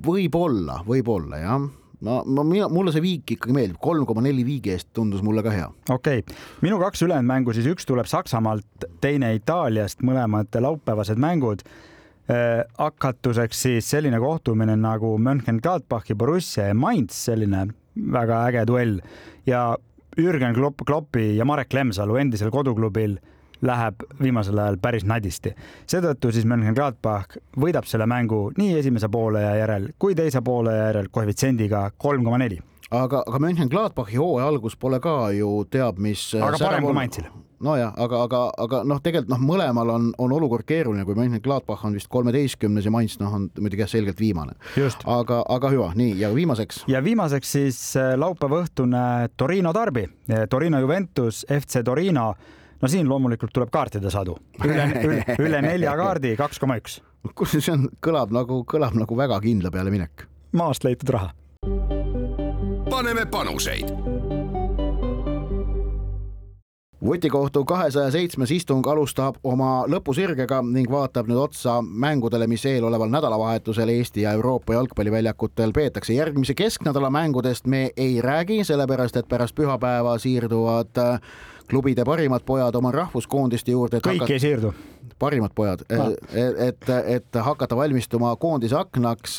võib-olla, 0.05 0.83
võib-olla 0.87 1.41
jah 1.43 1.69
ma, 2.01 2.21
ma, 2.25 2.45
mina, 2.47 2.69
mulle 2.73 2.93
see 2.95 3.03
viik 3.05 3.35
ikkagi 3.37 3.55
meeldib, 3.55 3.81
kolm 3.83 4.07
koma 4.09 4.23
neli 4.25 4.45
viigi 4.47 4.73
eest 4.75 4.91
tundus 4.97 5.25
mulle 5.27 5.43
ka 5.47 5.55
hea. 5.55 5.69
okei 5.91 6.23
okay., 6.23 6.39
minu 6.65 6.79
kaks 6.83 7.03
ülejäänud 7.07 7.31
mängu, 7.33 7.55
siis 7.57 7.69
üks 7.71 7.89
tuleb 7.89 8.09
Saksamaalt, 8.11 8.89
teine 9.03 9.35
Itaaliast, 9.39 10.05
mõlemad 10.07 10.61
laupäevased 10.63 11.21
mängud 11.21 11.65
äh,. 11.65 12.63
hakatuseks 12.79 13.63
siis 13.67 13.91
selline 13.91 14.21
kohtumine 14.23 14.77
nagu 14.79 15.17
Mönchengladbachi 15.19 16.15
Borussia 16.15 16.71
ja 16.71 16.79
Mainz, 16.79 17.17
selline 17.29 17.67
väga 17.99 18.45
äge 18.49 18.67
duell 18.69 18.99
ja 19.47 19.73
Jürgen 20.19 20.55
Klopp, 20.55 20.83
Kloppi 20.87 21.37
ja 21.37 21.45
Marek 21.45 21.73
Lemsalu 21.73 22.17
endisel 22.19 22.51
koduklubil 22.51 23.19
läheb 23.63 24.07
viimasel 24.23 24.59
ajal 24.59 24.79
päris 24.83 25.05
nadisti. 25.05 25.55
seetõttu 25.87 26.33
siis 26.33 26.47
Mönchengladbach 26.47 27.39
võidab 27.59 27.87
selle 27.87 28.07
mängu 28.07 28.49
nii 28.59 28.79
esimese 28.79 29.09
poole 29.09 29.43
järel 29.43 29.93
kui 29.99 30.15
teise 30.15 30.43
poole 30.43 30.77
järel 30.77 31.09
koefitsiendiga 31.11 31.91
kolm 31.99 32.25
koma 32.25 32.39
neli 32.39 32.61
aga, 32.91 33.23
aga 33.27 33.41
Mönchengladbachi 33.43 34.17
hooaja 34.17 34.49
algus 34.49 34.77
pole 34.77 35.01
ka 35.01 35.31
ju 35.37 35.51
teab 35.71 35.99
mis. 35.99 36.31
aga 36.35 36.59
parem 36.61 36.87
kui 36.87 36.97
Mainzil. 36.97 37.29
nojah, 37.61 37.93
aga, 37.99 38.23
aga, 38.23 38.41
aga 38.65 38.81
noh, 38.87 39.01
tegelikult 39.03 39.33
noh, 39.33 39.41
mõlemal 39.43 39.91
on, 39.91 40.11
on 40.23 40.33
olukord 40.33 40.67
keeruline, 40.67 41.05
kui 41.05 41.17
Mönchengladbach 41.19 41.85
on 41.85 41.97
vist 41.99 42.09
kolmeteistkümnes 42.13 42.87
ja 42.87 42.93
Mainz 42.95 43.19
noh, 43.21 43.35
on 43.35 43.49
muidugi 43.59 43.85
jah, 43.85 43.91
selgelt 43.91 44.21
viimane. 44.21 44.55
aga, 45.05 45.43
aga 45.49 45.73
hüva, 45.75 45.91
nii 45.99 46.15
ja 46.21 46.33
viimaseks. 46.35 46.85
ja 46.89 47.03
viimaseks 47.05 47.57
siis 47.59 47.81
äh, 47.97 48.15
laupäeva 48.19 48.63
õhtune 48.65 49.03
Torino 49.37 49.75
darbi, 49.75 50.07
Torino 50.51 50.81
Juventus, 50.81 51.45
FC 51.49 51.85
Torino 51.85 52.33
no 52.83 52.89
siin 52.89 53.09
loomulikult 53.09 53.53
tuleb 53.55 53.71
kaartide 53.75 54.11
sadu 54.11 54.37
üle, 54.65 54.87
üle, 55.05 55.23
üle 55.39 55.63
nelja 55.65 55.97
kaardi, 55.99 56.35
kaks 56.39 56.63
koma 56.63 56.79
üks. 56.81 57.01
kus 57.35 57.57
see 57.59 57.75
on, 57.75 57.89
kõlab 58.05 58.35
nagu, 58.35 58.63
kõlab 58.69 58.99
nagu 58.99 59.19
väga 59.19 59.41
kindla 59.45 59.73
peale 59.75 59.95
minek. 59.95 60.29
maast 60.53 60.87
leitud 60.87 61.15
raha. 61.15 61.33
paneme 62.91 63.27
panuseid 63.27 63.95
vutikohtu 67.05 67.65
kahesaja 67.65 68.11
seitsmes 68.11 68.51
istung 68.51 68.87
alustab 68.91 69.37
oma 69.47 69.85
lõpusirgega 69.89 70.59
ning 70.67 70.91
vaatab 70.91 71.29
nüüd 71.31 71.39
otsa 71.41 71.79
mängudele, 71.83 72.49
mis 72.51 72.65
eeloleval 72.67 73.11
nädalavahetusel 73.13 73.93
Eesti 73.93 74.27
ja 74.27 74.33
Euroopa 74.37 74.75
jalgpalliväljakutel 74.75 75.73
peetakse. 75.73 76.13
järgmise 76.13 76.55
kesknädala 76.55 77.11
mängudest 77.11 77.67
me 77.67 77.91
ei 77.97 78.21
räägi, 78.23 78.65
sellepärast 78.65 79.17
et 79.17 79.29
pärast 79.29 79.55
pühapäeva 79.55 80.19
siirduvad 80.19 80.99
äh, 80.99 81.21
klubide 81.69 82.05
parimad 82.05 82.45
pojad 82.47 82.75
oma 82.75 82.93
rahvuskoondiste 82.93 83.75
juurde. 83.75 84.01
kõik 84.05 84.23
hakata... 84.23 84.33
ei 84.33 84.47
siirdu 84.47 84.75
parimad 85.19 85.51
pojad 85.55 85.83
no., 85.91 86.11
et, 86.33 86.59
et, 86.59 86.91
et 87.07 87.39
hakata 87.45 87.77
valmistuma 87.77 88.35
koondise 88.41 88.77
aknaks. 88.79 89.39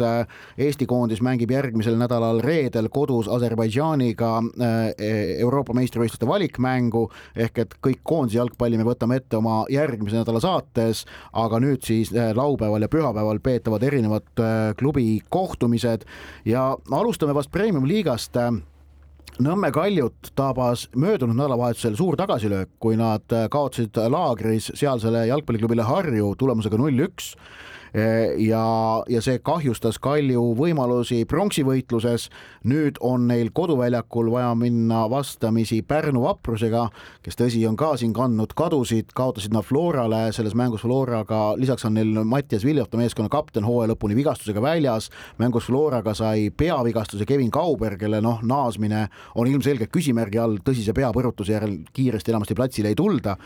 Eesti 0.59 0.87
koondis 0.89 1.21
mängib 1.25 1.51
järgmisel 1.53 1.97
nädalal 1.99 2.41
reedel 2.43 2.89
kodus 2.93 3.29
Aserbaidžaaniga 3.31 4.31
eh, 4.59 5.11
Euroopa 5.39 5.75
meistrivõistluste 5.77 6.27
valikmängu 6.29 7.05
ehk 7.35 7.63
et 7.63 7.75
kõik 7.85 8.01
koondise 8.03 8.39
jalgpalli 8.39 8.79
me 8.79 8.87
võtame 8.87 9.19
ette 9.19 9.39
oma 9.39 9.61
järgmise 9.71 10.19
nädala 10.19 10.41
saates, 10.43 11.05
aga 11.33 11.61
nüüd 11.63 11.85
siis 11.87 12.13
eh, 12.15 12.31
laupäeval 12.35 12.85
ja 12.85 12.91
pühapäeval 12.91 13.41
peetavad 13.43 13.85
erinevad 13.87 14.43
eh, 14.43 14.57
klubi 14.79 15.07
kohtumised 15.29 16.05
ja 16.49 16.71
alustame 16.91 17.35
vast 17.37 17.51
Premium 17.51 17.87
liigast 17.87 18.35
Nõmme 19.39 19.69
Kaljut 19.71 20.33
tabas 20.35 20.81
möödunud 20.99 21.37
nädalavahetusel 21.39 21.93
suur 21.95 22.17
tagasilöök, 22.19 22.73
kui 22.83 22.97
nad 22.99 23.23
kaotasid 23.23 23.95
laagris 24.11 24.65
sealsele 24.75 25.21
jalgpalliklubile 25.29 25.85
Harju 25.87 26.33
tulemusega 26.41 26.75
null-üks 26.75 27.29
ja, 28.37 29.03
ja 29.09 29.21
see 29.21 29.39
kahjustas 29.43 29.99
Kalju 29.99 30.41
võimalusi 30.57 31.23
pronksivõitluses. 31.29 32.29
nüüd 32.69 32.97
on 33.01 33.27
neil 33.27 33.49
koduväljakul 33.53 34.31
vaja 34.31 34.53
minna 34.55 35.05
vastamisi 35.09 35.81
Pärnu 35.81 36.21
vaprusega, 36.21 36.89
kes 37.23 37.37
tõsi, 37.39 37.61
on 37.67 37.77
ka 37.79 37.95
siin 37.97 38.13
kandnud 38.13 38.53
kadusid, 38.53 39.13
kaotasid 39.15 39.53
nad 39.53 39.65
Florale 39.65 40.31
selles 40.35 40.55
mängus 40.55 40.81
Floraga, 40.81 41.55
lisaks 41.57 41.85
on 41.85 41.95
neil 41.97 42.23
Mattias 42.23 42.65
Viljota, 42.65 42.97
meeskonna 42.97 43.29
kapten, 43.29 43.65
hooaja 43.65 43.93
lõpuni 43.93 44.17
vigastusega 44.17 44.61
väljas. 44.61 45.09
mängus 45.37 45.65
Floraga 45.65 46.13
sai 46.13 46.49
peavigastuse 46.49 47.25
Kevin 47.25 47.51
Kauber, 47.51 47.97
kelle 47.97 48.21
noh, 48.21 48.41
naasmine 48.43 49.07
on 49.35 49.47
ilmselgelt 49.47 49.91
küsimärgi 49.91 50.39
all, 50.39 50.59
tõsise 50.65 50.93
peapõrutuse 50.93 51.55
järel 51.55 51.79
kiiresti 51.93 52.31
enamasti 52.31 52.55
platsile 52.55 52.89
ei 52.89 52.95
tulda. 52.95 53.37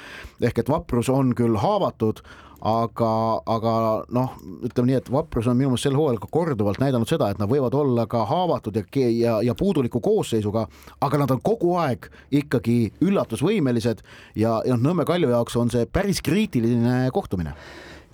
ehk 0.42 0.60
et 0.60 0.70
vaprus 0.70 1.10
on 1.10 1.36
küll 1.36 1.58
haavatud 1.58 2.24
aga, 2.64 3.12
aga 3.44 3.74
noh, 4.16 4.36
ütleme 4.64 4.90
nii, 4.90 5.00
et 5.02 5.10
Vaprus 5.12 5.50
on 5.52 5.58
minu 5.60 5.74
meelest 5.74 5.90
sel 5.90 5.98
hooajal 6.00 6.22
ka 6.24 6.30
korduvalt 6.32 6.80
näidanud 6.80 7.10
seda, 7.10 7.28
et 7.34 7.42
nad 7.42 7.52
võivad 7.52 7.76
olla 7.76 8.06
ka 8.10 8.24
haavatud 8.30 8.78
ja, 8.80 8.86
ja, 9.12 9.38
ja 9.44 9.56
puuduliku 9.60 10.00
koosseisuga, 10.04 10.66
aga 11.04 11.20
nad 11.20 11.34
on 11.36 11.42
kogu 11.44 11.76
aeg 11.84 12.08
ikkagi 12.32 12.78
üllatusvõimelised 13.04 14.04
ja, 14.40 14.62
ja 14.68 14.80
Nõmme 14.80 15.04
Kalju 15.08 15.34
jaoks 15.34 15.60
on 15.60 15.74
see 15.74 15.90
päris 15.92 16.24
kriitiline 16.24 17.12
kohtumine. 17.16 17.58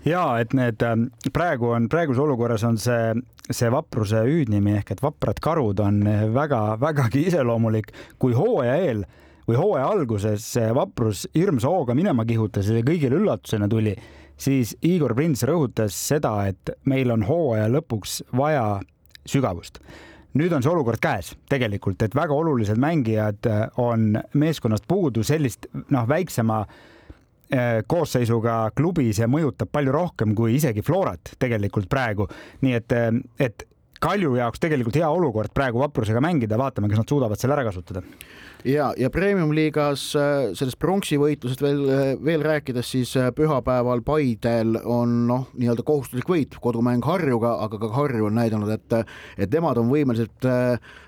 Ja 0.07 0.23
et 0.41 0.53
need 0.55 0.81
ähm, 0.85 1.09
praegu 1.35 1.73
on 1.75 1.89
praeguses 1.91 2.21
olukorras 2.23 2.63
on 2.65 2.77
see, 2.81 3.13
see 3.51 3.69
vapruse 3.69 4.23
hüüdnimi 4.25 4.77
ehk 4.79 4.93
et 4.95 5.03
vaprad 5.03 5.41
karud 5.43 5.81
on 5.83 6.01
väga-vägagi 6.33 7.25
iseloomulik, 7.29 7.91
kui 8.17 8.33
hooaja 8.33 8.79
eel 8.81 9.03
või 9.49 9.57
hooaja 9.59 9.89
alguses 9.91 10.45
vaprus 10.77 11.27
hirmsa 11.35 11.69
hooga 11.69 11.93
minema 11.97 12.25
kihutas 12.25 12.69
ja 12.71 12.81
kõigile 12.85 13.19
üllatusena 13.19 13.69
tuli 13.69 13.93
siis 14.39 14.75
Igor 14.81 15.15
Prins 15.17 15.43
rõhutas 15.47 15.95
seda, 16.09 16.35
et 16.47 16.71
meil 16.89 17.11
on 17.11 17.25
hooaja 17.27 17.67
lõpuks 17.71 18.21
vaja 18.37 18.79
sügavust 19.29 19.81
nüüd 20.37 20.53
on 20.53 20.63
see 20.63 20.71
olukord 20.71 21.01
käes 21.01 21.33
tegelikult, 21.49 22.01
et 22.05 22.15
väga 22.15 22.35
olulised 22.35 22.77
mängijad 22.79 23.49
äh, 23.49 23.65
on 23.81 24.13
meeskonnast 24.37 24.85
puudu, 24.87 25.23
sellist 25.25 25.65
noh, 25.89 26.05
väiksema 26.09 26.59
äh, 26.65 27.79
koosseisuga 27.89 28.59
klubi, 28.77 29.09
see 29.15 29.27
mõjutab 29.29 29.71
palju 29.73 29.95
rohkem 29.95 30.35
kui 30.37 30.55
isegi 30.59 30.85
Florat 30.85 31.33
tegelikult 31.41 31.89
praegu. 31.89 32.29
nii 32.61 32.77
et, 32.77 32.95
äh, 32.95 33.11
et 33.39 33.65
Kalju 33.99 34.37
jaoks 34.37 34.61
tegelikult 34.63 34.95
hea 34.95 35.07
olukord 35.11 35.51
praegu 35.51 35.81
vaprusega 35.81 36.21
mängida, 36.23 36.55
vaatame, 36.55 36.87
kas 36.87 37.01
nad 37.01 37.09
suudavad 37.11 37.41
selle 37.41 37.57
ära 37.57 37.65
kasutada 37.67 37.99
ja, 38.65 38.93
ja 38.97 39.09
premium-liigas 39.09 40.03
äh, 40.17 40.51
sellest 40.57 40.79
pronksivõitlusest 40.81 41.61
veel, 41.63 41.81
äh, 41.89 42.11
veel 42.23 42.43
rääkides, 42.43 42.91
siis 42.91 43.13
äh, 43.19 43.29
pühapäeval 43.35 44.01
Paidel 44.05 44.75
on 44.83 45.15
noh, 45.29 45.45
nii-öelda 45.57 45.85
kohustuslik 45.87 46.29
võit, 46.29 46.57
kodumäng 46.61 47.05
Harjuga, 47.05 47.55
aga 47.63 47.79
ka 47.81 47.91
Harju 47.95 48.29
on 48.29 48.37
näidanud, 48.39 48.71
et, 48.75 48.97
et 49.37 49.53
nemad 49.53 49.79
on 49.79 49.91
võimelised 49.91 50.47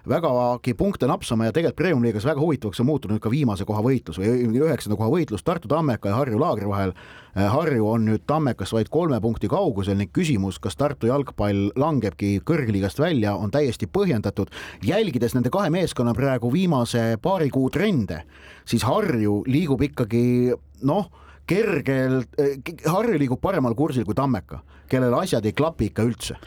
vägagi 0.07 0.75
punkte 0.77 1.09
napsama 1.09 1.49
ja 1.49 1.55
tegelikult 1.55 1.81
premium-liigas 1.81 2.27
väga 2.27 2.41
huvitavaks 2.41 2.81
on 2.83 2.89
muutunud 2.89 3.21
ka 3.21 3.31
viimase 3.31 3.65
koha 3.67 3.83
võitlus 3.85 4.19
või 4.21 4.61
üheksanda 4.61 4.97
koha 4.99 5.11
võitlus 5.11 5.43
Tartu 5.45 5.69
Tammeka 5.71 6.11
ja 6.11 6.19
Harju 6.19 6.39
Laagri 6.41 6.69
vahel. 6.69 6.95
Harju 7.31 7.85
on 7.87 8.03
nüüd 8.09 8.25
Tammekast 8.27 8.75
vaid 8.75 8.89
kolme 8.91 9.15
punkti 9.23 9.47
kaugusel 9.47 9.95
ning 9.95 10.11
küsimus, 10.11 10.57
kas 10.59 10.75
Tartu 10.75 11.07
jalgpall 11.07 11.69
langebki 11.79 12.33
kõrgliigast 12.43 12.99
välja, 12.99 13.37
on 13.39 13.51
täiesti 13.51 13.87
põhjendatud. 13.87 14.51
jälgides 14.83 15.33
nende 15.33 15.49
kahe 15.49 15.69
meeskonna 15.69 16.13
praegu 16.13 16.51
viimase 16.51 17.15
paari 17.21 17.40
paari 17.41 17.49
kuu 17.49 17.69
trende, 17.73 18.21
siis 18.65 18.83
Harju 18.85 19.41
liigub 19.49 19.81
ikkagi 19.81 20.53
noh, 20.85 21.09
kergelt, 21.49 22.29
eh, 22.37 22.59
Harju 22.85 23.17
liigub 23.17 23.41
paremal 23.41 23.73
kursil 23.75 24.05
kui 24.05 24.13
Tammeka, 24.13 24.61
kellel 24.87 25.13
asjad 25.17 25.45
ei 25.45 25.53
klapi 25.53 25.89
ikka 25.89 26.03
üldse. 26.05 26.37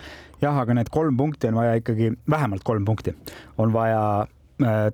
jah, 0.41 0.59
aga 0.61 0.75
need 0.75 0.91
kolm 0.91 1.17
punkti 1.17 1.49
on 1.49 1.55
vaja 1.55 1.79
ikkagi, 1.81 2.13
vähemalt 2.29 2.63
kolm 2.65 2.85
punkti 2.85 3.15
on 3.57 3.73
vaja 3.73 4.27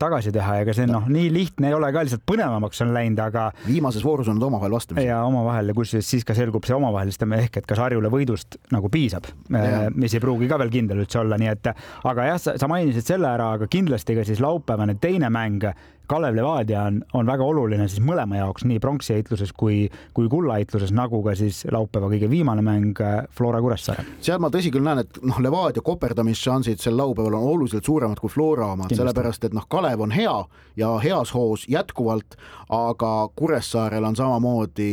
tagasi 0.00 0.32
teha 0.32 0.60
ega 0.62 0.72
see 0.76 0.86
noh, 0.88 1.04
nii 1.10 1.28
lihtne 1.34 1.68
ei 1.68 1.74
ole 1.76 1.90
ka, 1.92 2.04
lihtsalt 2.06 2.24
põnevamaks 2.28 2.80
on 2.84 2.94
läinud, 2.96 3.20
aga. 3.20 3.50
viimases 3.66 4.04
voorus 4.04 4.30
on 4.32 4.38
nad 4.38 4.46
omavahel 4.46 4.72
vastamisi. 4.72 5.06
ja 5.06 5.20
omavahel 5.28 5.68
ja 5.68 5.76
kusjuures 5.76 6.08
siis 6.14 6.24
ka 6.24 6.36
selgub 6.36 6.64
see 6.64 6.76
omavahelistamine 6.76 7.44
ehk 7.44 7.60
et 7.60 7.68
kas 7.68 7.82
Harjule 7.82 8.08
võidust 8.12 8.56
nagu 8.72 8.88
piisab, 8.92 9.28
äh, 9.52 9.86
mis 9.94 10.16
ei 10.16 10.22
pruugi 10.24 10.48
ka 10.48 10.58
veel 10.62 10.72
kindel 10.72 11.04
üldse 11.04 11.20
olla, 11.20 11.38
nii 11.40 11.52
et 11.52 11.72
aga 11.72 12.28
jah, 12.32 12.40
sa 12.62 12.70
mainisid 12.70 13.06
selle 13.12 13.28
ära, 13.28 13.52
aga 13.58 13.68
kindlasti 13.70 14.16
ka 14.16 14.24
siis 14.28 14.40
laupäevane 14.40 14.96
teine 15.00 15.28
mäng 15.32 15.68
Kalev 16.10 16.34
Levadia 16.34 16.82
on, 16.82 16.96
on 17.14 17.28
väga 17.28 17.44
oluline 17.46 17.84
siis 17.86 18.02
mõlema 18.02 18.40
jaoks 18.40 18.64
nii 18.66 18.80
pronksiheitluses 18.82 19.52
kui, 19.54 19.84
kui 20.16 20.26
kullaheitluses, 20.30 20.90
nagu 20.96 21.20
ka 21.22 21.36
siis 21.38 21.60
laupäeva 21.70 22.08
kõige 22.10 22.26
viimane 22.32 22.64
mäng 22.66 22.98
äh, 23.04 23.20
Flora 23.30 23.60
Kuressaare. 23.62 24.02
seal 24.18 24.40
ma 24.42 24.50
tõsi 24.50 24.72
küll 24.74 24.82
näen, 24.82 25.04
et 25.04 25.20
noh, 25.22 25.38
Levadia 25.38 25.84
koperdamisšansid 25.86 26.82
sel 26.82 26.98
laupäeval 26.98 27.36
on 27.38 27.46
oluliselt 27.52 27.86
suuremad 27.86 28.18
kui 28.18 28.32
Flora 28.32 28.72
omad, 28.74 28.90
sellepärast 28.90 29.46
et 29.46 29.54
noh, 29.54 29.68
Kalev 29.70 30.02
on 30.02 30.10
hea 30.10 30.34
ja 30.80 30.88
heas 31.04 31.30
hoos 31.36 31.68
jätkuvalt, 31.70 32.34
aga 32.74 33.12
Kuressaarel 33.38 34.08
on 34.10 34.18
samamoodi 34.18 34.90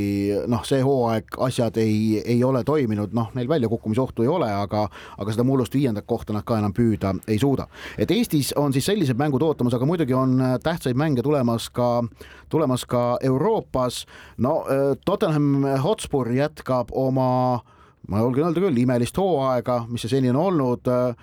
noh, 0.53 0.61
see 0.69 0.85
hooaeg 0.85 1.41
asjad 1.47 1.81
ei, 1.81 2.21
ei 2.21 2.43
ole 2.45 2.61
toiminud, 2.67 3.17
noh, 3.17 3.33
neil 3.33 3.49
väljakukkumisohtu 3.49 4.27
ei 4.27 4.31
ole, 4.35 4.51
aga, 4.53 4.85
aga 5.17 5.33
seda 5.33 5.47
mullust 5.49 5.73
viiendat 5.73 6.05
kohta 6.05 6.37
nad 6.37 6.45
ka 6.45 6.61
enam 6.61 6.77
püüda 6.77 7.15
ei 7.25 7.41
suuda. 7.41 7.65
et 7.97 8.13
Eestis 8.13 8.53
on 8.53 8.73
siis 8.73 8.85
sellised 8.85 9.17
mängud 9.17 9.41
ootamas, 9.41 9.73
aga 9.73 9.89
muidugi 9.89 10.13
on 10.13 10.37
tähtsaid 10.61 10.93
mänge 10.93 11.06
mänge 11.07 11.23
tulemas 11.23 11.69
ka, 11.71 12.03
tulemas 12.51 12.85
ka 12.85 13.17
Euroopas. 13.23 14.05
no 14.37 14.65
äh, 14.67 14.93
Tottenham 15.05 15.63
Hotspur 15.83 16.31
jätkab 16.35 16.91
oma, 16.91 17.61
ma 18.07 18.21
julgen 18.21 18.49
öelda 18.49 18.63
küll, 18.67 18.77
imelist 18.83 19.17
hooaega, 19.17 19.85
mis 19.89 20.03
see 20.03 20.17
seni 20.17 20.31
on 20.33 20.41
olnud 20.41 20.87
äh, 20.91 21.15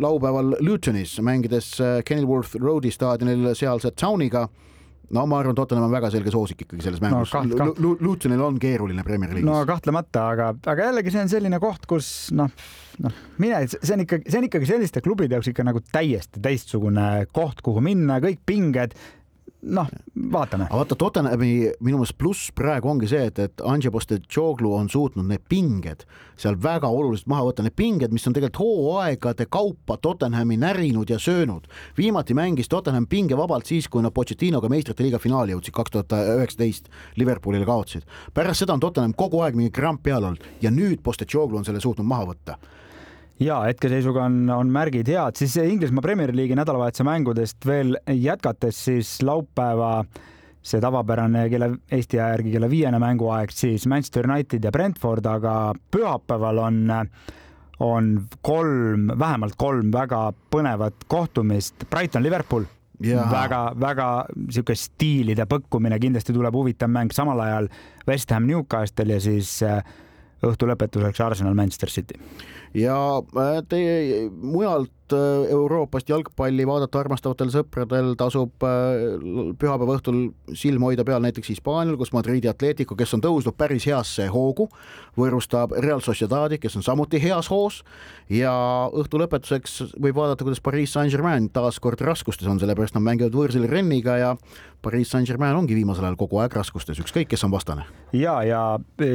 laupäeval 0.00 0.56
Lutonis, 0.62 1.18
mängides 1.20 1.74
äh, 1.80 2.00
Kenilworth 2.06 2.56
Roadi 2.60 2.92
staadionil 2.94 3.54
sealse 3.58 3.90
Towniga 3.90 4.46
no 5.16 5.24
ma 5.26 5.40
arvan, 5.42 5.56
Tottenham 5.58 5.88
on 5.88 5.94
väga 5.94 6.10
selge 6.14 6.32
soosik 6.34 6.64
ikkagi 6.66 6.86
selles 6.86 7.02
mängus 7.02 7.32
no,. 7.34 7.58
Kaht... 7.58 7.80
Lutonil 7.80 8.42
on 8.44 8.58
keeruline 8.62 9.04
Premier 9.06 9.32
League'is. 9.34 9.48
no 9.48 9.60
kahtlemata, 9.68 10.26
aga, 10.34 10.50
aga 10.72 10.90
jällegi 10.90 11.14
see 11.14 11.24
on 11.24 11.32
selline 11.32 11.60
koht, 11.62 11.86
kus 11.90 12.10
noh, 12.36 12.50
noh, 13.04 13.22
mine, 13.42 13.62
see 13.72 13.94
on 13.96 14.04
ikkagi, 14.06 14.30
see 14.30 14.42
on 14.42 14.48
ikkagi 14.50 14.70
selliste 14.70 15.04
klubide 15.04 15.38
jaoks 15.38 15.50
ikka 15.52 15.66
nagu 15.66 15.82
täiesti 15.92 16.42
teistsugune 16.42 17.08
koht, 17.34 17.64
kuhu 17.66 17.82
minna, 17.84 18.20
kõik 18.22 18.44
pinged 18.46 18.94
noh, 19.62 19.88
vaatame. 20.32 20.66
aga 20.68 20.80
vaata 20.80 20.96
Tottenhami 20.96 21.50
minu 21.84 22.00
meelest 22.00 22.16
pluss 22.18 22.50
praegu 22.56 22.88
ongi 22.90 23.08
see, 23.10 23.26
et, 23.28 23.38
et 23.38 23.62
Anje 23.66 23.92
Postecoglou 23.92 24.76
on 24.78 24.88
suutnud 24.88 25.26
need 25.28 25.44
pinged 25.48 26.06
seal 26.40 26.56
väga 26.62 26.88
oluliselt 26.88 27.28
maha 27.30 27.48
võtta, 27.50 27.64
need 27.66 27.76
pinged, 27.76 28.14
mis 28.14 28.26
on 28.28 28.36
tegelikult 28.36 28.62
hooaegade 28.64 29.46
kaupa 29.52 29.98
Tottenhami 30.00 30.56
närinud 30.60 31.10
ja 31.10 31.18
söönud. 31.18 31.68
viimati 31.98 32.34
mängis 32.34 32.68
Tottenham 32.68 33.06
pingevabalt 33.06 33.66
siis, 33.66 33.88
kui 33.88 34.02
nad 34.02 34.14
Pochettinoga 34.16 34.68
meistrite 34.72 35.04
liiga 35.04 35.18
finaali 35.18 35.52
jõudsid 35.52 35.76
kaks 35.76 35.96
tuhat 35.96 36.16
üheksateist, 36.36 36.88
Liverpoolile 37.16 37.66
kaotasid. 37.66 38.06
pärast 38.34 38.64
seda 38.64 38.74
on 38.74 38.80
Tottenham 38.80 39.14
kogu 39.14 39.44
aeg 39.44 39.56
mingi 39.56 39.70
kramp 39.70 40.02
peal 40.02 40.24
olnud 40.24 40.44
ja 40.62 40.70
nüüd 40.70 41.02
Postecoglou 41.02 41.58
on 41.58 41.68
selle 41.68 41.80
suutnud 41.80 42.06
maha 42.06 42.32
võtta 42.32 42.56
ja 43.40 43.60
hetkeseisuga 43.64 44.24
on, 44.28 44.42
on 44.50 44.72
märgid 44.72 45.08
head, 45.08 45.38
siis 45.40 45.56
Inglismaa 45.62 46.04
Premier 46.04 46.32
League'i 46.36 46.58
nädalavahetuse 46.58 47.06
mängudest 47.06 47.66
veel 47.66 47.96
jätkates 48.06 48.84
siis 48.84 49.14
laupäeva 49.22 50.04
see 50.62 50.80
tavapärane 50.80 51.46
kella, 51.48 51.70
Eesti 51.92 52.18
aja 52.20 52.34
järgi 52.34 52.52
kella 52.52 52.68
viiene 52.70 52.98
mänguaeg 53.00 53.52
siis 53.54 53.86
Manchester 53.88 54.28
United 54.28 54.64
ja 54.64 54.72
Brentford, 54.72 55.26
aga 55.26 55.54
pühapäeval 55.92 56.60
on, 56.66 56.82
on 57.80 58.10
kolm, 58.44 59.08
vähemalt 59.18 59.56
kolm 59.56 59.92
väga 59.92 60.26
põnevat 60.52 61.08
kohtumist. 61.08 61.88
Brighton, 61.90 62.22
Liverpool. 62.22 62.68
Väga-väga 63.00 64.06
sihuke 64.52 64.74
stiilide 64.76 65.46
põkkumine, 65.48 65.96
kindlasti 66.02 66.34
tuleb 66.36 66.52
huvitav 66.52 66.90
mäng. 66.92 67.14
Samal 67.16 67.40
ajal 67.40 67.70
West 68.04 68.34
Ham 68.36 68.44
Newcastle 68.44 69.16
ja 69.16 69.20
siis 69.24 69.54
äh, 69.64 69.80
õhtu 70.46 70.68
lõpetuseks 70.70 71.20
Arsenal 71.24 71.54
Manchester 71.58 71.90
City. 71.92 72.20
ja 72.74 72.96
äh, 73.20 73.60
teie 73.68 74.28
mujalt 74.30 74.92
äh, 75.16 75.50
Euroopast 75.50 76.08
jalgpalli 76.08 76.66
vaadata 76.68 77.00
armastavatel 77.00 77.50
sõpradel 77.54 78.12
tasub 78.20 78.64
äh, 78.66 79.16
pühapäeva 79.60 79.96
õhtul 79.98 80.20
silm 80.56 80.86
hoida 80.86 81.04
peal 81.06 81.22
näiteks 81.24 81.52
Hispaanial, 81.54 81.98
kus 82.00 82.12
Madridi 82.16 82.50
Atletico, 82.50 82.96
kes 82.98 83.14
on 83.16 83.24
tõusnud 83.24 83.56
päris 83.58 83.86
heasse 83.88 84.28
hoogu, 84.32 84.68
võõrustab 85.18 85.74
Real 85.80 86.02
Sociedadi, 86.04 86.60
kes 86.62 86.78
on 86.78 86.86
samuti 86.86 87.20
heas 87.22 87.50
hoos 87.50 87.82
ja 88.30 88.52
õhtu 88.94 89.20
lõpetuseks 89.20 89.96
võib 89.98 90.18
vaadata, 90.20 90.46
kuidas 90.46 90.62
Pariis 90.62 90.94
Saint-Germain 90.94 91.50
taas 91.52 91.80
kord 91.82 92.00
raskustes 92.04 92.48
on, 92.48 92.60
sellepärast 92.62 92.94
nad 92.96 93.04
mängivad 93.06 93.34
võõrsil 93.34 93.66
Renniga 93.70 94.18
ja 94.20 94.34
Pariis 94.82 95.10
Saint-Germain 95.12 95.56
ongi 95.56 95.74
viimasel 95.76 96.06
ajal 96.06 96.16
kogu 96.20 96.38
aeg 96.40 96.54
raskustes, 96.56 97.00
ükskõik, 97.02 97.28
kes 97.32 97.44
on 97.44 97.52
vastane. 97.52 97.84
ja, 98.12 98.38
ja 98.46 98.60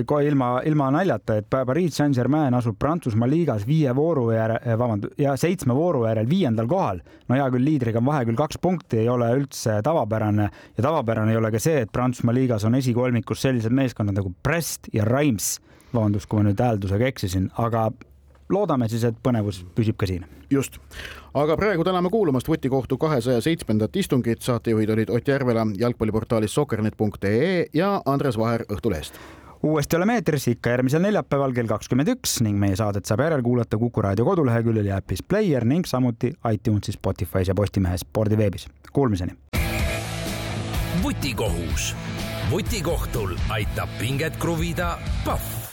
kohe 0.05 0.27
ilma, 0.27 0.59
ilma 0.65 0.91
naljata, 0.93 1.39
et 1.41 1.49
Pariis 1.49 1.97
Saint-Germain 1.97 2.53
asub 2.53 2.77
Prantsusmaa 2.79 3.29
liigas 3.29 3.65
viie 3.67 3.95
vooru 3.95 4.29
järel, 4.35 4.59
vabandust, 4.77 5.15
ja 5.21 5.35
seitsme 5.39 5.73
vooru 5.73 5.84
järel 6.07 6.29
viiendal 6.29 6.67
kohal. 6.67 6.99
no 7.27 7.35
hea 7.35 7.45
küll, 7.53 7.65
liidriga 7.65 7.99
on 7.99 8.05
vahe 8.05 8.25
küll 8.25 8.39
kaks 8.39 8.57
punkti, 8.61 9.03
ei 9.03 9.09
ole 9.09 9.29
üldse 9.37 9.81
tavapärane 9.83 10.49
ja 10.77 10.83
tavapärane 10.83 11.31
ei 11.31 11.37
ole 11.37 11.51
ka 11.51 11.59
see, 11.59 11.81
et 11.85 11.91
Prantsusmaa 11.91 12.33
liigas 12.33 12.65
on 12.65 12.75
esikolmikus 12.75 13.41
sellised 13.41 13.71
meeskonnad 13.71 14.17
nagu 14.17 14.33
Brest 14.43 14.89
ja 14.93 15.05
Reims. 15.05 15.59
vabandust, 15.93 16.27
kui 16.27 16.41
ma 16.41 16.49
nüüd 16.49 16.59
hääldusega 16.59 17.07
eksisin, 17.07 17.49
aga 17.57 17.89
loodame 18.49 18.89
siis, 18.91 19.05
et 19.07 19.15
põnevus 19.23 19.63
püsib 19.75 19.97
ka 19.97 20.07
siin. 20.09 20.25
just, 20.49 20.77
aga 21.33 21.57
praegu 21.57 21.83
täname 21.83 22.09
kuulamast 22.09 22.47
vutikohtu 22.47 22.97
kahesaja 22.97 23.41
seitsmendat 23.41 23.95
istungit, 23.95 24.41
saatejuhid 24.41 24.89
olid 24.89 25.09
Ott 25.09 25.27
Järvela 25.27 25.67
jalgpalliportaalis 25.77 26.53
soccernet.ee 26.53 27.65
ja 27.73 28.01
Andres 28.05 28.37
Vaher 28.37 28.65
Õhtulehest 28.69 29.44
uuesti 29.65 29.95
oleme 29.95 30.13
eetris 30.13 30.47
ikka 30.47 30.69
järgmisel 30.69 31.01
neljapäeval 31.01 31.53
kell 31.57 31.69
kakskümmend 31.69 32.11
üks 32.13 32.37
ning 32.45 32.59
meie 32.61 32.77
saadet 32.77 33.09
saab 33.09 33.23
järelkuulata 33.25 33.79
Kuku 33.81 34.03
raadio 34.05 34.25
koduleheküljel 34.27 34.91
ja 34.91 34.99
äpis 35.01 35.23
Player 35.23 35.65
ning 35.65 35.87
samuti 35.89 36.33
iTunesis, 36.53 36.99
Spotify's 36.99 37.49
ja 37.49 37.55
Postimehes 37.55 38.05
spordiveebis. 38.05 38.67
Kuulmiseni. 38.93 39.37
vutikohus. 41.03 41.95
vutikohtul 42.51 43.37
aitab 43.49 43.89
pinget 43.99 44.37
kruvida 44.37 44.97
Pahv 45.25 45.64